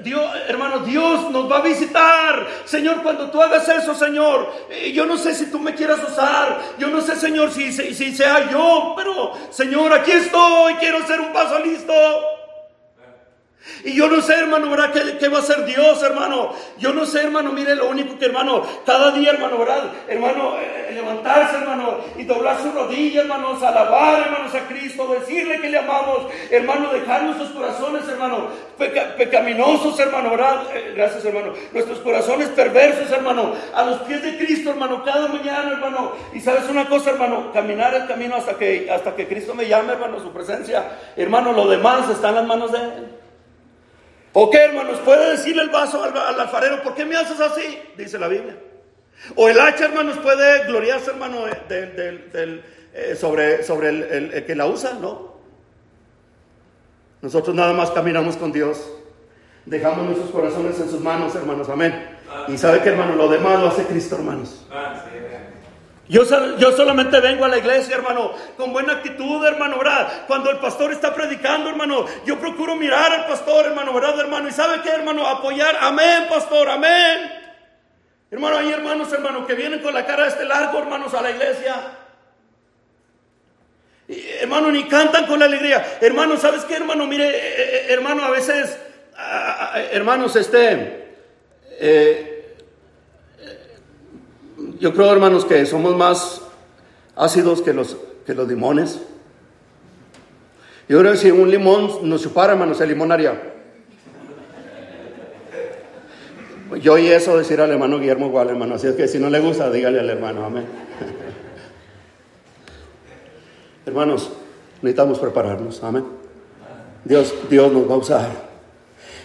Dios, 0.04 0.22
hermano, 0.48 0.80
Dios 0.80 1.30
nos 1.30 1.52
va 1.52 1.58
a 1.58 1.62
visitar. 1.62 2.48
Señor, 2.64 3.04
cuando 3.04 3.30
tú 3.30 3.42
hagas 3.42 3.68
eso, 3.68 3.94
Señor, 3.94 4.50
eh, 4.70 4.94
yo 4.94 5.06
no 5.06 5.18
sé 5.18 5.36
si 5.36 5.52
tú 5.52 5.60
me 5.60 5.76
quieras 5.76 6.00
usar, 6.10 6.58
yo 6.78 6.88
no 6.88 7.02
sé, 7.02 7.18
Señor, 7.18 7.52
si, 7.52 7.74
si, 7.74 7.94
si 7.94 8.16
sea 8.16 8.50
yo, 8.50 8.94
pero, 8.96 9.34
Señor, 9.50 9.92
aquí 9.92 10.12
estoy, 10.12 10.76
quiero 10.76 11.06
ser 11.06 11.20
un 11.20 11.34
paso 11.34 11.60
listo. 11.60 11.94
Y 13.84 13.96
yo 13.96 14.08
no 14.10 14.22
sé, 14.22 14.34
hermano, 14.34 14.70
¿verdad? 14.70 14.92
¿Qué, 15.20 15.28
va 15.28 15.38
a 15.38 15.42
hacer 15.42 15.66
Dios, 15.66 16.02
hermano? 16.04 16.54
Yo 16.78 16.94
no 16.94 17.06
sé, 17.06 17.22
hermano, 17.22 17.52
mire 17.52 17.76
lo 17.76 17.90
único 17.90 18.18
que, 18.18 18.26
hermano, 18.26 18.64
cada 18.86 19.12
día, 19.12 19.32
hermano, 19.32 19.58
¿verdad? 19.58 19.92
Hermano, 20.08 20.56
eh, 20.60 20.92
levantarse, 20.94 21.58
hermano, 21.58 21.98
y 22.18 22.24
doblar 22.24 22.58
su 22.62 22.72
rodilla, 22.72 23.22
hermanos, 23.22 23.62
alabar, 23.64 24.24
hermanos, 24.24 24.54
a 24.56 24.68
Cristo, 24.68 25.08
decirle 25.20 25.62
que 25.62 25.70
le 25.70 25.78
amamos, 25.78 26.28
hermano, 26.50 26.92
dejar 26.92 27.24
nuestros 27.24 27.50
corazones, 27.50 28.08
hermano, 28.08 28.48
pecaminosos, 29.18 30.00
hermano, 30.00 30.32
¿verdad? 30.32 30.64
Eh, 30.74 30.94
gracias, 30.96 31.26
hermano. 31.26 31.54
Nuestros 31.74 32.00
corazones 32.00 32.50
perversos, 32.50 33.12
hermano, 33.12 33.54
a 33.74 33.84
los 33.84 34.02
pies 34.02 34.22
de 34.24 34.38
Cristo, 34.38 34.72
hermano, 34.72 35.04
cada 35.04 35.28
mañana, 35.28 35.72
hermano. 35.72 36.14
Y 36.34 36.40
sabes 36.40 36.70
una 36.70 36.88
cosa, 36.88 37.12
hermano, 37.12 37.52
caminar 37.54 37.94
el 37.94 38.08
camino 38.08 38.36
hasta 38.36 38.56
que, 38.56 38.90
hasta 38.92 39.16
que 39.16 39.28
Cristo 39.28 39.54
me 39.54 39.68
llame, 39.68 39.94
hermano, 39.94 40.20
su 40.20 40.32
presencia. 40.32 40.84
Hermano, 41.16 41.54
lo 41.54 41.68
demás 41.68 42.10
está 42.10 42.30
en 42.30 42.36
las 42.36 42.46
manos 42.46 42.72
de 42.72 42.80
Él. 42.80 43.17
¿O 44.40 44.52
qué, 44.52 44.66
hermanos? 44.66 45.00
¿Puede 45.00 45.32
decirle 45.32 45.64
el 45.64 45.72
vaso 45.72 46.04
al, 46.04 46.40
alfarero, 46.40 46.84
¿por 46.84 46.94
qué 46.94 47.06
me 47.06 47.16
haces 47.16 47.40
así? 47.40 47.80
Dice 47.98 48.20
la 48.20 48.28
Biblia. 48.28 48.56
O 49.36 49.50
el 49.50 49.60
hacha, 49.60 49.86
hermanos, 49.86 50.16
puede 50.20 50.66
gloriarse, 50.66 51.10
hermano, 51.10 51.46
eh, 51.48 53.16
sobre, 53.20 53.64
sobre 53.64 53.90
el, 53.90 54.46
que 54.46 54.54
la 54.54 54.68
usa, 54.68 54.94
¿no? 55.02 55.38
Nosotros 57.24 57.56
nada 57.56 57.74
más 57.74 57.90
caminamos 57.90 58.38
con 58.38 58.52
Dios. 58.52 58.88
Dejamos 59.66 60.06
nuestros 60.06 60.30
corazones 60.30 60.80
en 60.82 60.88
sus 60.92 61.02
manos, 61.02 61.34
hermanos. 61.34 61.68
Amén. 61.70 62.08
Y 62.48 62.60
sabe 62.60 62.82
que, 62.82 62.90
hermano, 62.90 63.16
lo 63.16 63.30
demás 63.30 63.60
lo 63.60 63.70
hace 63.70 63.86
Cristo, 63.86 64.18
hermanos. 64.18 64.68
Yo, 66.10 66.24
solamente 66.26 67.20
vengo 67.20 67.44
a 67.44 67.50
la 67.50 67.58
iglesia, 67.58 67.96
hermano, 67.96 68.32
con 68.56 68.72
buena 68.72 68.94
actitud, 68.94 69.46
hermano, 69.46 69.78
¿verdad? 69.78 70.26
Cuando 70.26 70.50
el 70.50 70.58
pastor 70.58 70.94
está 70.94 71.14
predicando, 71.14 71.70
hermano, 71.70 72.06
yo 72.26 72.40
procuro 72.40 72.78
mirar 72.78 73.12
al 73.12 73.26
pastor, 73.26 73.66
hermano, 73.66 73.94
¿verdad, 73.94 74.18
hermano? 74.22 74.48
Y 74.48 74.54
sabe 74.54 74.82
qué, 74.82 74.90
hermano, 74.90 75.28
apoyar, 75.28 75.76
amén, 75.82 76.28
pastor, 76.30 76.70
amén. 76.70 77.30
Hermano, 78.32 78.58
hay 78.58 78.72
hermanos, 78.72 79.12
hermano, 79.12 79.46
que 79.46 79.56
vienen 79.56 79.82
con 79.82 79.94
la 79.94 80.06
cara 80.06 80.24
de 80.24 80.30
este 80.30 80.46
largo, 80.46 80.80
hermanos, 80.80 81.14
a 81.14 81.22
la 81.22 81.32
iglesia. 81.32 81.76
hermano, 84.40 84.72
ni 84.72 84.86
cantan 84.86 85.26
con 85.26 85.40
la 85.40 85.46
alegría. 85.46 85.98
Hermano, 86.00 86.38
¿sabes 86.38 86.64
qué, 86.64 86.76
hermano? 86.76 87.06
Mire, 87.06 87.28
eh, 87.28 87.36
eh, 87.36 87.86
hermano, 87.90 88.24
a 88.24 88.30
veces, 88.30 88.78
hermanos, 89.92 90.38
este, 90.38 91.16
eh, 91.80 92.37
yo 94.80 94.94
creo, 94.94 95.12
hermanos, 95.12 95.46
que 95.46 95.66
somos 95.66 95.96
más 95.96 96.42
ácidos 97.16 97.62
que 97.62 97.74
los, 97.74 97.98
que 98.26 98.34
los 98.34 98.48
limones. 98.48 99.00
Yo 100.88 101.00
creo 101.00 101.12
que 101.12 101.18
si 101.18 101.32
un 101.32 101.50
limón 101.50 102.10
nos 102.10 102.22
chupara, 102.22 102.54
hermanos, 102.54 102.80
el 102.80 102.90
limón 102.90 103.12
haría. 103.12 103.54
Yo 106.82 106.94
oí 106.94 107.08
eso 107.08 107.38
decir 107.38 107.62
al 107.62 107.72
hermano 107.72 108.00
Guillermo 108.00 108.28
igual, 108.28 108.50
hermano. 108.50 108.76
Así 108.76 108.88
es 108.88 108.96
que 108.96 109.08
si 109.08 109.20
no 109.20 109.30
le 109.30 109.40
gusta, 109.40 109.72
dígale 109.72 110.00
al 110.00 110.10
hermano, 110.10 110.46
amén. 110.46 110.66
Hermanos, 113.86 114.30
necesitamos 114.82 115.18
prepararnos, 115.18 115.82
amén. 115.82 116.04
Dios, 117.06 117.34
Dios 117.50 117.72
nos 117.72 117.90
va 117.90 117.94
a 117.94 117.98
usar. 117.98 118.47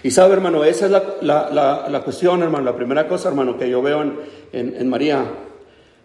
Y 0.02 0.10
sabe, 0.10 0.34
hermano, 0.34 0.64
esa 0.64 0.86
es 0.86 0.92
la, 1.22 2.02
cuestión, 2.04 2.42
hermano. 2.42 2.64
La 2.64 2.76
primera 2.76 3.06
cosa, 3.06 3.28
hermano, 3.28 3.56
que 3.56 3.70
yo 3.70 3.82
veo 3.82 4.02
en, 4.02 4.16
en, 4.52 4.88
María, 4.88 5.24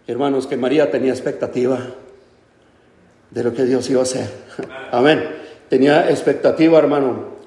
hermanos, 0.06 0.46
que 0.46 0.56
María 0.56 0.92
tenía 0.92 1.12
expectativa 1.12 1.80
de 3.32 3.44
lo 3.44 3.54
que 3.54 3.66
Dios 3.66 3.90
iba 3.90 4.02
a 4.02 4.04
hacer. 4.04 4.30
Amén. 4.92 5.24
Tenía 5.68 6.10
expectativa, 6.10 6.78
hermano. 6.78 7.38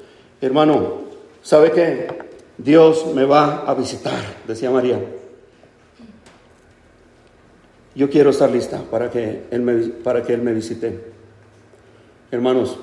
Hermano, 0.41 1.03
¿sabe 1.43 1.71
qué? 1.71 2.09
Dios 2.59 3.07
me 3.15 3.25
va 3.25 3.65
a 3.67 3.75
visitar, 3.75 4.21
decía 4.47 4.71
María. 4.71 5.01
Yo 7.95 8.11
quiero 8.11 8.31
estar 8.31 8.51
lista 8.51 8.83
para 8.91 9.11
que 9.11 9.45
Él 9.51 9.63
me, 9.63 9.75
para 9.75 10.23
que 10.23 10.35
él 10.35 10.43
me 10.43 10.53
visite. 10.53 11.01
Hermanos, 12.31 12.79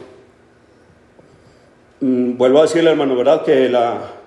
mm, 2.02 2.38
vuelvo 2.38 2.60
a 2.60 2.62
decirle, 2.64 2.92
hermano, 2.92 3.16
¿verdad? 3.16 3.44
Que 3.44 3.70
la, 3.70 4.18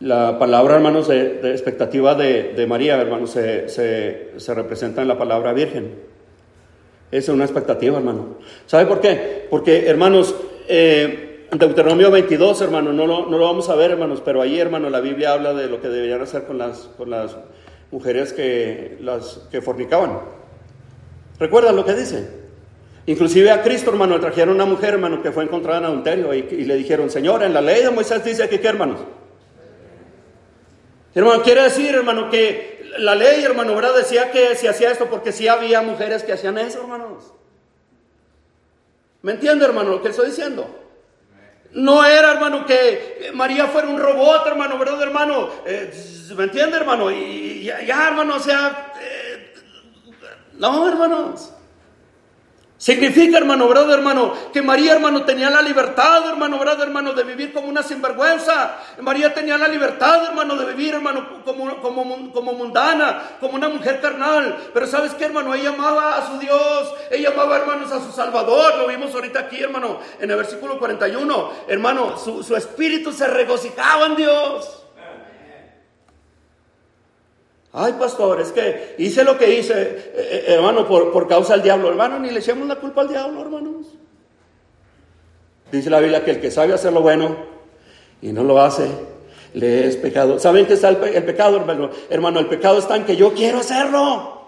la 0.00 0.38
palabra, 0.38 0.76
hermanos, 0.76 1.08
de, 1.08 1.52
expectativa 1.52 2.14
de, 2.14 2.66
María, 2.68 3.00
hermanos, 3.00 3.30
se, 3.30 3.68
se, 3.68 4.54
representa 4.54 5.02
en 5.02 5.08
la 5.08 5.16
palabra 5.16 5.52
virgen. 5.52 5.94
Es 7.10 7.28
una 7.28 7.44
expectativa, 7.44 7.98
hermano. 7.98 8.38
¿Sabe 8.66 8.86
por 8.86 9.00
qué? 9.00 9.46
Porque, 9.48 9.86
hermanos, 9.86 10.34
eh, 10.66 11.46
Deuteronomio 11.52 12.10
22, 12.10 12.62
hermano, 12.62 12.92
no 12.92 13.06
lo, 13.06 13.26
no 13.26 13.38
lo, 13.38 13.44
vamos 13.44 13.68
a 13.68 13.76
ver, 13.76 13.92
hermanos, 13.92 14.22
pero 14.24 14.42
ahí, 14.42 14.58
hermano, 14.58 14.90
la 14.90 15.00
Biblia 15.00 15.34
habla 15.34 15.54
de 15.54 15.68
lo 15.68 15.80
que 15.80 15.88
deberían 15.88 16.22
hacer 16.22 16.44
con 16.44 16.58
las, 16.58 16.88
con 16.96 17.10
las 17.10 17.36
mujeres 17.92 18.32
que, 18.32 18.96
las, 19.00 19.46
que 19.50 19.60
fornicaban. 19.60 20.18
¿Recuerdan 21.38 21.76
lo 21.76 21.84
que 21.84 21.94
dice? 21.94 22.41
Inclusive 23.06 23.50
a 23.50 23.62
Cristo, 23.62 23.90
hermano, 23.90 24.14
le 24.14 24.20
trajeron 24.20 24.54
una 24.54 24.64
mujer, 24.64 24.94
hermano, 24.94 25.22
que 25.22 25.32
fue 25.32 25.44
encontrada 25.44 25.78
en 25.78 25.84
adulterio 25.86 26.32
y, 26.34 26.38
y 26.50 26.64
le 26.64 26.76
dijeron, 26.76 27.10
Señor, 27.10 27.42
en 27.42 27.52
la 27.52 27.60
ley 27.60 27.82
de 27.82 27.90
Moisés 27.90 28.24
dice 28.24 28.48
que, 28.48 28.60
¿qué, 28.60 28.68
hermanos? 28.68 29.00
Hermano, 31.14 31.42
quiere 31.42 31.62
decir, 31.62 31.94
hermano, 31.94 32.30
que 32.30 32.90
la 32.98 33.14
ley, 33.14 33.42
hermano, 33.42 33.74
¿verdad? 33.74 33.96
Decía 33.96 34.30
que 34.30 34.54
se 34.54 34.68
hacía 34.68 34.90
esto 34.90 35.08
porque 35.10 35.32
sí 35.32 35.48
había 35.48 35.82
mujeres 35.82 36.22
que 36.22 36.32
hacían 36.32 36.58
eso, 36.58 36.80
hermanos. 36.80 37.32
¿Me 39.22 39.32
entiende, 39.32 39.64
hermano, 39.64 39.90
lo 39.90 40.02
que 40.02 40.08
estoy 40.08 40.28
diciendo? 40.28 40.78
No 41.72 42.04
era, 42.04 42.32
hermano, 42.32 42.66
que 42.66 43.30
María 43.34 43.66
fuera 43.66 43.88
un 43.88 43.98
robot, 43.98 44.46
hermano, 44.46 44.78
¿verdad, 44.78 45.02
hermano? 45.02 45.48
Eh, 45.64 45.92
¿Me 46.36 46.44
entiende, 46.44 46.76
hermano? 46.76 47.10
Y 47.10 47.64
ya, 47.64 48.08
hermano, 48.08 48.36
o 48.36 48.40
sea... 48.40 48.92
Eh, 49.00 49.54
no, 50.54 50.88
hermanos. 50.88 51.52
Significa, 52.82 53.38
hermano, 53.38 53.68
¿verdad, 53.68 53.92
hermano? 53.92 54.34
Que 54.52 54.60
María, 54.60 54.94
hermano, 54.94 55.24
tenía 55.24 55.48
la 55.50 55.62
libertad, 55.62 56.28
hermano, 56.28 56.58
¿verdad, 56.58 56.82
hermano? 56.82 57.12
De 57.12 57.22
vivir 57.22 57.52
como 57.52 57.68
una 57.68 57.80
sinvergüenza. 57.80 58.76
María 59.00 59.32
tenía 59.32 59.56
la 59.56 59.68
libertad, 59.68 60.24
hermano, 60.26 60.56
de 60.56 60.64
vivir, 60.74 60.94
hermano, 60.94 61.44
como, 61.44 61.76
como, 61.80 62.32
como 62.32 62.52
mundana, 62.54 63.36
como 63.38 63.54
una 63.54 63.68
mujer 63.68 64.00
carnal. 64.00 64.70
Pero 64.74 64.88
¿sabes 64.88 65.14
qué, 65.14 65.26
hermano? 65.26 65.54
Ella 65.54 65.68
amaba 65.68 66.16
a 66.16 66.26
su 66.26 66.40
Dios. 66.40 66.92
Ella 67.12 67.28
amaba, 67.28 67.58
hermanos, 67.58 67.92
a 67.92 68.00
su 68.00 68.10
Salvador. 68.10 68.74
Lo 68.78 68.88
vimos 68.88 69.14
ahorita 69.14 69.38
aquí, 69.38 69.62
hermano, 69.62 70.00
en 70.18 70.28
el 70.28 70.36
versículo 70.36 70.80
41. 70.80 71.52
Hermano, 71.68 72.18
su, 72.18 72.42
su 72.42 72.56
espíritu 72.56 73.12
se 73.12 73.28
regocijaba 73.28 74.06
en 74.06 74.16
Dios. 74.16 74.81
Ay, 77.74 77.94
pastor, 77.98 78.40
es 78.40 78.52
que 78.52 78.96
hice 78.98 79.24
lo 79.24 79.38
que 79.38 79.58
hice, 79.58 79.72
eh, 79.72 80.14
eh, 80.14 80.44
hermano, 80.48 80.86
por, 80.86 81.10
por, 81.10 81.26
causa 81.26 81.54
del 81.54 81.62
diablo. 81.62 81.88
Hermano, 81.88 82.18
ni 82.18 82.30
le 82.30 82.40
echemos 82.40 82.68
la 82.68 82.76
culpa 82.76 83.00
al 83.00 83.08
diablo, 83.08 83.40
hermanos. 83.40 83.86
Dice 85.70 85.88
la 85.88 86.00
Biblia 86.00 86.22
que 86.22 86.32
el 86.32 86.40
que 86.40 86.50
sabe 86.50 86.74
hacer 86.74 86.92
lo 86.92 87.00
bueno 87.00 87.34
y 88.20 88.30
no 88.32 88.44
lo 88.44 88.60
hace, 88.60 88.88
le 89.54 89.86
es 89.88 89.96
pecado. 89.96 90.38
¿Saben 90.38 90.66
qué 90.66 90.74
está 90.74 90.90
el, 90.90 91.02
el 91.02 91.24
pecado, 91.24 91.56
hermano? 91.56 91.88
Hermano, 92.10 92.40
el 92.40 92.46
pecado 92.46 92.78
está 92.78 92.96
en 92.96 93.04
que 93.04 93.16
yo 93.16 93.32
quiero 93.32 93.60
hacerlo. 93.60 94.41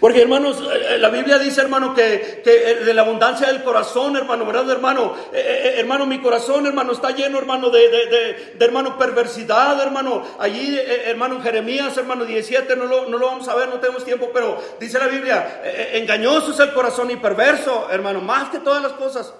Porque 0.00 0.22
hermanos, 0.22 0.58
eh, 0.60 0.94
eh, 0.94 0.98
la 0.98 1.10
Biblia 1.10 1.38
dice, 1.38 1.60
hermano, 1.60 1.94
que, 1.94 2.42
eh, 2.44 2.84
de 2.84 2.94
la 2.94 3.02
abundancia 3.02 3.48
del 3.48 3.62
corazón, 3.62 4.16
hermano, 4.16 4.46
¿verdad, 4.46 4.70
hermano? 4.70 5.14
hermano, 5.32 6.06
mi 6.06 6.20
corazón, 6.20 6.66
hermano, 6.66 6.92
está 6.92 7.10
lleno, 7.10 7.38
hermano, 7.38 7.68
de, 7.68 7.88
de, 7.88 8.64
hermano, 8.64 8.96
perversidad, 8.96 9.80
hermano. 9.82 10.22
Allí, 10.38 10.78
hermano, 11.06 11.36
en 11.36 11.42
Jeremías, 11.42 11.96
hermano, 11.96 12.24
17, 12.24 12.76
no 12.76 12.86
lo, 12.86 13.08
no 13.08 13.18
lo 13.18 13.26
vamos 13.26 13.48
a 13.48 13.54
ver, 13.54 13.68
no 13.68 13.80
tenemos 13.80 14.04
tiempo, 14.04 14.30
pero 14.32 14.58
dice 14.80 14.98
la 14.98 15.08
Biblia, 15.08 15.62
engañoso 15.92 16.52
es 16.52 16.60
el 16.60 16.72
corazón 16.72 17.10
y 17.10 17.16
perverso, 17.16 17.88
hermano, 17.90 18.20
más 18.20 18.50
que 18.50 18.60
todas 18.60 18.82
las 18.82 18.92
cosas. 18.92 19.34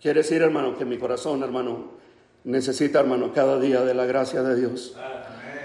Quiere 0.00 0.20
decir, 0.20 0.42
hermano, 0.42 0.76
que 0.76 0.84
mi 0.84 0.98
corazón, 0.98 1.42
hermano, 1.42 1.92
necesita, 2.44 3.00
hermano, 3.00 3.32
cada 3.32 3.58
día 3.58 3.80
de 3.80 3.94
la 3.94 4.06
gracia 4.06 4.42
de 4.42 4.56
Dios. 4.56 4.94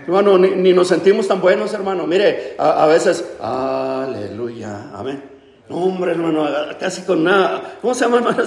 Hermano, 0.06 0.38
ni, 0.38 0.74
nos 0.74 0.88
sentimos 0.88 1.28
tan 1.28 1.42
buenos, 1.42 1.74
hermano. 1.74 2.06
Mire, 2.08 2.56
a, 2.58 2.86
veces, 2.88 3.26
aleluya, 3.40 4.92
amén. 4.94 5.24
No, 5.70 5.78
hombre, 5.78 6.12
hermano, 6.12 6.48
casi 6.80 7.04
con 7.04 7.24
nada. 7.24 7.78
¿Cómo 7.82 7.94
se 7.94 8.06
llama, 8.06 8.18
hermano? 8.18 8.44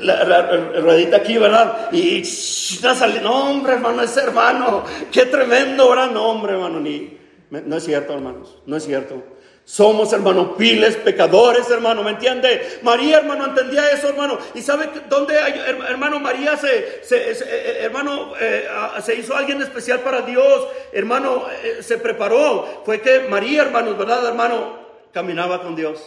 la, 0.00 0.80
ruedita 0.80 1.18
aquí, 1.18 1.36
¿verdad? 1.36 1.90
Y 1.92 2.24
saliendo. 2.24 3.28
No, 3.28 3.50
hombre, 3.50 3.74
hermano, 3.74 4.02
ese 4.02 4.20
hermano, 4.20 4.84
qué 5.12 5.26
tremendo, 5.26 5.90
¿verdad? 5.90 6.10
No, 6.10 6.30
hombre, 6.30 6.52
hermano, 6.52 6.80
ni. 6.80 7.18
No 7.50 7.76
es 7.76 7.84
cierto, 7.84 8.12
hermanos, 8.12 8.58
no 8.66 8.76
es 8.76 8.84
cierto. 8.84 9.22
Somos, 9.68 10.14
hermano, 10.14 10.56
piles, 10.56 10.96
pecadores, 10.96 11.68
hermano, 11.70 12.02
¿me 12.02 12.12
entiende? 12.12 12.80
María, 12.82 13.18
hermano, 13.18 13.44
entendía 13.44 13.90
eso, 13.90 14.08
hermano. 14.08 14.38
¿Y 14.54 14.62
sabe 14.62 14.88
dónde, 15.10 15.34
hermano, 15.36 16.18
María 16.20 16.56
se, 16.56 16.78
eh, 16.78 17.02
eh, 17.10 17.78
hermano, 17.82 18.32
eh, 18.40 18.66
se 19.02 19.16
hizo 19.16 19.36
alguien 19.36 19.60
especial 19.60 20.00
para 20.00 20.22
Dios? 20.22 20.66
Hermano, 20.90 21.44
se 21.82 21.98
preparó. 21.98 22.80
Fue 22.86 23.02
que 23.02 23.28
María, 23.28 23.60
hermano, 23.60 23.94
¿verdad, 23.94 24.26
hermano? 24.26 24.78
Caminaba 25.12 25.62
con 25.62 25.76
Dios. 25.76 26.00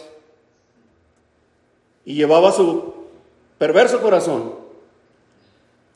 Y 2.04 2.14
llevaba 2.14 2.50
su 2.50 2.94
perverso 3.58 4.02
corazón 4.02 4.56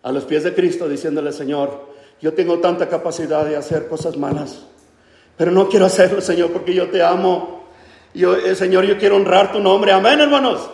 a 0.04 0.12
los 0.12 0.24
pies 0.24 0.44
de 0.44 0.54
Cristo, 0.54 0.88
diciéndole, 0.88 1.32
Señor, 1.32 1.80
yo 2.20 2.32
tengo 2.32 2.60
tanta 2.60 2.88
capacidad 2.88 3.44
de 3.44 3.56
hacer 3.56 3.88
cosas 3.88 4.16
malas. 4.16 4.66
Pero 5.36 5.50
no 5.50 5.68
quiero 5.68 5.86
hacerlo, 5.86 6.20
Señor, 6.20 6.50
porque 6.50 6.74
yo 6.74 6.88
te 6.88 7.02
amo. 7.02 7.64
Yo, 8.14 8.34
eh, 8.36 8.54
Señor, 8.54 8.84
yo 8.84 8.98
quiero 8.98 9.16
honrar 9.16 9.52
tu 9.52 9.60
nombre. 9.60 9.92
Amén, 9.92 10.20
hermanos. 10.20 10.70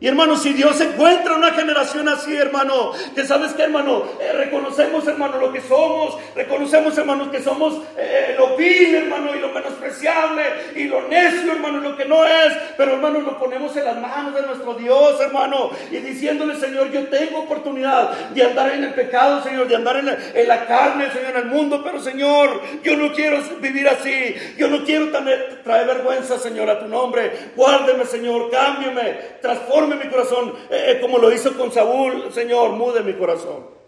Y 0.00 0.06
hermano, 0.06 0.36
si 0.36 0.52
Dios 0.52 0.80
encuentra 0.80 1.34
una 1.34 1.50
generación 1.50 2.08
así, 2.08 2.36
hermano, 2.36 2.92
que 3.16 3.24
sabes 3.24 3.52
que, 3.54 3.62
hermano, 3.62 4.04
eh, 4.20 4.32
reconocemos, 4.32 5.04
hermano, 5.08 5.40
lo 5.40 5.52
que 5.52 5.60
somos, 5.60 6.16
reconocemos, 6.36 6.96
hermanos, 6.96 7.30
que 7.30 7.42
somos 7.42 7.82
eh, 7.96 8.36
lo 8.38 8.56
vil, 8.56 8.94
hermano, 8.94 9.34
y 9.34 9.40
lo 9.40 9.48
menospreciable, 9.48 10.44
y 10.76 10.84
lo 10.84 11.08
necio, 11.08 11.50
hermano, 11.50 11.80
lo 11.80 11.96
que 11.96 12.04
no 12.04 12.24
es, 12.24 12.56
pero, 12.76 12.92
hermano, 12.92 13.22
lo 13.22 13.40
ponemos 13.40 13.76
en 13.76 13.86
las 13.86 14.00
manos 14.00 14.36
de 14.36 14.42
nuestro 14.42 14.74
Dios, 14.74 15.20
hermano, 15.20 15.70
y 15.90 15.96
diciéndole, 15.96 16.54
Señor, 16.54 16.92
yo 16.92 17.08
tengo 17.08 17.40
oportunidad 17.40 18.12
de 18.28 18.42
andar 18.44 18.70
en 18.70 18.84
el 18.84 18.94
pecado, 18.94 19.42
Señor, 19.42 19.66
de 19.66 19.74
andar 19.74 19.96
en, 19.96 20.46
la 20.46 20.64
carne, 20.66 21.10
Señor, 21.10 21.30
en 21.30 21.36
el 21.38 21.46
mundo, 21.46 21.82
pero, 21.82 21.98
Señor, 21.98 22.62
yo 22.84 22.96
no 22.96 23.12
quiero 23.12 23.42
vivir 23.60 23.88
así, 23.88 24.36
yo 24.56 24.68
no 24.68 24.84
quiero 24.84 25.08
traer 25.10 25.88
vergüenza, 25.88 26.38
Señor, 26.38 26.70
a 26.70 26.78
tu 26.78 26.86
nombre, 26.86 27.32
guárdeme, 27.56 28.04
Señor, 28.04 28.48
cámbiame, 28.52 29.38
transforme 29.42 29.87
mi 29.96 30.08
corazón, 30.08 30.52
eh, 30.70 30.92
eh, 30.92 31.00
como 31.00 31.18
lo 31.18 31.32
hizo 31.32 31.56
con 31.56 31.72
Saúl, 31.72 32.32
Señor, 32.32 32.72
mude 32.72 33.02
mi 33.02 33.14
corazón. 33.14 33.78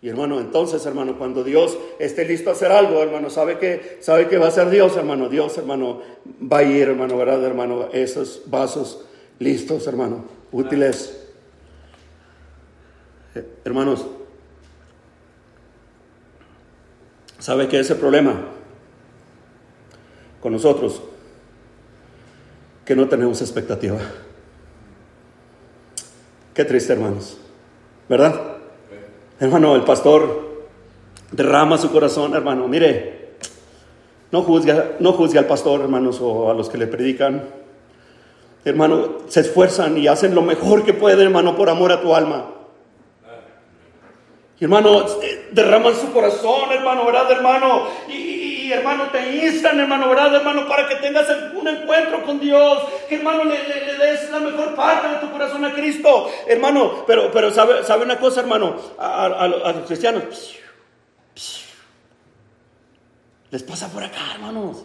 Y 0.00 0.08
hermano, 0.08 0.38
entonces, 0.38 0.86
hermano, 0.86 1.18
cuando 1.18 1.42
Dios 1.42 1.76
esté 1.98 2.24
listo 2.24 2.50
a 2.50 2.52
hacer 2.52 2.70
algo, 2.70 3.02
hermano, 3.02 3.30
sabe 3.30 3.58
que 3.58 3.98
sabe 4.00 4.28
que 4.28 4.38
va 4.38 4.46
a 4.46 4.52
ser 4.52 4.70
Dios, 4.70 4.96
hermano. 4.96 5.28
Dios, 5.28 5.58
hermano, 5.58 6.02
va 6.40 6.58
a 6.58 6.62
ir, 6.62 6.88
hermano, 6.88 7.16
¿verdad, 7.16 7.42
hermano? 7.44 7.88
Esos 7.92 8.42
vasos 8.46 9.04
listos, 9.40 9.88
hermano, 9.88 10.24
útiles. 10.52 11.28
Eh, 13.34 13.44
hermanos, 13.64 14.06
¿sabe 17.40 17.66
que 17.66 17.80
ese 17.80 17.96
problema 17.96 18.40
con 20.40 20.52
nosotros? 20.52 21.02
Que 22.84 22.94
no 22.94 23.08
tenemos 23.08 23.42
expectativa. 23.42 23.98
Qué 26.58 26.64
triste, 26.64 26.92
hermanos. 26.92 27.38
¿Verdad? 28.08 28.34
Hermano, 29.38 29.76
el 29.76 29.82
pastor 29.82 30.66
derrama 31.30 31.78
su 31.78 31.92
corazón, 31.92 32.34
hermano. 32.34 32.66
Mire, 32.66 33.36
no 34.32 34.42
juzgue, 34.42 34.96
no 34.98 35.12
juzgue 35.12 35.38
al 35.38 35.46
pastor, 35.46 35.82
hermanos, 35.82 36.18
o 36.20 36.50
a 36.50 36.54
los 36.54 36.68
que 36.68 36.76
le 36.76 36.88
predican. 36.88 37.44
Hermano, 38.64 39.18
se 39.28 39.42
esfuerzan 39.42 39.98
y 39.98 40.08
hacen 40.08 40.34
lo 40.34 40.42
mejor 40.42 40.84
que 40.84 40.94
pueden, 40.94 41.20
hermano, 41.20 41.54
por 41.54 41.70
amor 41.70 41.92
a 41.92 42.00
tu 42.00 42.12
alma. 42.12 42.50
hermano, 44.58 45.06
eh, 45.22 45.50
derraman 45.52 45.94
su 45.94 46.10
corazón, 46.12 46.72
hermano, 46.72 47.06
¿verdad, 47.06 47.30
hermano? 47.30 47.84
Y, 48.08 48.37
hermano, 48.72 49.08
te 49.10 49.44
instan, 49.44 49.78
hermano, 49.80 50.08
¿verdad, 50.08 50.34
hermano? 50.36 50.66
Para 50.68 50.88
que 50.88 50.96
tengas 50.96 51.26
un 51.54 51.66
encuentro 51.68 52.24
con 52.24 52.40
Dios, 52.40 52.82
que 53.08 53.16
hermano 53.16 53.44
le, 53.44 53.56
des 53.56 54.30
la 54.30 54.40
mejor 54.40 54.74
parte 54.74 55.08
de 55.08 55.16
tu 55.16 55.30
corazón 55.30 55.64
a 55.64 55.72
Cristo, 55.74 56.30
hermano. 56.46 57.04
Pero, 57.06 57.30
pero 57.30 57.50
sabe, 57.50 57.84
sabe 57.84 58.04
una 58.04 58.18
cosa, 58.18 58.40
hermano, 58.40 58.76
a, 58.98 59.48
los 59.74 59.86
cristianos, 59.86 60.22
les 63.50 63.62
pasa 63.62 63.88
por 63.88 64.02
acá, 64.02 64.34
hermanos. 64.34 64.84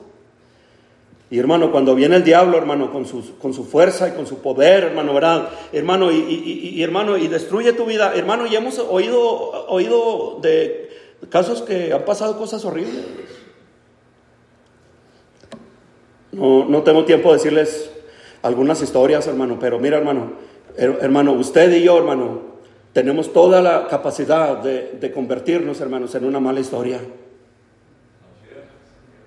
Y 1.34 1.40
hermano, 1.40 1.72
cuando 1.72 1.96
viene 1.96 2.18
el 2.18 2.24
diablo, 2.24 2.60
hermano, 2.60 2.92
con 2.92 3.08
su, 3.08 3.40
con 3.40 3.56
su 3.56 3.66
fuerza 3.66 4.08
y 4.08 4.12
con 4.12 4.28
su 4.28 4.38
poder, 4.38 4.84
hermano, 4.84 5.16
¿verdad? 5.16 5.50
Hermano, 5.72 6.12
y, 6.12 6.80
hermano, 6.84 7.18
y 7.18 7.28
destruye 7.28 7.74
tu 7.74 7.86
vida. 7.86 8.14
Hermano, 8.16 8.46
y 8.46 8.56
hemos 8.56 8.78
oído, 8.78 9.66
oído 9.68 10.38
de 10.44 10.92
casos 11.30 11.64
que 11.64 11.92
han 11.92 12.06
pasado 12.06 12.38
cosas 12.38 12.64
horribles. 12.66 13.04
No, 16.34 16.66
no 16.66 16.84
tengo 16.84 17.06
tiempo 17.06 17.30
de 17.30 17.38
decirles 17.38 17.92
algunas 18.42 18.82
historias, 18.82 19.26
hermano, 19.28 19.58
pero 19.60 19.80
mira, 19.80 19.98
hermano, 19.98 20.34
hermano, 20.78 21.34
usted 21.34 21.72
y 21.74 21.84
yo, 21.84 21.98
hermano, 21.98 22.54
tenemos 22.92 23.32
toda 23.32 23.62
la 23.62 23.88
capacidad 23.88 24.58
de, 24.58 24.98
de 25.00 25.12
convertirnos, 25.12 25.80
hermanos, 25.82 26.14
en 26.16 26.26
una 26.26 26.40
mala 26.40 26.60
historia. 26.60 27.00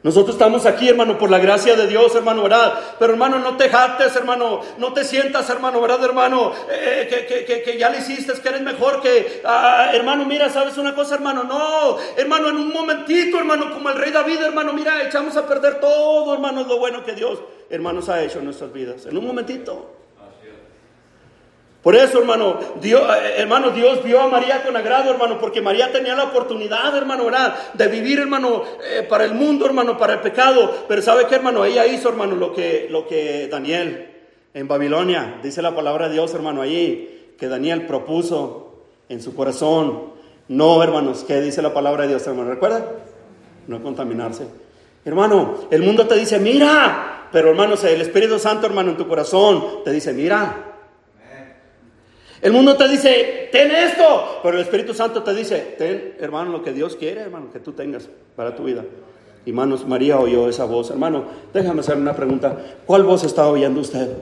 Nosotros 0.07 0.37
estamos 0.37 0.67
aquí, 0.67 0.89
hermano, 0.89 1.19
por 1.19 1.33
la 1.33 1.41
gracia 1.41 1.75
de 1.75 1.89
Dios, 1.89 2.15
hermano, 2.15 2.45
¿verdad? 2.45 2.75
Pero, 2.97 3.15
hermano, 3.15 3.41
no 3.41 3.57
te 3.57 3.69
jactes, 3.69 4.15
hermano, 4.15 4.61
no 4.79 4.93
te 4.93 5.03
sientas, 5.03 5.51
hermano, 5.51 5.81
¿verdad, 5.81 6.05
hermano? 6.05 6.53
Eh, 6.71 7.63
que, 7.65 7.77
ya 7.77 7.91
le 7.91 7.99
hiciste, 7.99 8.33
que 8.35 8.49
eres 8.49 8.63
mejor 8.63 9.03
que, 9.03 9.43
ah, 9.45 9.91
hermano, 9.93 10.25
mira, 10.25 10.49
¿sabes 10.49 10.79
una 10.79 10.95
cosa, 10.95 11.17
hermano? 11.17 11.43
No, 11.43 11.99
hermano, 12.17 12.51
en 12.51 12.57
un 12.57 12.73
momentito, 12.73 13.37
hermano, 13.37 13.73
como 13.73 13.91
el 13.91 13.97
rey 13.97 14.13
David, 14.13 14.45
hermano, 14.45 14.73
mira, 14.73 15.03
echamos 15.03 15.37
a 15.37 15.45
perder 15.45 15.81
todo, 15.81 16.35
hermano, 16.35 16.63
lo 16.63 16.79
bueno 16.79 17.05
que 17.05 17.15
Dios, 17.15 17.41
hermanos, 17.69 18.09
ha 18.09 18.23
hecho 18.23 18.39
en 18.39 18.45
nuestras 18.45 18.73
vidas. 18.73 19.07
En 19.07 19.17
un 19.17 19.27
momentito. 19.27 19.96
Por 21.87 21.95
eso, 21.95 22.19
hermano, 22.19 22.59
Dios, 22.81 23.01
eh, 23.01 23.35
hermano, 23.37 23.71
Dios 23.71 24.03
vio 24.03 24.21
a 24.21 24.27
María 24.27 24.65
con 24.65 24.77
agrado, 24.77 25.09
hermano, 25.09 25.39
porque 25.39 25.63
María 25.63 25.93
tenía 25.93 26.17
la 26.17 26.25
oportunidad, 26.25 26.97
hermano, 26.97 27.31
de 27.75 27.87
vivir, 27.87 28.19
hermano, 28.19 28.65
eh, 28.83 29.07
para 29.09 29.25
el 29.25 29.35
mundo, 29.35 29.67
hermano, 29.67 29.97
para 29.97 30.15
el 30.15 30.19
pecado. 30.19 30.85
Pero 30.89 31.01
¿sabe 31.01 31.29
qué, 31.29 31.37
hermano? 31.37 31.65
Ella 31.65 31.87
hizo, 31.87 32.09
hermano, 32.09 32.35
lo 32.35 32.53
que, 32.53 32.89
lo 32.91 33.07
que 33.07 33.47
Daniel 33.47 34.11
en 34.53 34.67
Babilonia, 34.67 35.39
dice 35.45 35.63
la 35.63 35.77
palabra 35.77 36.09
de 36.09 36.15
Dios, 36.15 36.35
hermano, 36.35 36.61
allí, 36.61 37.35
que 37.39 37.47
Daniel 37.47 37.87
propuso 37.87 38.81
en 39.09 39.23
su 39.23 39.37
corazón. 39.37 40.11
No, 40.49 40.83
hermanos, 40.83 41.25
¿qué 41.25 41.41
dice 41.41 41.63
la 41.63 41.73
palabra 41.73 42.03
de 42.03 42.09
Dios, 42.09 42.27
hermano? 42.27 42.51
¿Recuerda? 42.51 42.85
No 43.69 43.81
contaminarse. 43.81 44.43
Hermano, 45.05 45.69
el 45.71 45.83
mundo 45.85 46.05
te 46.09 46.17
dice, 46.17 46.41
mira, 46.41 47.29
pero 47.31 47.51
hermanos, 47.51 47.85
el 47.85 48.01
Espíritu 48.01 48.41
Santo, 48.41 48.67
hermano, 48.67 48.91
en 48.91 48.97
tu 48.97 49.07
corazón 49.07 49.85
te 49.85 49.93
dice, 49.93 50.13
mira, 50.13 50.73
el 52.47 52.53
mundo 52.53 52.77
te 52.77 52.87
dice, 52.87 53.49
ten 53.51 53.73
esto, 53.73 54.39
pero 54.41 54.57
el 54.57 54.63
Espíritu 54.63 54.95
Santo 54.95 55.21
te 55.25 55.35
dice, 55.35 55.75
ten, 55.77 56.15
hermano, 56.21 56.53
lo 56.53 56.63
que 56.63 56.73
Dios 56.73 56.95
quiere, 56.95 57.23
hermano, 57.23 57.51
que 57.53 57.59
tú 57.59 57.73
tengas 57.73 58.09
para 58.37 58.55
tu 58.55 58.63
vida. 58.63 58.85
Y 59.45 59.51
Hermanos, 59.51 59.85
María 59.85 60.21
oyó 60.21 60.49
esa 60.49 60.65
voz. 60.65 60.91
Hermano, 60.91 61.25
déjame 61.53 61.81
hacer 61.81 61.97
una 61.97 62.15
pregunta. 62.15 62.57
¿Cuál 62.87 63.03
voz 63.03 63.25
está 63.25 63.49
oyendo 63.49 63.81
usted? 63.81 64.13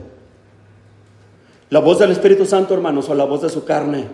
¿La 1.69 1.79
voz 1.81 1.99
del 1.99 2.13
Espíritu 2.13 2.47
Santo, 2.47 2.73
hermanos, 2.73 3.07
o 3.09 3.13
la 3.13 3.25
voz 3.25 3.43
de 3.43 3.49
su 3.49 3.63
carne? 3.63 4.07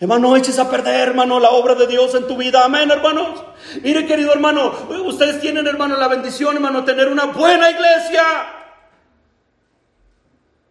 Hermano, 0.00 0.34
eches 0.34 0.58
a 0.58 0.70
perder, 0.70 1.08
hermano, 1.08 1.40
la 1.40 1.50
obra 1.50 1.74
de 1.74 1.86
Dios 1.86 2.14
en 2.14 2.26
tu 2.26 2.38
vida. 2.38 2.64
Amén, 2.64 2.90
hermanos. 2.90 3.44
Mire, 3.82 4.06
querido 4.06 4.32
hermano, 4.32 4.72
ustedes 5.04 5.42
tienen, 5.42 5.66
hermano, 5.66 5.98
la 5.98 6.08
bendición, 6.08 6.54
hermano, 6.54 6.84
tener 6.84 7.08
una 7.08 7.26
buena 7.26 7.70
iglesia. 7.70 8.22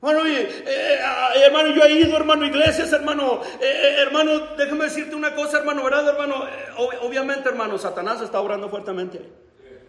Hermano, 0.01 0.25
eh, 0.27 0.63
eh, 0.65 0.99
hermano, 1.45 1.75
yo 1.75 1.83
he 1.83 1.91
ido, 1.91 2.15
hermano, 2.15 2.45
iglesias, 2.45 2.93
hermano. 2.93 3.41
Eh, 3.61 3.95
hermano, 3.99 4.55
déjame 4.57 4.85
decirte 4.85 5.13
una 5.13 5.35
cosa, 5.35 5.57
hermano, 5.57 5.83
¿verdad, 5.83 6.07
hermano? 6.07 6.45
obviamente, 7.01 7.49
hermano, 7.49 7.77
Satanás 7.77 8.21
está 8.21 8.39
obrando 8.39 8.69
fuertemente. 8.69 9.21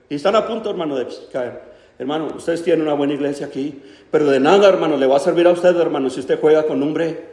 Y 0.09 0.17
están 0.17 0.35
a 0.35 0.45
punto, 0.45 0.69
hermano, 0.69 0.97
de 0.97 1.07
caer. 1.33 1.63
Hermano, 1.97 2.27
ustedes 2.35 2.65
tienen 2.65 2.83
una 2.83 2.95
buena 2.95 3.15
iglesia 3.15 3.47
aquí, 3.47 3.81
pero 4.11 4.27
de 4.27 4.41
nada, 4.41 4.69
hermano, 4.69 4.97
le 4.97 5.07
va 5.07 5.19
a 5.19 5.21
servir 5.21 5.47
a 5.47 5.53
usted, 5.53 5.77
hermano, 5.77 6.11
si 6.11 6.19
usted 6.19 6.41
juega 6.41 6.65
con 6.65 6.83
hombre, 6.83 7.27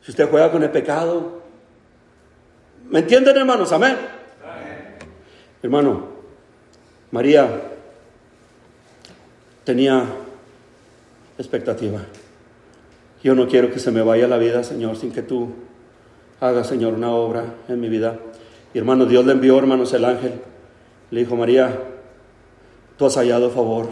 si 0.00 0.12
usted 0.12 0.30
juega 0.30 0.50
con 0.50 0.62
el 0.62 0.70
pecado. 0.70 1.42
¿Me 2.88 3.00
entienden, 3.00 3.36
hermanos? 3.36 3.72
Amén. 3.72 3.96
Hermano, 5.62 6.08
María 7.10 7.60
tenía 9.64 10.06
expectativa. 11.38 12.00
Yo 13.22 13.34
no 13.34 13.48
quiero 13.48 13.70
que 13.70 13.78
se 13.78 13.90
me 13.90 14.02
vaya 14.02 14.28
la 14.28 14.38
vida, 14.38 14.62
Señor, 14.62 14.96
sin 14.96 15.12
que 15.12 15.22
tú 15.22 15.48
hagas, 16.40 16.66
Señor, 16.68 16.94
una 16.94 17.10
obra 17.10 17.54
en 17.68 17.80
mi 17.80 17.88
vida. 17.88 18.18
Y 18.74 18.78
hermano, 18.78 19.06
Dios 19.06 19.24
le 19.24 19.32
envió, 19.32 19.58
hermanos, 19.58 19.92
el 19.92 20.04
ángel. 20.04 20.34
Le 21.10 21.20
dijo, 21.20 21.34
María, 21.36 21.76
tú 22.96 23.06
has 23.06 23.16
hallado 23.16 23.50
favor 23.50 23.88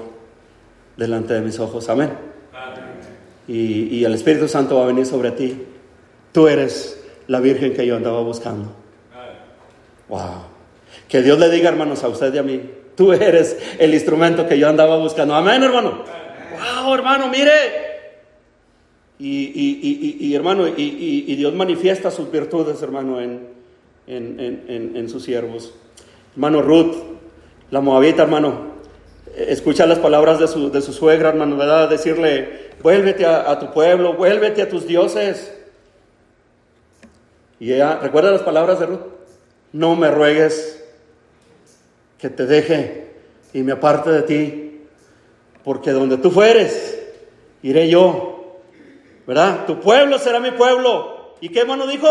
delante 0.97 1.35
de 1.35 1.41
mis 1.41 1.59
ojos. 1.59 1.89
Amén. 1.89 2.11
Y, 3.49 3.97
y 3.97 4.05
el 4.05 4.15
Espíritu 4.15 4.49
Santo 4.49 4.77
va 4.77 4.85
a 4.85 4.87
venir 4.87 5.07
sobre 5.07 5.31
ti. 5.31 5.63
Tú 6.33 6.49
eres 6.49 7.03
la 7.27 7.41
Virgen 7.41 7.75
que 7.75 7.87
yo 7.87 7.97
andaba 7.97 8.21
buscando. 8.21 8.71
Wow. 10.09 10.45
Que 11.09 11.23
Dios 11.23 11.39
le 11.39 11.51
diga, 11.51 11.69
hermanos, 11.69 12.05
a 12.05 12.09
usted 12.09 12.33
y 12.35 12.39
a 12.39 12.43
mí, 12.43 12.61
tú 12.97 13.13
eres 13.13 13.57
el 13.79 13.95
instrumento 13.95 14.47
que 14.47 14.59
yo 14.59 14.69
andaba 14.69 14.99
buscando. 14.99 15.35
Amén, 15.35 15.63
hermano 15.63 16.26
hermano, 16.95 17.29
mire. 17.29 17.97
Y, 19.19 20.35
hermano, 20.35 20.67
y, 20.69 21.35
Dios 21.37 21.55
manifiesta 21.55 22.11
sus 22.11 22.31
virtudes, 22.31 22.83
hermano, 22.83 23.21
en, 23.21 23.49
en, 24.07 25.09
sus 25.09 25.25
siervos. 25.25 25.75
Hermano 26.35 26.63
Ruth, 26.63 26.95
la 27.71 27.81
moabita, 27.81 28.23
hermano, 28.23 28.77
escucha 29.37 29.87
las 29.87 29.99
palabras 29.99 30.39
de 30.39 30.49
su, 30.49 30.71
de 30.71 30.81
su 30.83 30.93
suegra, 30.93 31.31
hermano, 31.31 31.57
¿verdad? 31.57 31.89
Decirle, 31.89 32.71
vuélvete 32.83 33.27
a, 33.27 33.59
tu 33.59 33.73
pueblo, 33.73 34.15
vuélvete 34.15 34.63
a 34.63 34.69
tus 34.69 34.87
dioses. 34.87 35.53
Y 37.59 37.73
ella, 37.73 37.99
¿recuerda 38.01 38.31
las 38.31 38.43
palabras 38.43 38.79
de 38.81 38.87
Ruth? 38.87 39.01
No 39.73 39.97
me 39.97 40.11
ruegues 40.11 40.85
que 42.19 42.29
te 42.29 42.47
deje 42.47 43.13
y 43.53 43.63
me 43.63 43.73
aparte 43.73 44.11
de 44.11 44.23
ti 44.23 44.66
porque 45.67 45.91
donde 45.91 46.17
tú 46.19 46.31
fueres, 46.31 46.97
iré 47.61 47.89
yo. 47.89 48.61
¿Verdad? 49.27 49.67
Tu 49.67 49.81
pueblo 49.81 50.17
será 50.17 50.39
mi 50.39 50.53
pueblo. 50.53 51.35
¿Y 51.41 51.49
qué 51.49 51.63
hermano 51.63 51.89
dijo? 51.89 52.07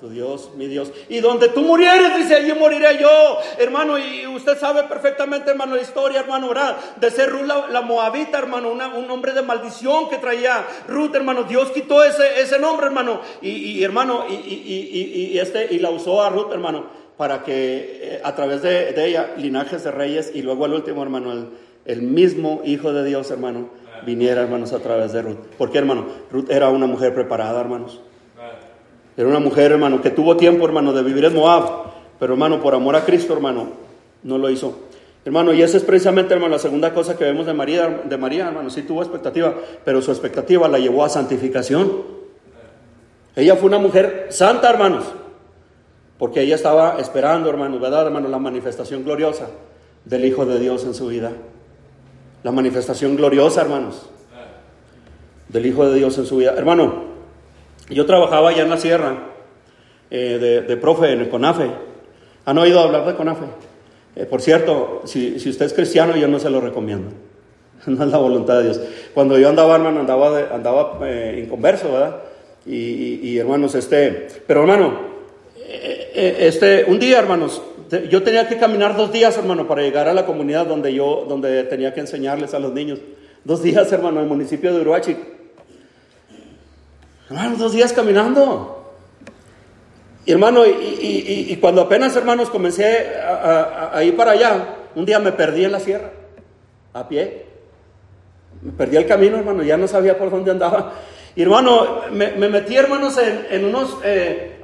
Tu 0.00 0.08
Dios, 0.08 0.50
mi 0.56 0.66
Dios. 0.66 0.90
Y 1.10 1.20
donde 1.20 1.50
tú 1.50 1.60
murieres, 1.60 2.16
dice, 2.16 2.36
allí 2.36 2.54
moriré 2.54 2.96
yo. 2.98 3.36
Hermano, 3.58 3.98
y 3.98 4.26
usted 4.28 4.58
sabe 4.58 4.84
perfectamente, 4.84 5.50
hermano, 5.50 5.76
la 5.76 5.82
historia, 5.82 6.20
hermano, 6.20 6.48
¿verdad? 6.48 6.78
De 6.96 7.10
ser 7.10 7.28
Ruth 7.28 7.44
la, 7.44 7.82
moabita, 7.82 8.38
hermano, 8.38 8.70
un 8.70 9.06
nombre 9.06 9.34
de 9.34 9.42
maldición 9.42 10.08
que 10.08 10.16
traía 10.16 10.64
Ruth, 10.88 11.14
hermano. 11.14 11.42
Dios 11.42 11.70
quitó 11.70 12.02
ese, 12.02 12.40
ese 12.40 12.58
nombre, 12.58 12.86
hermano. 12.86 13.20
Y, 13.42 13.84
hermano, 13.84 14.24
y, 14.26 15.38
este, 15.38 15.68
y 15.70 15.80
la 15.80 15.90
usó 15.90 16.22
a 16.22 16.30
Ruth, 16.30 16.50
hermano, 16.50 16.86
para 17.18 17.42
que 17.44 18.00
eh, 18.02 18.20
a 18.24 18.34
través 18.34 18.62
de, 18.62 18.94
de, 18.94 19.06
ella, 19.06 19.34
linajes 19.36 19.84
de 19.84 19.90
reyes, 19.90 20.32
y 20.34 20.40
luego 20.40 20.64
al 20.64 20.72
último, 20.72 21.02
hermano, 21.02 21.30
el 21.30 21.48
el 21.84 22.02
mismo 22.02 22.62
Hijo 22.64 22.92
de 22.92 23.04
Dios, 23.04 23.30
hermano, 23.30 23.68
viniera, 24.04 24.42
hermanos, 24.42 24.72
a 24.72 24.78
través 24.78 25.12
de 25.12 25.22
Ruth. 25.22 25.38
¿Por 25.58 25.70
qué, 25.70 25.78
hermano? 25.78 26.06
Ruth 26.30 26.50
era 26.50 26.68
una 26.70 26.86
mujer 26.86 27.14
preparada, 27.14 27.60
hermanos. 27.60 28.00
Era 29.16 29.28
una 29.28 29.38
mujer, 29.38 29.72
hermano, 29.72 30.02
que 30.02 30.10
tuvo 30.10 30.36
tiempo, 30.36 30.64
hermano, 30.64 30.92
de 30.92 31.02
vivir 31.02 31.24
en 31.24 31.34
Moab, 31.34 31.92
pero, 32.18 32.32
hermano, 32.32 32.60
por 32.60 32.74
amor 32.74 32.96
a 32.96 33.04
Cristo, 33.04 33.32
hermano, 33.32 33.68
no 34.22 34.38
lo 34.38 34.50
hizo. 34.50 34.76
Hermano, 35.24 35.54
y 35.54 35.62
esa 35.62 35.76
es 35.76 35.84
precisamente, 35.84 36.34
hermano, 36.34 36.52
la 36.52 36.58
segunda 36.58 36.92
cosa 36.92 37.16
que 37.16 37.24
vemos 37.24 37.46
de 37.46 37.54
María, 37.54 38.02
de 38.04 38.16
María, 38.18 38.48
hermano, 38.48 38.70
sí 38.70 38.82
tuvo 38.82 39.02
expectativa, 39.02 39.54
pero 39.84 40.02
su 40.02 40.10
expectativa 40.10 40.68
la 40.68 40.78
llevó 40.78 41.04
a 41.04 41.08
santificación. 41.08 42.14
Ella 43.36 43.56
fue 43.56 43.68
una 43.68 43.78
mujer 43.78 44.26
santa, 44.30 44.68
hermanos, 44.70 45.04
porque 46.18 46.42
ella 46.42 46.56
estaba 46.56 46.98
esperando, 46.98 47.48
hermano, 47.48 47.78
¿verdad, 47.78 48.06
hermano? 48.06 48.28
La 48.28 48.38
manifestación 48.38 49.04
gloriosa 49.04 49.48
del 50.04 50.24
Hijo 50.24 50.44
de 50.44 50.58
Dios 50.58 50.84
en 50.84 50.94
su 50.94 51.06
vida 51.06 51.32
la 52.44 52.52
manifestación 52.52 53.16
gloriosa, 53.16 53.62
hermanos, 53.62 54.02
del 55.48 55.66
Hijo 55.66 55.88
de 55.88 55.96
Dios 55.96 56.16
en 56.18 56.26
su 56.26 56.36
vida. 56.36 56.54
Hermano, 56.56 57.04
yo 57.88 58.04
trabajaba 58.04 58.50
allá 58.50 58.62
en 58.62 58.70
la 58.70 58.76
sierra 58.76 59.16
eh, 60.10 60.64
de, 60.68 60.76
profe 60.76 61.10
en 61.12 61.22
el 61.22 61.30
CONAFE. 61.30 61.70
¿Han 62.44 62.58
oído 62.58 62.80
hablar 62.80 63.06
de 63.06 63.14
CONAFE? 63.14 63.46
Eh, 64.14 64.26
por 64.26 64.42
cierto, 64.42 65.00
si, 65.06 65.36
usted 65.36 65.64
es 65.64 65.72
cristiano, 65.72 66.16
yo 66.16 66.28
no 66.28 66.38
se 66.38 66.50
lo 66.50 66.60
recomiendo. 66.60 67.10
No 67.86 68.02
es 68.04 68.10
la 68.10 68.18
voluntad 68.18 68.58
de 68.58 68.64
Dios. 68.64 68.80
Cuando 69.12 69.38
yo 69.38 69.48
andaba, 69.48 69.76
hermano, 69.76 70.00
andaba, 70.00 70.54
andaba 70.54 70.98
eh, 71.02 71.42
inconverso, 71.44 71.92
¿verdad? 71.92 72.16
Y, 72.66 73.36
hermanos, 73.36 73.74
este, 73.74 74.28
pero 74.46 74.62
hermano, 74.62 75.00
este, 76.14 76.84
un 76.88 76.98
día, 76.98 77.18
hermanos, 77.18 77.60
yo 78.10 78.22
tenía 78.22 78.48
que 78.48 78.56
caminar 78.56 78.96
dos 78.96 79.12
días, 79.12 79.36
hermano, 79.36 79.66
para 79.66 79.82
llegar 79.82 80.08
a 80.08 80.14
la 80.14 80.26
comunidad 80.26 80.66
donde 80.66 80.94
yo, 80.94 81.26
donde 81.28 81.64
tenía 81.64 81.92
que 81.92 82.00
enseñarles 82.00 82.54
a 82.54 82.58
los 82.58 82.72
niños. 82.72 83.00
Dos 83.44 83.62
días, 83.62 83.90
hermano, 83.92 84.18
en 84.18 84.24
el 84.24 84.28
municipio 84.28 84.72
de 84.74 84.80
Uruachi. 84.80 85.16
Hermano, 87.28 87.56
dos 87.56 87.72
días 87.72 87.92
caminando. 87.92 88.94
Y 90.26 90.32
hermano, 90.32 90.64
y, 90.66 91.56
cuando 91.60 91.82
apenas, 91.82 92.16
hermanos, 92.16 92.48
comencé 92.48 93.08
a, 93.18 94.02
ir 94.02 94.16
para 94.16 94.32
allá, 94.32 94.76
un 94.94 95.04
día 95.04 95.18
me 95.18 95.32
perdí 95.32 95.64
en 95.64 95.72
la 95.72 95.80
sierra. 95.80 96.10
a 96.92 97.08
pie. 97.08 97.44
Me 98.62 98.72
perdí 98.72 98.96
el 98.96 99.06
camino, 99.06 99.36
hermano, 99.36 99.62
ya 99.62 99.76
no 99.76 99.86
sabía 99.86 100.16
por 100.16 100.30
dónde 100.30 100.50
andaba. 100.50 100.94
Y 101.36 101.42
hermano, 101.42 102.02
me, 102.12 102.30
metí, 102.48 102.76
hermanos, 102.76 103.18
en, 103.18 103.64
unos 103.64 103.98
eh, 104.04 104.60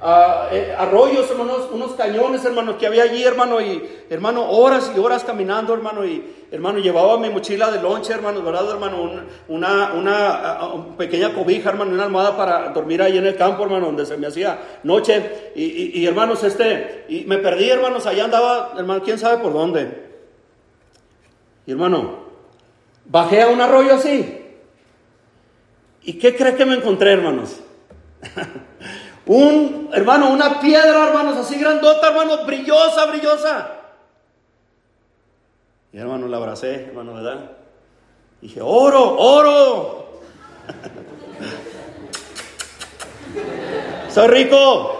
eh, 0.52 0.74
arroyos, 0.78 1.28
hermanos, 1.28 1.68
unos 1.72 1.94
cañones, 1.94 2.44
hermano, 2.44 2.78
que 2.78 2.86
había 2.86 3.02
allí, 3.02 3.24
hermano, 3.24 3.60
y 3.60 3.82
hermano, 4.08 4.48
horas 4.48 4.92
y 4.94 5.00
horas 5.00 5.24
caminando, 5.24 5.74
hermano, 5.74 6.04
y 6.04 6.24
hermano, 6.52 6.78
llevaba 6.78 7.18
mi 7.18 7.28
mochila 7.28 7.72
de 7.72 7.82
lonche, 7.82 8.12
hermano, 8.12 8.40
¿verdad, 8.42 8.70
hermano? 8.70 9.10
una, 9.48 9.94
una, 9.94 10.96
pequeña 10.96 11.34
cobija, 11.34 11.70
hermano, 11.70 11.90
una 11.90 12.04
almohada 12.04 12.36
para 12.36 12.68
dormir 12.68 13.02
ahí 13.02 13.18
en 13.18 13.26
el 13.26 13.34
campo, 13.34 13.64
hermano, 13.64 13.86
donde 13.86 14.06
se 14.06 14.16
me 14.16 14.28
hacía 14.28 14.60
noche. 14.84 15.52
Y, 15.56 16.00
y 16.00 16.06
hermanos, 16.06 16.44
este, 16.44 17.06
y 17.08 17.24
me 17.24 17.38
perdí, 17.38 17.68
hermanos, 17.68 18.06
allá 18.06 18.26
andaba, 18.26 18.74
hermano, 18.78 19.02
quién 19.02 19.18
sabe 19.18 19.42
por 19.42 19.52
dónde. 19.52 20.08
Y 21.66 21.72
hermano, 21.72 22.26
bajé 23.06 23.42
a 23.42 23.48
un 23.48 23.60
arroyo 23.60 23.94
así. 23.94 24.39
¿Y 26.02 26.14
qué 26.14 26.36
cree 26.36 26.56
que 26.56 26.64
me 26.64 26.76
encontré, 26.76 27.12
hermanos? 27.12 27.60
un, 29.26 29.90
hermano, 29.92 30.30
una 30.30 30.60
piedra, 30.60 31.08
hermanos, 31.08 31.36
así 31.36 31.58
grandota, 31.58 32.08
hermano, 32.08 32.44
brillosa, 32.44 33.06
brillosa. 33.06 33.72
Y 35.92 35.98
hermano, 35.98 36.28
la 36.28 36.36
abracé, 36.36 36.86
hermano, 36.86 37.14
¿verdad? 37.14 37.50
Dije, 38.40 38.60
oro, 38.62 39.16
oro. 39.18 40.20
Soy 44.10 44.28
rico. 44.28 44.96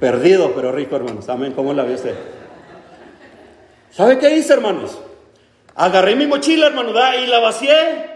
Perdido, 0.00 0.52
pero 0.54 0.72
rico, 0.72 0.96
hermanos. 0.96 1.28
Amén. 1.28 1.52
¿Cómo 1.52 1.72
la 1.72 1.84
vio 1.84 1.94
usted? 1.94 2.16
¿Sabe 3.90 4.18
qué 4.18 4.34
hice, 4.34 4.54
hermanos? 4.54 4.98
Agarré 5.74 6.16
mi 6.16 6.26
mochila, 6.26 6.66
hermano, 6.66 6.90
y 6.90 7.26
la 7.26 7.38
vacié. 7.38 8.11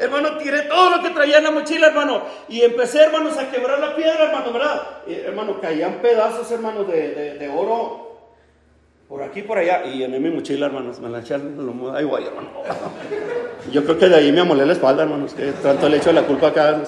Hermano, 0.00 0.36
tiré 0.38 0.62
todo 0.62 0.96
lo 0.96 1.02
que 1.02 1.10
traía 1.10 1.38
en 1.38 1.44
la 1.44 1.50
mochila, 1.50 1.88
hermano. 1.88 2.22
Y 2.48 2.62
empecé, 2.62 3.04
hermanos, 3.04 3.36
a 3.36 3.50
quebrar 3.50 3.78
la 3.78 3.96
piedra, 3.96 4.26
hermano, 4.26 4.52
¿verdad? 4.52 4.82
hermano, 5.06 5.60
caían 5.60 6.00
pedazos, 6.02 6.50
hermano, 6.50 6.84
de, 6.84 7.50
oro. 7.54 8.06
Por 9.08 9.22
aquí, 9.22 9.42
por 9.42 9.58
allá. 9.58 9.86
Y 9.86 10.02
en 10.02 10.22
mi 10.22 10.30
mochila, 10.30 10.66
hermanos, 10.66 11.00
me 11.00 11.08
la 11.08 11.20
eché 11.20 11.34
Ay, 11.34 12.04
guay, 12.04 12.24
hermano. 12.24 12.48
Yo 13.72 13.82
creo 13.84 13.98
que 13.98 14.08
de 14.08 14.16
ahí 14.16 14.32
me 14.32 14.40
amolé 14.40 14.66
la 14.66 14.74
espalda, 14.74 15.04
hermanos. 15.04 15.32
Que 15.32 15.52
tanto 15.52 15.88
le 15.88 15.96
echo 15.96 16.12
la 16.12 16.22
culpa 16.22 16.48
acá. 16.48 16.82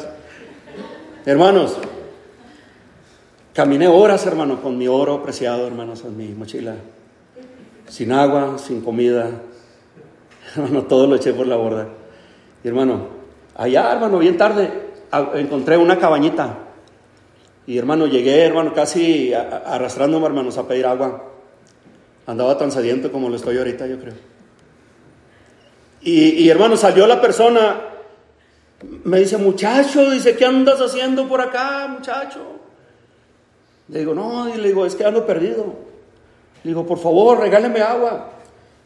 Hermanos, 1.24 1.78
caminé 3.54 3.88
horas, 3.88 4.26
hermano, 4.26 4.60
con 4.60 4.76
mi 4.76 4.86
oro 4.86 5.22
preciado, 5.22 5.66
hermanos, 5.66 6.04
en 6.04 6.16
mi 6.16 6.28
mochila 6.28 6.74
sin 7.90 8.12
agua, 8.12 8.56
sin 8.58 8.80
comida. 8.80 9.42
Hermano, 10.56 10.84
todo 10.84 11.06
lo 11.06 11.16
eché 11.16 11.32
por 11.34 11.46
la 11.46 11.56
borda. 11.56 11.88
Y 12.62 12.68
hermano, 12.68 13.08
allá, 13.54 13.92
hermano, 13.92 14.18
bien 14.18 14.36
tarde, 14.36 14.70
encontré 15.34 15.76
una 15.76 15.98
cabañita. 15.98 16.58
Y 17.66 17.78
hermano, 17.78 18.06
llegué, 18.06 18.44
hermano, 18.44 18.74
casi 18.74 19.32
arrastrándome, 19.32 20.26
hermanos, 20.26 20.58
a 20.58 20.66
pedir 20.66 20.86
agua. 20.86 21.24
Andaba 22.26 22.58
tan 22.58 22.72
sediento 22.72 23.10
como 23.10 23.28
lo 23.28 23.36
estoy 23.36 23.58
ahorita, 23.58 23.86
yo 23.86 23.98
creo. 23.98 24.14
Y, 26.02 26.44
y 26.44 26.48
hermano, 26.48 26.76
salió 26.76 27.06
la 27.06 27.20
persona, 27.20 27.80
me 29.04 29.18
dice, 29.20 29.36
muchacho, 29.36 30.10
dice, 30.10 30.36
¿qué 30.36 30.46
andas 30.46 30.80
haciendo 30.80 31.28
por 31.28 31.40
acá, 31.40 31.86
muchacho? 31.88 32.40
Le 33.88 34.00
digo, 34.00 34.14
no, 34.14 34.48
y 34.48 34.58
le 34.58 34.68
digo, 34.68 34.86
es 34.86 34.94
que 34.94 35.04
ando 35.04 35.26
perdido. 35.26 35.74
Le 36.62 36.70
digo, 36.70 36.86
por 36.86 36.98
favor, 36.98 37.40
regáleme 37.40 37.80
agua. 37.80 38.30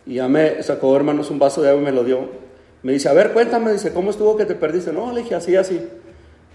Y 0.07 0.14
ya 0.14 0.29
me 0.29 0.62
sacó, 0.62 0.97
hermanos, 0.97 1.31
un 1.31 1.39
vaso 1.39 1.62
de 1.62 1.70
agua 1.70 1.83
y 1.83 1.85
me 1.85 1.93
lo 1.93 2.05
dio. 2.05 2.44
Me 2.85 2.93
dice, 2.93 3.09
a 3.09 3.14
ver, 3.14 3.32
cuéntame, 3.32 3.72
dice, 3.72 3.95
¿cómo 3.95 4.11
estuvo 4.11 4.37
que 4.37 4.45
te 4.45 4.55
perdiste? 4.55 4.93
No, 4.93 5.11
le 5.11 5.22
dije, 5.22 5.35
así, 5.35 5.57
así. 5.57 5.89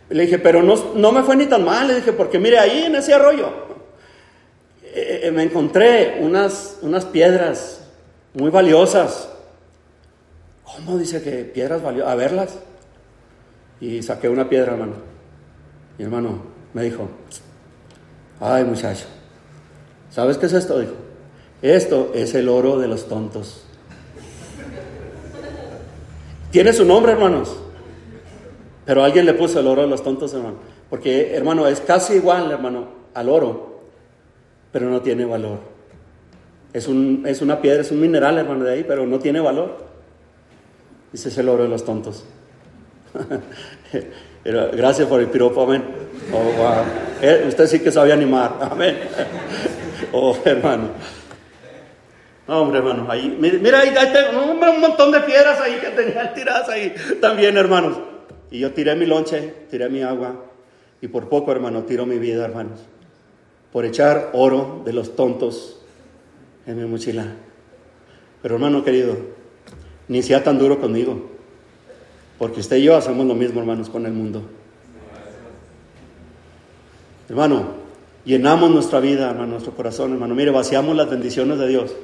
Le 0.09 0.23
dije, 0.23 0.37
pero 0.37 0.61
no, 0.61 0.93
no 0.93 1.11
me 1.11 1.23
fue 1.23 1.35
ni 1.35 1.47
tan 1.47 1.65
mal, 1.65 1.87
le 1.87 1.95
dije, 1.95 2.13
porque 2.13 2.37
mire, 2.37 2.59
ahí 2.59 2.83
en 2.83 2.95
ese 2.95 3.15
arroyo 3.15 3.49
eh, 4.83 5.21
eh, 5.23 5.31
me 5.31 5.41
encontré 5.41 6.19
unas, 6.21 6.77
unas 6.83 7.05
piedras 7.05 7.81
muy 8.35 8.51
valiosas. 8.51 9.29
¿Cómo 10.63 10.99
dice 10.99 11.23
que 11.23 11.45
piedras 11.45 11.81
valiosas? 11.81 12.11
A 12.11 12.15
verlas. 12.15 12.59
Y 13.81 14.03
saqué 14.03 14.29
una 14.29 14.47
piedra, 14.47 14.73
hermano. 14.73 14.93
Mi 15.97 16.05
hermano 16.05 16.43
me 16.73 16.83
dijo, 16.83 17.09
ay 18.39 18.65
muchacho, 18.65 19.05
¿sabes 20.11 20.37
qué 20.37 20.45
es 20.45 20.53
esto? 20.53 20.79
Dijo, 20.79 20.93
esto 21.63 22.11
es 22.13 22.35
el 22.35 22.49
oro 22.49 22.77
de 22.77 22.87
los 22.87 23.07
tontos. 23.07 23.65
Tiene 26.51 26.73
su 26.73 26.85
nombre, 26.85 27.11
hermanos. 27.11 27.57
Pero 28.85 29.03
alguien 29.03 29.25
le 29.25 29.33
puso 29.33 29.59
el 29.59 29.67
oro 29.67 29.83
de 29.83 29.87
los 29.87 30.03
tontos, 30.03 30.33
hermano. 30.33 30.55
Porque, 30.89 31.35
hermano, 31.35 31.67
es 31.67 31.79
casi 31.81 32.13
igual, 32.13 32.51
hermano, 32.51 32.87
al 33.13 33.29
oro, 33.29 33.81
pero 34.71 34.89
no 34.89 35.01
tiene 35.01 35.25
valor. 35.25 35.59
Es, 36.73 36.87
un, 36.87 37.23
es 37.27 37.41
una 37.41 37.61
piedra, 37.61 37.81
es 37.81 37.91
un 37.91 37.99
mineral, 37.99 38.37
hermano, 38.37 38.63
de 38.63 38.73
ahí, 38.73 38.85
pero 38.87 39.05
no 39.05 39.19
tiene 39.19 39.39
valor. 39.39 39.77
Dice, 41.11 41.29
es 41.29 41.37
el 41.37 41.49
oro 41.49 41.63
de 41.63 41.69
los 41.69 41.85
tontos. 41.85 42.25
Gracias 44.43 45.07
por 45.07 45.19
el 45.19 45.27
piropo, 45.27 45.61
amén. 45.61 45.83
Oh, 46.33 46.83
eh, 47.21 47.45
usted 47.47 47.67
sí 47.67 47.79
que 47.79 47.91
sabía 47.91 48.13
animar, 48.13 48.57
amén. 48.61 48.97
Oh, 50.11 50.35
hermano. 50.43 50.89
No, 52.49 52.61
hombre, 52.61 52.79
hermano, 52.79 53.05
ahí, 53.11 53.37
mira, 53.39 53.81
ahí, 53.81 53.93
tengo 53.93 54.51
un 54.51 54.81
montón 54.81 55.11
de 55.11 55.19
piedras 55.19 55.61
ahí 55.61 55.75
que 55.79 55.89
tenía 55.89 56.33
tiradas 56.33 56.67
ahí 56.67 56.95
también, 57.21 57.55
hermanos. 57.57 57.99
Y 58.49 58.57
yo 58.57 58.73
tiré 58.73 58.95
mi 58.95 59.05
lonche, 59.05 59.53
tiré 59.69 59.87
mi 59.87 60.01
agua, 60.01 60.45
y 60.99 61.09
por 61.09 61.29
poco, 61.29 61.51
hermano, 61.51 61.83
tiro 61.83 62.07
mi 62.07 62.17
vida, 62.17 62.43
hermanos, 62.43 62.79
por 63.71 63.85
echar 63.85 64.31
oro 64.33 64.81
de 64.83 64.93
los 64.93 65.15
tontos 65.15 65.79
en 66.65 66.81
mi 66.81 66.89
mochila. 66.89 67.35
Pero, 68.41 68.55
hermano 68.55 68.83
querido, 68.83 69.15
ni 70.07 70.23
sea 70.23 70.43
tan 70.43 70.57
duro 70.57 70.81
conmigo, 70.81 71.29
porque 72.39 72.61
usted 72.61 72.77
y 72.77 72.83
yo 72.85 72.95
hacemos 72.95 73.27
lo 73.27 73.35
mismo, 73.35 73.59
hermanos, 73.59 73.91
con 73.91 74.07
el 74.07 74.13
mundo. 74.13 74.41
Hermano, 77.29 77.73
llenamos 78.25 78.71
nuestra 78.71 78.99
vida, 78.99 79.29
hermano, 79.29 79.51
nuestro 79.51 79.75
corazón, 79.75 80.13
hermano. 80.13 80.33
Mire, 80.33 80.49
vaciamos 80.49 80.95
las 80.95 81.11
bendiciones 81.11 81.59
de 81.59 81.67
Dios. 81.67 81.95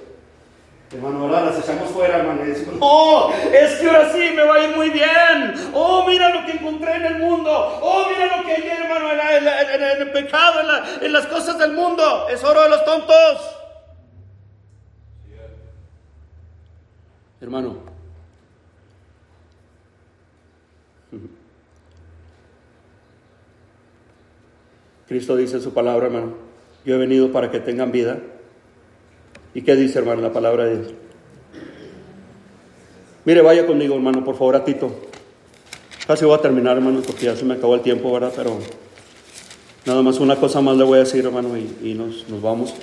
Hermano, 0.92 1.22
ahora 1.22 1.46
las 1.46 1.58
echamos 1.60 1.90
fuera, 1.90 2.18
hermano, 2.20 2.46
y 2.46 2.50
decimos, 2.50 2.76
oh, 2.80 3.34
es 3.52 3.80
que 3.80 3.88
ahora 3.88 4.12
sí 4.12 4.30
me 4.36 4.44
va 4.44 4.56
a 4.56 4.64
ir 4.66 4.76
muy 4.76 4.92
bien. 4.92 5.72
Oh, 5.74 6.06
mira 6.08 6.30
lo 6.30 6.46
que 6.46 6.52
encontré 6.52 6.96
en 6.96 7.06
el 7.06 7.18
mundo. 7.18 7.52
Oh, 7.82 8.06
mira 8.08 8.38
lo 8.38 8.44
que 8.46 8.52
hay, 8.54 8.68
hermano, 8.68 9.10
en, 9.12 9.84
el 10.02 10.12
pecado, 10.12 10.60
en, 11.02 11.12
las 11.12 11.26
cosas 11.26 11.58
del 11.58 11.74
mundo. 11.74 12.28
Es 12.30 12.44
oro 12.44 12.62
de 12.64 12.70
los 12.70 12.86
tontos. 12.86 13.56
Hermano, 17.42 17.78
Cristo 25.08 25.36
dice 25.36 25.56
en 25.58 25.62
su 25.64 25.74
palabra, 25.74 26.06
hermano, 26.06 26.36
yo 26.86 26.94
he 26.96 26.98
venido 26.98 27.32
para 27.32 27.50
que 27.50 27.60
tengan 27.60 27.92
vida 27.92 28.20
¿Y 29.56 29.62
qué 29.62 29.76
dice, 29.78 30.00
hermano, 30.00 30.22
la 30.22 30.34
palabra 30.34 30.66
de 30.66 30.76
Dios? 30.76 30.94
Mire, 33.24 33.42
vaya 33.42 33.66
conmigo, 33.66 33.96
hermano, 33.96 34.24
por 34.24 34.36
favor, 34.36 34.58
a 34.58 34.66
Tito. 34.66 34.92
Casi 36.06 36.26
voy 36.26 36.36
a 36.36 36.42
terminar, 36.42 36.76
hermano, 36.76 37.02
porque 37.02 37.26
ya 37.26 37.38
se 37.38 37.46
me 37.46 37.54
acabó 37.54 37.74
el 37.74 37.82
tiempo, 37.82 38.12
¿verdad? 38.12 38.34
Pero 38.36 38.60
nada 39.86 40.02
más 40.04 40.20
una 40.20 40.36
cosa 40.36 40.60
más 40.60 40.76
le 40.76 40.84
voy 40.84 40.98
a 40.98 41.04
decir, 41.04 41.26
hermano, 41.26 41.58
y, 41.58 41.94
nos, 41.94 42.26
vamos. 42.42 42.74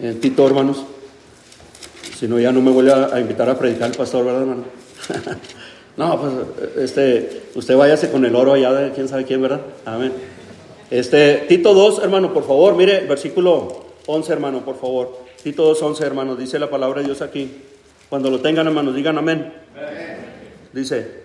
Eh, 0.00 0.18
Tito, 0.20 0.44
hermanos, 0.44 0.84
si 2.18 2.26
no, 2.26 2.40
ya 2.40 2.50
no 2.50 2.60
me 2.60 2.72
vuelve 2.72 2.92
a, 2.92 3.20
invitar 3.20 3.48
a 3.48 3.56
predicar 3.56 3.88
el 3.88 3.96
pastor, 3.96 4.24
¿verdad, 4.24 4.42
hermano? 4.42 4.64
no, 5.96 6.20
pues, 6.20 6.80
este, 6.90 7.42
usted 7.54 7.76
váyase 7.76 8.10
con 8.10 8.24
el 8.24 8.34
oro 8.34 8.54
allá 8.54 8.72
de 8.72 8.90
quién 8.90 9.06
sabe 9.06 9.24
quién, 9.24 9.40
¿verdad? 9.42 9.60
Amén. 9.84 10.12
Este, 10.90 11.46
Tito 11.48 11.72
2, 11.72 12.00
hermano, 12.02 12.34
por 12.34 12.44
favor, 12.44 12.74
mire, 12.74 13.06
versículo 13.06 13.84
11, 14.06 14.32
hermano, 14.32 14.64
por 14.64 14.76
favor. 14.76 15.25
Tito 15.46 15.72
2.11, 15.72 16.00
hermanos, 16.00 16.36
dice 16.36 16.58
la 16.58 16.68
palabra 16.68 17.02
de 17.02 17.06
Dios 17.06 17.22
aquí. 17.22 17.62
Cuando 18.08 18.32
lo 18.32 18.40
tengan, 18.40 18.66
hermanos, 18.66 18.96
digan 18.96 19.16
amén. 19.16 19.52
Dice, 20.72 21.22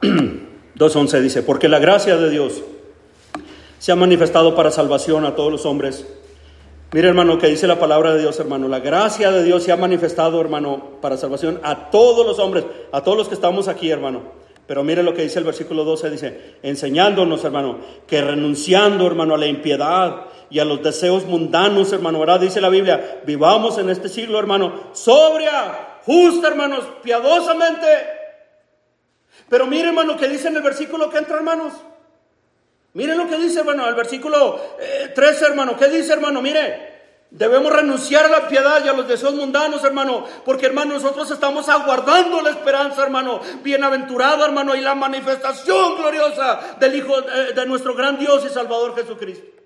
2.11 0.02 1.20
dice, 1.20 1.44
porque 1.44 1.68
la 1.68 1.78
gracia 1.78 2.16
de 2.16 2.28
Dios 2.28 2.60
se 3.78 3.92
ha 3.92 3.94
manifestado 3.94 4.56
para 4.56 4.72
salvación 4.72 5.24
a 5.24 5.36
todos 5.36 5.52
los 5.52 5.64
hombres. 5.64 6.04
Mire, 6.90 7.06
hermano, 7.06 7.38
que 7.38 7.46
dice 7.46 7.68
la 7.68 7.78
palabra 7.78 8.12
de 8.12 8.22
Dios, 8.22 8.40
hermano. 8.40 8.66
La 8.66 8.80
gracia 8.80 9.30
de 9.30 9.44
Dios 9.44 9.62
se 9.62 9.70
ha 9.70 9.76
manifestado, 9.76 10.40
hermano, 10.40 10.98
para 11.00 11.16
salvación 11.16 11.60
a 11.62 11.88
todos 11.92 12.26
los 12.26 12.40
hombres, 12.40 12.64
a 12.90 13.00
todos 13.04 13.16
los 13.16 13.28
que 13.28 13.34
estamos 13.34 13.68
aquí, 13.68 13.92
hermano. 13.92 14.22
Pero 14.66 14.82
mire 14.82 15.02
lo 15.02 15.14
que 15.14 15.22
dice 15.22 15.38
el 15.38 15.44
versículo 15.44 15.84
12, 15.84 16.10
dice, 16.10 16.56
enseñándonos, 16.62 17.44
hermano, 17.44 17.78
que 18.06 18.20
renunciando, 18.20 19.06
hermano, 19.06 19.34
a 19.34 19.38
la 19.38 19.46
impiedad 19.46 20.24
y 20.50 20.58
a 20.58 20.64
los 20.64 20.82
deseos 20.82 21.24
mundanos, 21.24 21.92
hermano, 21.92 22.18
¿verdad? 22.18 22.40
Dice 22.40 22.60
la 22.60 22.68
Biblia, 22.68 23.22
vivamos 23.24 23.78
en 23.78 23.90
este 23.90 24.08
siglo, 24.08 24.38
hermano, 24.38 24.90
sobria, 24.92 26.00
justa, 26.04 26.48
hermanos, 26.48 26.84
piadosamente. 27.02 27.86
Pero 29.48 29.66
mire, 29.66 29.88
hermano, 29.88 30.16
que 30.16 30.28
dice 30.28 30.48
en 30.48 30.56
el 30.56 30.62
versículo 30.62 31.10
que 31.10 31.18
entra, 31.18 31.36
hermanos. 31.36 31.72
Miren 32.94 33.18
lo 33.18 33.28
que 33.28 33.36
dice, 33.36 33.60
hermano, 33.60 33.86
el 33.88 33.94
versículo 33.94 34.58
13, 35.14 35.44
eh, 35.44 35.48
hermano. 35.48 35.76
¿Qué 35.76 35.86
dice, 35.88 36.12
hermano? 36.12 36.42
Mire, 36.42 36.95
Debemos 37.30 37.72
renunciar 37.72 38.26
a 38.26 38.28
la 38.28 38.48
piedad 38.48 38.84
y 38.84 38.88
a 38.88 38.92
los 38.92 39.08
deseos 39.08 39.34
mundanos, 39.34 39.82
hermano, 39.84 40.24
porque, 40.44 40.66
hermano, 40.66 40.94
nosotros 40.94 41.30
estamos 41.30 41.68
aguardando 41.68 42.40
la 42.40 42.50
esperanza, 42.50 43.02
hermano, 43.02 43.40
bienaventurado, 43.62 44.44
hermano, 44.44 44.74
y 44.74 44.80
la 44.80 44.94
manifestación 44.94 45.96
gloriosa 45.96 46.76
del 46.78 46.94
Hijo 46.94 47.20
de, 47.22 47.52
de 47.52 47.66
nuestro 47.66 47.94
gran 47.94 48.18
Dios 48.18 48.44
y 48.46 48.48
Salvador 48.48 48.94
Jesucristo. 48.94 49.56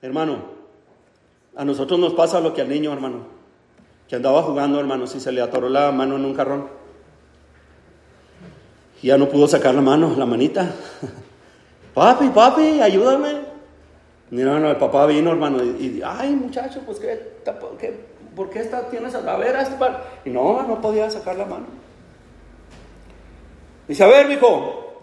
Hermano, 0.00 0.42
a 1.56 1.64
nosotros 1.64 1.98
nos 1.98 2.14
pasa 2.14 2.38
lo 2.38 2.54
que 2.54 2.60
al 2.60 2.68
niño, 2.68 2.92
hermano, 2.92 3.26
que 4.06 4.14
andaba 4.14 4.42
jugando, 4.42 4.78
hermano, 4.78 5.06
si 5.06 5.18
se 5.18 5.32
le 5.32 5.40
atoró 5.40 5.68
la 5.68 5.90
mano 5.90 6.16
en 6.16 6.24
un 6.24 6.34
carrón. 6.34 6.68
Y 9.02 9.08
ya 9.08 9.18
no 9.18 9.28
pudo 9.28 9.48
sacar 9.48 9.74
la 9.74 9.80
mano, 9.80 10.14
la 10.16 10.26
manita. 10.26 10.72
papi, 11.94 12.28
papi, 12.28 12.80
ayúdame. 12.80 13.47
Mi 14.30 14.42
hermano, 14.42 14.70
el 14.70 14.76
papá 14.76 15.06
vino, 15.06 15.30
hermano, 15.30 15.62
y, 15.64 16.02
ay, 16.04 16.34
muchacho, 16.34 16.82
pues, 16.84 16.98
¿qué, 16.98 17.38
qué, 17.78 18.00
por 18.36 18.50
qué 18.50 18.60
está, 18.60 18.88
tienes 18.90 19.14
a 19.14 19.36
ver 19.36 19.56
este 19.56 19.76
Y 20.24 20.30
no, 20.30 20.62
no 20.62 20.80
podía 20.80 21.10
sacar 21.10 21.36
la 21.36 21.46
mano. 21.46 21.66
Dice, 23.86 24.04
a 24.04 24.06
ver, 24.06 24.28
mijo, 24.28 25.02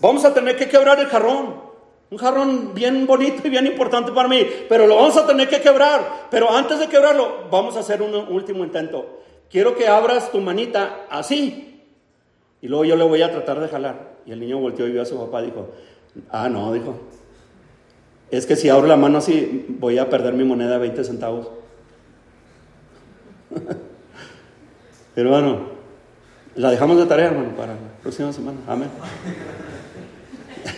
vamos 0.00 0.24
a 0.24 0.32
tener 0.32 0.56
que 0.56 0.68
quebrar 0.68 0.98
el 0.98 1.06
jarrón. 1.06 1.72
Un 2.10 2.18
jarrón 2.18 2.74
bien 2.74 3.06
bonito 3.06 3.46
y 3.46 3.50
bien 3.50 3.66
importante 3.66 4.12
para 4.12 4.28
mí, 4.28 4.46
pero 4.68 4.86
lo 4.86 4.96
vamos 4.96 5.16
a 5.16 5.26
tener 5.26 5.48
que 5.48 5.60
quebrar. 5.60 6.28
Pero 6.30 6.50
antes 6.50 6.78
de 6.78 6.88
quebrarlo, 6.88 7.48
vamos 7.50 7.76
a 7.76 7.80
hacer 7.80 8.02
un 8.02 8.14
último 8.14 8.64
intento. 8.64 9.20
Quiero 9.50 9.74
que 9.74 9.86
abras 9.86 10.30
tu 10.30 10.40
manita 10.40 11.06
así. 11.10 11.82
Y 12.62 12.68
luego 12.68 12.84
yo 12.84 12.96
le 12.96 13.04
voy 13.04 13.22
a 13.22 13.30
tratar 13.30 13.60
de 13.60 13.68
jalar. 13.68 14.12
Y 14.24 14.32
el 14.32 14.40
niño 14.40 14.58
volteó 14.58 14.86
y 14.86 14.92
vio 14.92 15.02
a 15.02 15.06
su 15.06 15.18
papá 15.18 15.42
y 15.42 15.46
dijo, 15.46 15.68
ah, 16.30 16.48
no, 16.48 16.72
dijo, 16.72 16.94
es 18.32 18.46
que 18.46 18.56
si 18.56 18.70
abro 18.70 18.86
la 18.86 18.96
mano 18.96 19.18
así, 19.18 19.66
voy 19.78 19.98
a 19.98 20.08
perder 20.08 20.32
mi 20.32 20.42
moneda 20.42 20.72
de 20.72 20.78
20 20.78 21.04
centavos. 21.04 21.50
Bueno, 25.14 25.66
la 26.56 26.70
dejamos 26.70 26.96
de 26.96 27.04
tarea, 27.04 27.26
hermano, 27.26 27.54
para 27.54 27.74
la 27.74 27.80
próxima 28.00 28.32
semana. 28.32 28.56
Amén. 28.66 28.88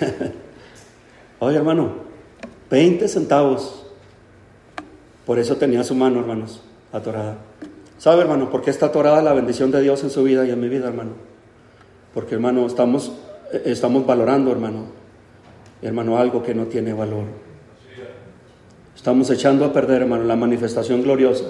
Oye, 1.38 1.56
hermano, 1.56 1.92
20 2.68 3.06
centavos. 3.06 3.86
Por 5.24 5.38
eso 5.38 5.56
tenía 5.56 5.84
su 5.84 5.94
mano, 5.94 6.18
hermanos, 6.18 6.62
atorada. 6.92 7.38
¿Sabe, 7.96 8.22
hermano, 8.22 8.50
por 8.50 8.62
qué 8.62 8.70
está 8.70 8.86
atorada 8.86 9.22
la 9.22 9.32
bendición 9.34 9.70
de 9.70 9.80
Dios 9.80 10.02
en 10.02 10.10
su 10.10 10.24
vida 10.24 10.44
y 10.44 10.50
en 10.50 10.58
mi 10.58 10.68
vida, 10.68 10.88
hermano? 10.88 11.12
Porque, 12.12 12.34
hermano, 12.34 12.66
estamos, 12.66 13.12
estamos 13.64 14.04
valorando, 14.04 14.50
hermano, 14.50 14.86
hermano, 15.80 16.18
algo 16.18 16.42
que 16.42 16.54
no 16.54 16.64
tiene 16.66 16.92
valor. 16.92 17.43
Estamos 19.04 19.28
echando 19.28 19.66
a 19.66 19.72
perder, 19.74 20.00
hermano, 20.00 20.24
la 20.24 20.34
manifestación 20.34 21.02
gloriosa 21.02 21.44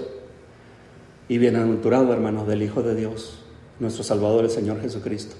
y 1.28 1.38
bienaventurado, 1.38 2.12
hermano, 2.12 2.44
del 2.44 2.64
Hijo 2.64 2.82
de 2.82 2.96
Dios, 2.96 3.44
nuestro 3.78 4.02
Salvador, 4.02 4.42
el 4.42 4.50
Señor 4.50 4.80
Jesucristo. 4.80 5.36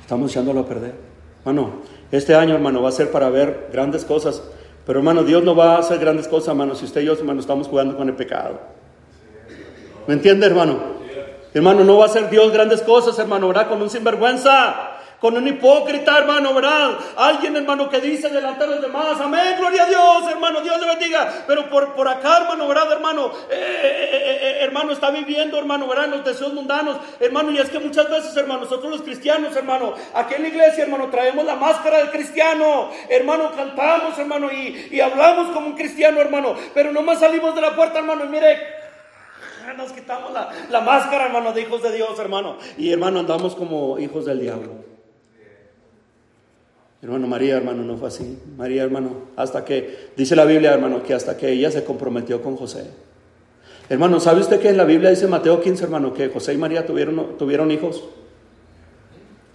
Estamos 0.00 0.30
echándolo 0.30 0.60
a 0.60 0.66
perder. 0.66 0.94
Hermano, 1.44 1.80
este 2.12 2.36
año, 2.36 2.54
hermano, 2.54 2.80
va 2.80 2.90
a 2.90 2.92
ser 2.92 3.10
para 3.10 3.28
ver 3.28 3.70
grandes 3.72 4.04
cosas. 4.04 4.40
Pero, 4.86 5.00
hermano, 5.00 5.24
Dios 5.24 5.42
no 5.42 5.56
va 5.56 5.74
a 5.74 5.78
hacer 5.80 5.98
grandes 5.98 6.28
cosas, 6.28 6.50
hermano, 6.50 6.76
si 6.76 6.84
usted 6.84 7.00
y 7.00 7.06
yo, 7.06 7.14
hermano, 7.14 7.40
estamos 7.40 7.66
jugando 7.66 7.96
con 7.96 8.08
el 8.08 8.14
pecado. 8.14 8.60
¿Me 10.06 10.14
entiende, 10.14 10.46
hermano? 10.46 10.78
Hermano, 11.52 11.82
no 11.82 11.98
va 11.98 12.04
a 12.04 12.08
hacer 12.08 12.30
Dios 12.30 12.52
grandes 12.52 12.82
cosas, 12.82 13.18
hermano, 13.18 13.48
¿verdad? 13.48 13.68
Con 13.68 13.82
un 13.82 13.90
sinvergüenza 13.90 14.89
con 15.20 15.36
un 15.36 15.46
hipócrita, 15.46 16.18
hermano, 16.18 16.54
¿verdad? 16.54 16.98
Alguien, 17.16 17.54
hermano, 17.54 17.90
que 17.90 18.00
dice 18.00 18.30
delante 18.30 18.66
de 18.66 18.70
los 18.70 18.80
demás, 18.80 19.20
amén, 19.20 19.56
gloria 19.58 19.82
a 19.82 19.86
Dios, 19.86 20.30
hermano, 20.30 20.60
Dios 20.62 20.80
le 20.80 20.86
bendiga. 20.86 21.44
Pero 21.46 21.68
por, 21.68 21.94
por 21.94 22.08
acá, 22.08 22.38
hermano, 22.38 22.66
¿verdad, 22.66 22.90
hermano? 22.92 23.30
Eh, 23.50 23.52
eh, 23.52 24.38
eh, 24.40 24.56
hermano, 24.60 24.92
está 24.92 25.10
viviendo, 25.10 25.58
hermano, 25.58 25.86
¿verdad? 25.86 26.08
Los 26.08 26.24
deseos 26.24 26.54
mundanos, 26.54 26.96
hermano, 27.20 27.50
y 27.50 27.58
es 27.58 27.68
que 27.68 27.78
muchas 27.78 28.08
veces, 28.08 28.34
hermano, 28.36 28.62
nosotros 28.62 28.90
los 28.90 29.02
cristianos, 29.02 29.54
hermano, 29.54 29.94
aquí 30.14 30.34
en 30.34 30.42
la 30.42 30.48
iglesia, 30.48 30.84
hermano, 30.84 31.10
traemos 31.10 31.44
la 31.44 31.56
máscara 31.56 31.98
del 31.98 32.10
cristiano, 32.10 32.90
hermano, 33.08 33.52
cantamos, 33.54 34.18
hermano, 34.18 34.50
y, 34.50 34.88
y 34.90 35.00
hablamos 35.00 35.50
como 35.50 35.66
un 35.66 35.74
cristiano, 35.74 36.20
hermano, 36.20 36.54
pero 36.72 36.92
nomás 36.92 37.20
salimos 37.20 37.54
de 37.54 37.60
la 37.60 37.76
puerta, 37.76 37.98
hermano, 37.98 38.24
y 38.24 38.28
mire, 38.28 38.58
nos 39.76 39.92
quitamos 39.92 40.32
la, 40.32 40.50
la, 40.70 40.80
máscara, 40.80 41.26
hermano, 41.26 41.52
de 41.52 41.60
hijos 41.62 41.82
de 41.82 41.92
Dios, 41.92 42.18
hermano. 42.18 42.56
Y 42.76 42.90
hermano, 42.90 43.20
andamos 43.20 43.54
como 43.54 43.98
hijos 43.98 44.24
del 44.24 44.40
diablo. 44.40 44.89
Hermano, 47.02 47.26
María, 47.26 47.56
hermano, 47.56 47.82
no 47.82 47.96
fue 47.96 48.08
así. 48.08 48.38
María, 48.58 48.82
hermano, 48.82 49.10
hasta 49.36 49.64
que, 49.64 50.10
dice 50.16 50.36
la 50.36 50.44
Biblia, 50.44 50.74
hermano, 50.74 51.02
que 51.02 51.14
hasta 51.14 51.36
que 51.36 51.50
ella 51.50 51.70
se 51.70 51.82
comprometió 51.84 52.42
con 52.42 52.56
José. 52.56 52.90
Hermano, 53.88 54.20
¿sabe 54.20 54.40
usted 54.40 54.60
que 54.60 54.68
en 54.68 54.76
la 54.76 54.84
Biblia 54.84 55.10
dice 55.10 55.26
Mateo 55.26 55.60
15, 55.60 55.84
hermano, 55.84 56.12
que 56.12 56.28
José 56.28 56.52
y 56.52 56.58
María 56.58 56.86
tuvieron, 56.86 57.38
tuvieron 57.38 57.70
hijos? 57.70 58.04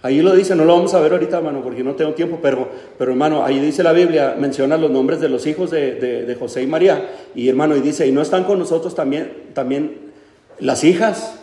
Ahí 0.02 0.20
lo 0.22 0.34
dice, 0.34 0.54
no 0.54 0.64
lo 0.64 0.74
vamos 0.74 0.92
a 0.94 1.00
ver 1.00 1.12
ahorita, 1.12 1.38
hermano, 1.38 1.62
porque 1.62 1.82
no 1.82 1.94
tengo 1.94 2.12
tiempo, 2.12 2.38
pero, 2.42 2.68
pero 2.98 3.12
hermano, 3.12 3.44
ahí 3.44 3.58
dice 3.58 3.82
la 3.82 3.92
Biblia, 3.92 4.36
menciona 4.38 4.76
los 4.76 4.90
nombres 4.90 5.20
de 5.20 5.28
los 5.28 5.46
hijos 5.46 5.70
de, 5.70 5.94
de, 5.94 6.34
José 6.34 6.62
y 6.62 6.66
María, 6.66 7.10
y 7.34 7.48
hermano, 7.48 7.76
y 7.76 7.80
dice, 7.80 8.06
y 8.06 8.12
no 8.12 8.22
están 8.22 8.44
con 8.44 8.58
nosotros 8.58 8.94
también, 8.94 9.32
también 9.54 10.12
las 10.60 10.84
hijas. 10.84 11.40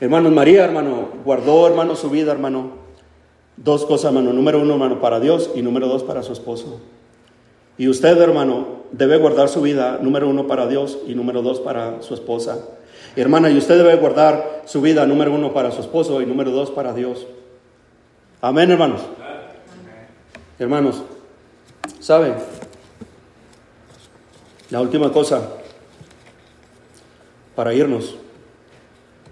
Hermanos, 0.00 0.32
María, 0.32 0.64
hermano, 0.64 1.10
guardó, 1.24 1.66
hermano, 1.68 1.96
su 1.96 2.08
vida, 2.10 2.32
hermano, 2.32 2.79
Dos 3.62 3.84
cosas, 3.84 4.06
hermano. 4.06 4.32
Número 4.32 4.58
uno, 4.58 4.72
hermano, 4.72 5.00
para 5.00 5.20
Dios 5.20 5.50
y 5.54 5.60
número 5.60 5.86
dos, 5.86 6.02
para 6.02 6.22
su 6.22 6.32
esposo. 6.32 6.80
Y 7.76 7.88
usted, 7.88 8.18
hermano, 8.18 8.80
debe 8.90 9.18
guardar 9.18 9.50
su 9.50 9.60
vida, 9.60 9.98
número 10.00 10.28
uno, 10.28 10.46
para 10.46 10.66
Dios 10.66 10.98
y 11.06 11.14
número 11.14 11.42
dos, 11.42 11.60
para 11.60 12.02
su 12.02 12.14
esposa. 12.14 12.58
hermana, 13.16 13.50
y 13.50 13.58
usted 13.58 13.76
debe 13.76 13.96
guardar 13.96 14.62
su 14.64 14.80
vida, 14.80 15.06
número 15.06 15.34
uno, 15.34 15.52
para 15.52 15.70
su 15.72 15.82
esposo 15.82 16.22
y 16.22 16.26
número 16.26 16.50
dos, 16.50 16.70
para 16.70 16.94
Dios. 16.94 17.26
Amén, 18.40 18.70
hermanos. 18.70 19.02
Hermanos, 20.58 21.02
¿saben? 22.00 22.34
La 24.70 24.80
última 24.80 25.12
cosa, 25.12 25.42
para 27.54 27.74
irnos. 27.74 28.14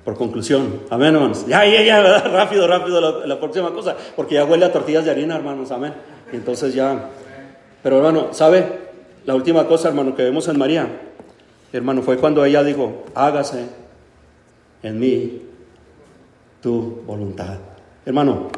Por 0.09 0.17
conclusión, 0.17 0.85
amén, 0.89 1.15
hermanos. 1.15 1.45
Ya, 1.47 1.67
ya, 1.67 1.83
ya, 1.83 2.01
rápido, 2.33 2.67
rápido 2.67 3.27
la, 3.27 3.39
próxima 3.39 3.75
cosa, 3.75 3.95
porque 4.17 4.37
ya 4.37 4.47
huele 4.47 4.65
a 4.65 4.73
tortillas 4.73 5.05
de 5.05 5.11
harina, 5.11 5.37
hermanos, 5.37 5.71
amén. 5.71 5.93
entonces 6.33 6.73
ya, 6.73 7.11
pero 7.83 7.99
hermano, 7.99 8.29
¿sabe? 8.33 8.65
La 9.27 9.35
última 9.35 9.67
cosa, 9.67 9.89
hermano, 9.89 10.17
que 10.17 10.23
vemos 10.23 10.49
en 10.49 10.59
María, 10.59 10.89
hermano, 11.75 12.01
fue 12.01 12.17
cuando 12.17 12.43
ella 12.43 12.65
dijo, 12.65 13.05
hágase 13.15 13.67
en 14.83 14.99
mí 14.99 15.43
tu 16.63 17.03
voluntad. 17.07 17.59
Hermano, 18.07 18.49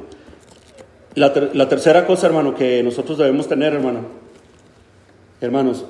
la, 1.16 1.32
la 1.52 1.68
tercera 1.68 2.06
cosa, 2.06 2.28
hermano, 2.28 2.54
que 2.54 2.80
nosotros 2.84 3.18
debemos 3.18 3.48
tener, 3.48 3.72
hermano, 3.72 4.02
hermanos, 5.40 5.84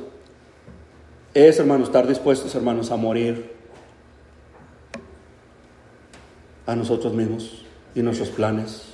es, 1.34 1.58
hermano, 1.58 1.84
estar 1.84 2.06
dispuestos, 2.06 2.54
hermanos, 2.54 2.90
a 2.90 2.96
morir 2.96 3.59
a 6.70 6.76
nosotros 6.76 7.12
mismos 7.12 7.62
y 7.94 8.02
nuestros 8.02 8.28
planes. 8.28 8.84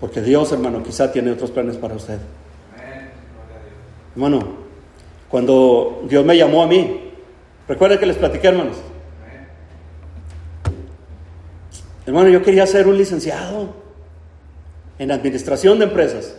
Porque 0.00 0.22
Dios, 0.22 0.52
hermano, 0.52 0.82
quizá 0.82 1.10
tiene 1.10 1.32
otros 1.32 1.50
planes 1.50 1.76
para 1.76 1.94
usted. 1.94 2.18
Hermano, 4.14 4.66
cuando 5.28 6.04
Dios 6.08 6.24
me 6.24 6.36
llamó 6.36 6.62
a 6.62 6.66
mí, 6.66 7.10
recuerden 7.66 7.98
que 7.98 8.06
les 8.06 8.16
platiqué, 8.16 8.48
hermanos. 8.48 8.76
Hermano, 12.06 12.28
yo 12.28 12.42
quería 12.42 12.66
ser 12.66 12.86
un 12.86 12.96
licenciado 12.96 13.74
en 14.98 15.10
administración 15.10 15.78
de 15.80 15.86
empresas. 15.86 16.36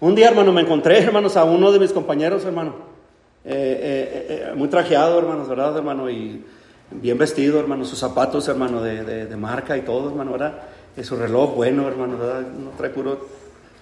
Un 0.00 0.14
día, 0.16 0.28
hermano, 0.28 0.52
me 0.52 0.62
encontré, 0.62 0.98
hermanos, 0.98 1.36
a 1.36 1.44
uno 1.44 1.70
de 1.70 1.78
mis 1.78 1.92
compañeros, 1.92 2.44
hermano, 2.44 2.74
eh, 3.44 3.54
eh, 3.54 4.48
eh, 4.50 4.54
muy 4.56 4.68
trajeado, 4.68 5.18
hermanos, 5.18 5.48
¿verdad, 5.48 5.76
hermano? 5.76 6.10
Y 6.10 6.44
bien 6.90 7.18
vestido, 7.18 7.60
hermano, 7.60 7.84
sus 7.84 7.98
zapatos, 7.98 8.48
hermano, 8.48 8.82
de, 8.82 9.26
de, 9.26 9.36
marca 9.36 9.76
y 9.76 9.82
todo, 9.82 10.08
hermano, 10.08 10.32
¿verdad? 10.32 10.62
Y 10.96 11.04
su 11.04 11.16
reloj 11.16 11.54
bueno, 11.54 11.86
hermano, 11.86 12.18
¿verdad? 12.18 12.42
No 12.42 12.70
trae 12.76 12.90
puro 12.90 13.26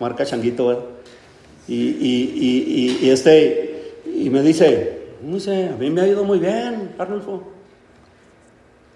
marca 0.00 0.24
changuito, 0.24 0.66
¿verdad? 0.66 0.82
Y, 1.68 1.74
y, 1.74 2.98
y, 3.02 3.10
este, 3.10 3.94
y 4.06 4.30
me 4.30 4.42
dice, 4.42 5.14
no 5.22 5.40
sé, 5.40 5.68
a 5.68 5.76
mí 5.76 5.90
me 5.90 6.00
ha 6.00 6.06
ido 6.06 6.24
muy 6.24 6.38
bien, 6.38 6.94
Arnulfo. 6.98 7.42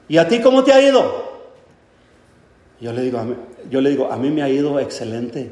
¿Y 0.08 0.18
a 0.18 0.28
ti 0.28 0.40
cómo 0.40 0.62
te 0.62 0.72
ha 0.72 0.80
ido? 0.80 1.30
Yo 2.80 2.92
le 2.92 3.02
digo, 3.02 3.18
a 3.18 3.24
mí, 3.24 3.34
yo 3.70 3.80
le 3.80 3.90
digo, 3.90 4.10
a 4.10 4.16
mí 4.16 4.30
me 4.30 4.42
ha 4.42 4.48
ido 4.48 4.78
excelente, 4.78 5.50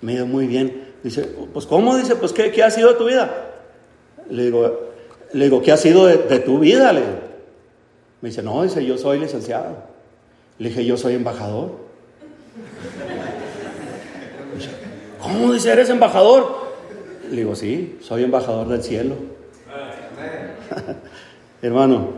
me 0.00 0.12
ha 0.12 0.14
ido 0.16 0.26
muy 0.26 0.46
bien. 0.46 0.92
Dice, 1.02 1.24
pues 1.52 1.66
¿cómo? 1.66 1.96
Dice, 1.96 2.16
pues 2.16 2.32
¿qué, 2.32 2.52
qué 2.52 2.62
ha 2.62 2.70
sido 2.70 2.90
de 2.90 2.94
tu 2.94 3.06
vida? 3.06 3.50
Le 4.30 4.44
digo, 4.44 4.90
le 5.32 5.44
digo, 5.44 5.60
¿qué 5.60 5.72
ha 5.72 5.76
sido 5.76 6.06
de, 6.06 6.18
de 6.18 6.38
tu 6.38 6.60
vida? 6.60 6.92
Le 6.92 7.00
digo. 7.00 7.21
Me 8.22 8.30
dice, 8.30 8.42
no, 8.42 8.62
dice, 8.62 8.84
yo 8.86 8.96
soy 8.96 9.18
licenciado. 9.18 9.76
Le 10.58 10.70
dije, 10.70 10.84
yo 10.86 10.96
soy 10.96 11.14
embajador. 11.14 11.72
¿Cómo 15.20 15.52
dice, 15.52 15.70
eres 15.70 15.90
embajador? 15.90 16.62
Le 17.30 17.36
digo, 17.36 17.54
sí, 17.54 17.98
soy 18.00 18.24
embajador 18.24 18.68
del 18.68 18.82
cielo. 18.82 19.16
hermano, 21.62 22.10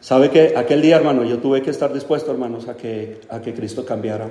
¿sabe 0.00 0.30
que 0.30 0.54
aquel 0.56 0.82
día, 0.82 0.96
hermano, 0.96 1.24
yo 1.24 1.38
tuve 1.38 1.62
que 1.62 1.70
estar 1.70 1.92
dispuesto, 1.92 2.30
hermanos, 2.30 2.68
a 2.68 2.76
que, 2.76 3.20
a 3.28 3.40
que 3.40 3.54
Cristo 3.54 3.84
cambiara 3.84 4.28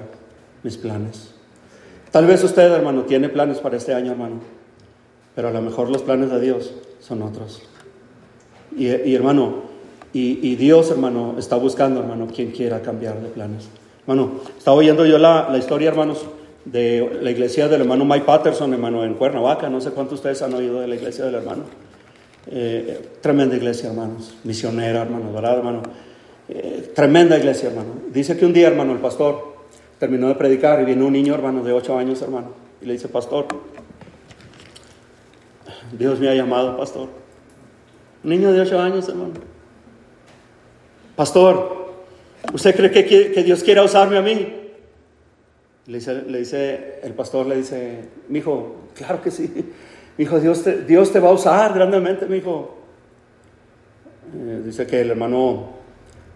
mis 0.64 0.78
planes? 0.78 1.34
Tal 2.12 2.26
vez 2.26 2.44
usted, 2.44 2.72
hermano, 2.72 3.04
tiene 3.04 3.30
planes 3.30 3.60
para 3.60 3.78
este 3.78 3.94
año, 3.94 4.12
hermano, 4.12 4.42
pero 5.34 5.48
a 5.48 5.52
lo 5.52 5.62
mejor 5.62 5.90
los 5.90 6.02
planes 6.02 6.30
de 6.30 6.42
Dios 6.42 6.74
son 7.00 7.22
otros. 7.22 7.62
Y, 8.76 9.16
hermano, 9.16 9.64
y, 10.14 10.56
Dios, 10.56 10.92
hermano, 10.92 11.36
está 11.40 11.56
buscando, 11.56 12.02
hermano, 12.02 12.28
quien 12.28 12.52
quiera 12.52 12.82
cambiar 12.82 13.22
de 13.22 13.30
planes. 13.30 13.70
Hermano, 14.02 14.42
estaba 14.58 14.76
oyendo 14.76 15.06
yo 15.06 15.18
la, 15.18 15.56
historia, 15.58 15.90
hermanos, 15.90 16.26
de 16.66 17.20
la 17.22 17.32
iglesia 17.32 17.70
del 17.70 17.82
hermano 17.82 18.04
Mike 18.04 18.26
Patterson, 18.26 18.74
hermano, 18.74 19.06
en 19.06 19.14
Cuernavaca. 19.14 19.70
No 19.70 19.80
sé 19.80 19.92
cuántos 19.92 20.16
ustedes 20.16 20.42
han 20.42 20.54
oído 20.54 20.82
de 20.82 20.88
la 20.88 20.96
iglesia 20.96 21.24
del 21.26 21.36
hermano. 21.36 21.64
Eh, 22.48 23.10
tremenda 23.22 23.56
iglesia, 23.56 23.90
hermanos. 23.90 24.36
Misionera, 24.44 25.04
hermano, 25.04 25.32
¿verdad, 25.32 25.58
hermano? 25.58 25.82
Eh, 26.50 26.92
tremenda 26.94 27.38
iglesia, 27.38 27.70
hermano. 27.70 27.94
Dice 28.12 28.38
que 28.38 28.46
un 28.46 28.52
día, 28.52 28.68
hermano, 28.68 28.92
el 28.92 29.00
pastor 29.00 29.56
terminó 29.98 30.28
de 30.28 30.36
predicar 30.36 30.82
y 30.82 30.86
vino 30.86 31.06
un 31.06 31.14
niño, 31.14 31.34
hermano, 31.34 31.64
de 31.64 31.72
ocho 31.72 31.98
años, 31.98 32.22
hermano. 32.22 32.50
Y 32.82 32.86
le 32.86 32.94
dice, 32.94 33.08
pastor, 33.08 33.46
Dios 35.98 36.20
me 36.20 36.28
ha 36.28 36.36
llamado, 36.36 36.76
pastor. 36.76 37.08
Un 38.26 38.30
niño 38.30 38.52
de 38.52 38.60
ocho 38.60 38.78
años, 38.78 39.08
hermano. 39.08 39.51
Pastor, 41.22 41.92
¿usted 42.52 42.76
cree 42.76 43.06
que, 43.06 43.44
Dios 43.44 43.62
quiera 43.62 43.84
usarme 43.84 44.18
a 44.18 44.24
mí? 44.24 44.72
Le 45.86 46.40
dice, 46.40 47.00
el 47.04 47.14
pastor 47.14 47.46
le 47.46 47.58
dice, 47.58 48.06
mi 48.28 48.40
hijo, 48.40 48.88
claro 48.96 49.22
que 49.22 49.30
sí. 49.30 49.54
Mi 50.18 50.24
hijo, 50.24 50.40
Dios 50.40 50.64
te, 50.64 50.82
Dios 50.82 51.12
te 51.12 51.20
va 51.20 51.30
a 51.30 51.34
usar 51.34 51.76
grandemente, 51.76 52.26
mi 52.26 52.38
hijo. 52.38 52.76
Eh, 54.36 54.64
dice 54.66 54.88
que 54.88 55.02
el 55.02 55.12
hermano 55.12 55.70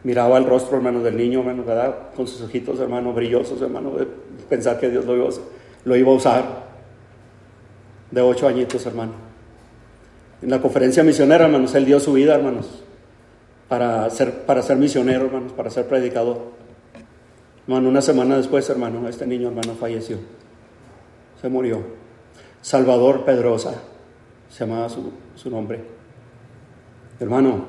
miraba 0.03 0.37
el 0.37 0.45
rostro, 0.45 0.77
hermano, 0.77 1.01
del 1.01 1.17
niño, 1.17 1.39
hermano, 1.39 1.63
¿verdad? 1.63 2.13
Con 2.15 2.27
sus 2.27 2.41
ojitos, 2.41 2.79
hermano, 2.79 3.11
brillosos, 3.11 3.59
hermano, 3.63 3.89
de 3.95 4.05
pensar 4.47 4.79
que 4.79 4.91
Dios 4.91 5.03
lo 5.03 5.15
iba, 5.15 5.29
lo 5.83 5.95
iba 5.95 6.11
a 6.11 6.13
usar. 6.13 6.43
De 8.11 8.21
ocho 8.21 8.47
añitos, 8.47 8.85
hermano. 8.85 9.13
En 10.43 10.51
la 10.51 10.61
conferencia 10.61 11.01
misionera, 11.03 11.45
hermanos, 11.45 11.73
él 11.73 11.85
dio 11.85 11.99
su 11.99 12.13
vida, 12.13 12.35
hermanos, 12.35 12.84
para 13.67 14.09
ser, 14.09 14.45
para 14.45 14.61
ser 14.61 14.77
misionero, 14.77 15.25
hermanos, 15.25 15.51
para 15.53 15.69
ser 15.69 15.87
predicador. 15.87 16.37
Hermano, 17.67 17.89
una 17.89 18.01
semana 18.01 18.37
después, 18.37 18.69
hermano, 18.69 19.07
este 19.07 19.25
niño, 19.25 19.47
hermano, 19.47 19.73
falleció. 19.73 20.17
Se 21.41 21.49
murió. 21.49 21.81
Salvador 22.61 23.25
Pedrosa, 23.25 23.81
se 24.49 24.65
llamaba 24.65 24.89
su, 24.89 25.49
nombre. 25.49 25.83
Hermano, 27.19 27.65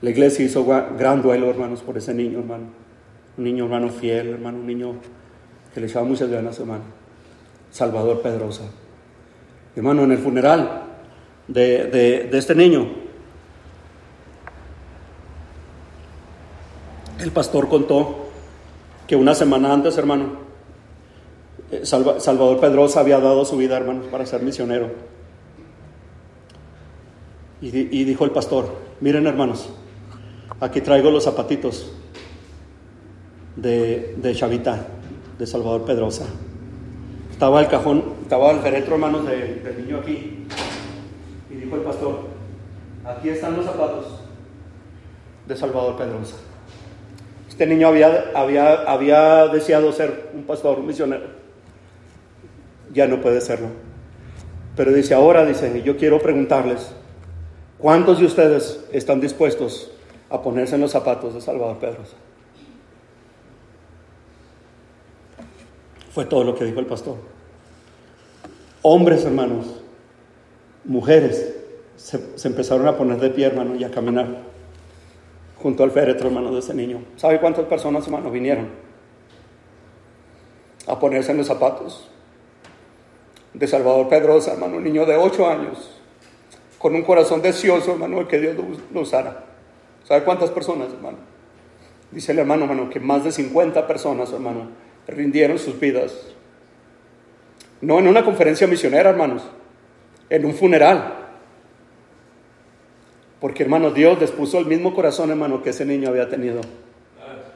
la 0.00 0.10
iglesia 0.10 0.44
hizo 0.44 0.64
gran 0.64 1.22
duelo, 1.22 1.50
hermanos, 1.50 1.82
por 1.82 1.96
ese 1.98 2.14
niño, 2.14 2.38
hermano. 2.38 2.64
Un 3.36 3.44
niño, 3.44 3.64
hermano, 3.64 3.90
fiel, 3.90 4.28
hermano, 4.28 4.58
un 4.58 4.66
niño 4.66 4.94
que 5.74 5.80
le 5.80 5.86
echaba 5.86 6.06
muchas 6.06 6.30
ganas, 6.30 6.58
hermano. 6.58 6.84
Salvador 7.70 8.22
Pedrosa. 8.22 8.64
Hermano, 9.74 10.04
en 10.04 10.12
el 10.12 10.18
funeral 10.18 10.84
de 11.48 12.30
este 12.32 12.54
niño, 12.54 13.05
el 17.20 17.30
pastor 17.32 17.68
contó 17.68 18.26
que 19.06 19.16
una 19.16 19.34
semana 19.34 19.72
antes, 19.72 19.96
hermano, 19.98 20.46
eh, 21.70 21.82
Salvador 21.84 22.60
Pedrosa 22.60 23.00
había 23.00 23.18
dado 23.18 23.44
su 23.44 23.56
vida, 23.56 23.76
hermanos, 23.76 24.06
para 24.06 24.26
ser 24.26 24.42
misionero. 24.42 24.90
Y, 27.60 28.04
dijo 28.04 28.24
el 28.24 28.30
pastor, 28.30 28.66
miren 29.00 29.26
hermanos, 29.26 29.70
aquí 30.60 30.82
traigo 30.82 31.10
los 31.10 31.24
zapatitos 31.24 31.90
de, 33.56 34.14
de 34.18 34.34
Chavita, 34.34 34.86
de 35.38 35.46
Salvador 35.46 35.84
Pedrosa. 35.84 36.26
Estaba 37.30 37.60
el 37.60 37.68
cajón, 37.68 38.04
estaba 38.22 38.50
el 38.50 38.60
féretro, 38.60 38.94
hermanos, 38.96 39.26
del 39.26 39.84
niño 39.84 39.98
aquí. 39.98 40.46
Y 41.50 41.54
dijo 41.54 41.76
el 41.76 41.82
pastor, 41.82 42.20
aquí 43.04 43.30
están 43.30 43.56
los 43.56 43.64
zapatos 43.64 44.20
de 45.48 45.56
Salvador 45.56 45.96
Pedrosa. 45.96 46.36
Este 47.48 47.66
niño 47.66 47.88
había, 47.88 48.32
había, 48.34 48.74
había 48.82 49.46
deseado 49.48 49.92
ser 49.92 50.30
un 50.34 50.44
pastor, 50.44 50.78
un 50.78 50.86
misionero. 50.86 51.26
Ya 52.92 53.06
no 53.06 53.20
puede 53.20 53.40
serlo. 53.40 53.68
Pero 54.76 54.92
dice, 54.92 55.14
ahora 55.14 55.44
dice, 55.44 55.82
yo 55.82 55.96
quiero 55.96 56.20
preguntarles, 56.20 56.92
¿cuántos 57.78 58.18
de 58.18 58.26
ustedes 58.26 58.84
están 58.92 59.20
dispuestos 59.20 59.90
a 60.28 60.42
ponerse 60.42 60.74
en 60.74 60.82
los 60.82 60.90
zapatos 60.90 61.34
de 61.34 61.40
Salvador 61.40 61.78
Pedrosa? 61.78 62.16
Fue 66.12 66.26
todo 66.26 66.44
lo 66.44 66.54
que 66.54 66.64
dijo 66.64 66.80
el 66.80 66.86
pastor. 66.86 67.16
Hombres, 68.82 69.24
hermanos, 69.24 69.66
mujeres, 70.84 71.54
se, 71.96 72.38
se 72.38 72.48
empezaron 72.48 72.86
a 72.86 72.96
poner 72.96 73.18
de 73.18 73.30
pie, 73.30 73.46
hermano, 73.46 73.76
y 73.76 73.84
a 73.84 73.90
caminar 73.90 74.55
junto 75.66 75.82
al 75.82 75.90
féretro, 75.90 76.28
hermano, 76.28 76.52
de 76.52 76.60
ese 76.60 76.72
niño. 76.74 77.02
¿Sabe 77.16 77.40
cuántas 77.40 77.64
personas, 77.64 78.04
hermano, 78.04 78.30
vinieron 78.30 78.68
a 80.86 80.96
ponerse 80.96 81.34
los 81.34 81.48
zapatos 81.48 82.08
de 83.52 83.66
Salvador 83.66 84.08
Pedrosa, 84.08 84.52
hermano, 84.52 84.76
un 84.76 84.84
niño 84.84 85.04
de 85.04 85.16
ocho 85.16 85.50
años, 85.50 86.00
con 86.78 86.94
un 86.94 87.02
corazón 87.02 87.42
deseoso, 87.42 87.94
hermano, 87.94 88.20
de 88.20 88.28
que 88.28 88.38
Dios 88.38 88.54
lo 88.94 89.00
usara? 89.00 89.44
¿Sabe 90.04 90.22
cuántas 90.22 90.50
personas, 90.50 90.92
hermano? 90.92 91.18
Dice 92.12 92.30
el 92.30 92.38
hermano, 92.38 92.66
hermano, 92.66 92.88
que 92.88 93.00
más 93.00 93.24
de 93.24 93.32
50 93.32 93.88
personas, 93.88 94.32
hermano, 94.32 94.68
rindieron 95.08 95.58
sus 95.58 95.80
vidas. 95.80 96.28
No 97.80 97.98
en 97.98 98.06
una 98.06 98.24
conferencia 98.24 98.68
misionera, 98.68 99.10
hermanos, 99.10 99.42
en 100.30 100.44
un 100.44 100.54
funeral. 100.54 101.25
Porque 103.40 103.62
hermano, 103.62 103.90
Dios 103.90 104.18
les 104.20 104.30
puso 104.30 104.58
el 104.58 104.66
mismo 104.66 104.94
corazón, 104.94 105.30
hermano, 105.30 105.62
que 105.62 105.70
ese 105.70 105.84
niño 105.84 106.08
había 106.08 106.28
tenido. 106.28 106.60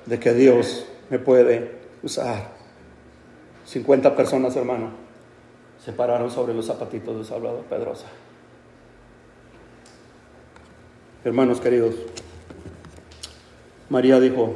De 0.07 0.19
que 0.19 0.35
Dios 0.35 0.87
me 1.09 1.19
puede 1.19 1.73
usar. 2.03 2.51
50 3.65 4.17
personas, 4.17 4.57
hermano, 4.57 4.91
se 5.85 5.93
pararon 5.93 6.31
sobre 6.31 6.55
los 6.55 6.67
zapatitos 6.67 7.19
de 7.19 7.25
Salvador 7.25 7.65
Pedrosa. 7.65 8.07
Hermanos 11.25 11.61
queridos, 11.61 11.95
María 13.91 14.19
dijo, 14.21 14.55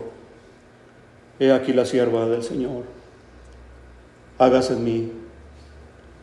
he 1.38 1.52
aquí 1.52 1.72
la 1.72 1.84
sierva 1.84 2.26
del 2.26 2.42
Señor, 2.42 2.84
hágase 4.38 4.72
en 4.72 4.84
mí 4.84 5.12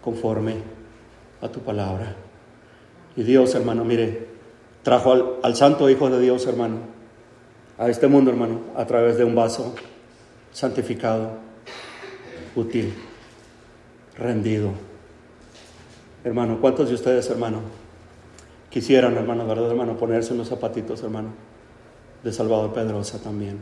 conforme 0.04 0.56
a 1.41 1.49
tu 1.49 1.60
palabra. 1.60 2.16
Y 3.16 3.24
Dios, 3.24 3.54
hermano, 3.54 3.86
mire, 3.86 4.31
trajo 4.84 5.40
al, 5.44 5.56
Santo 5.56 5.90
Hijo 5.90 6.10
de 6.10 6.20
Dios, 6.20 6.46
hermano, 6.48 6.78
a 7.78 7.90
este 7.90 8.08
mundo, 8.08 8.32
hermano, 8.32 8.62
a 8.76 8.86
través 8.86 9.18
de 9.18 9.24
un 9.24 9.36
vaso 9.36 9.76
santificado, 10.52 11.32
útil, 12.56 12.94
rendido. 14.18 14.72
Hermano, 16.24 16.60
¿cuántos 16.62 16.90
de 16.90 16.96
ustedes, 16.96 17.30
hermano, 17.30 17.62
quisieran, 18.70 19.16
hermano, 19.18 19.48
verdad, 19.48 19.70
hermano, 19.70 19.98
ponerse 19.98 20.32
en 20.32 20.38
los 20.38 20.50
zapatitos, 20.50 21.02
hermano, 21.04 21.30
de 22.24 22.32
Salvador 22.32 22.74
Pedrosa 22.74 23.20
también? 23.20 23.60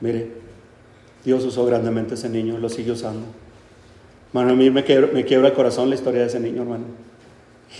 Mire, 0.00 0.32
Dios 1.24 1.44
usó 1.44 1.64
grandemente 1.64 2.14
ese 2.14 2.28
niño, 2.28 2.58
lo 2.58 2.68
sigue 2.68 2.92
usando. 2.92 3.26
Hermano, 4.28 4.52
a 4.52 4.56
mí 4.56 4.68
me 4.70 4.82
me 4.82 5.24
quiebra 5.24 5.48
el 5.48 5.54
corazón 5.54 5.88
la 5.88 5.94
historia 5.94 6.22
de 6.22 6.26
ese 6.26 6.40
niño, 6.40 6.62
hermano. 6.62 6.84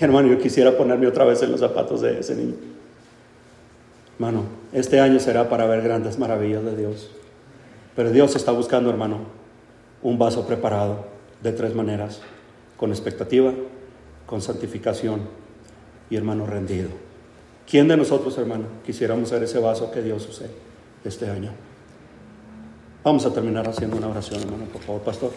Hermano, 0.01 0.29
yo 0.29 0.39
quisiera 0.39 0.77
ponerme 0.77 1.07
otra 1.07 1.25
vez 1.25 1.43
en 1.43 1.51
los 1.53 1.61
zapatos 1.61 2.01
de 2.01 2.21
ese 2.21 2.35
niño. 2.35 2.74
Hermano, 4.25 4.47
este 4.73 5.01
año 5.01 5.21
será 5.21 5.51
para 5.51 5.67
ver 5.67 5.83
grandes 5.83 6.19
maravillas 6.19 6.65
de 6.65 6.75
Dios. 6.75 7.11
Pero 7.95 8.11
Dios 8.11 8.35
está 8.35 8.53
buscando, 8.53 8.89
hermano, 8.89 9.19
un 10.03 10.19
vaso 10.19 10.47
preparado 10.47 11.05
de 11.43 11.53
tres 11.53 11.75
maneras. 11.75 12.23
Con 12.79 12.89
expectativa, 12.89 13.53
con 14.25 14.41
santificación 14.41 15.29
y, 16.09 16.17
hermano, 16.17 16.47
rendido. 16.47 16.89
¿Quién 17.69 17.87
de 17.87 17.99
nosotros, 17.99 18.39
hermano, 18.39 18.65
quisiéramos 18.87 19.29
ser 19.29 19.43
ese 19.43 19.59
vaso 19.59 19.91
que 19.91 20.01
Dios 20.01 20.27
use 20.27 20.47
este 21.05 21.29
año? 21.29 21.51
Vamos 23.03 23.27
a 23.27 23.31
terminar 23.35 23.69
haciendo 23.69 23.99
una 23.99 24.09
oración, 24.09 24.41
hermano, 24.41 24.65
por 24.73 24.81
favor, 24.81 25.03
pastor. 25.03 25.33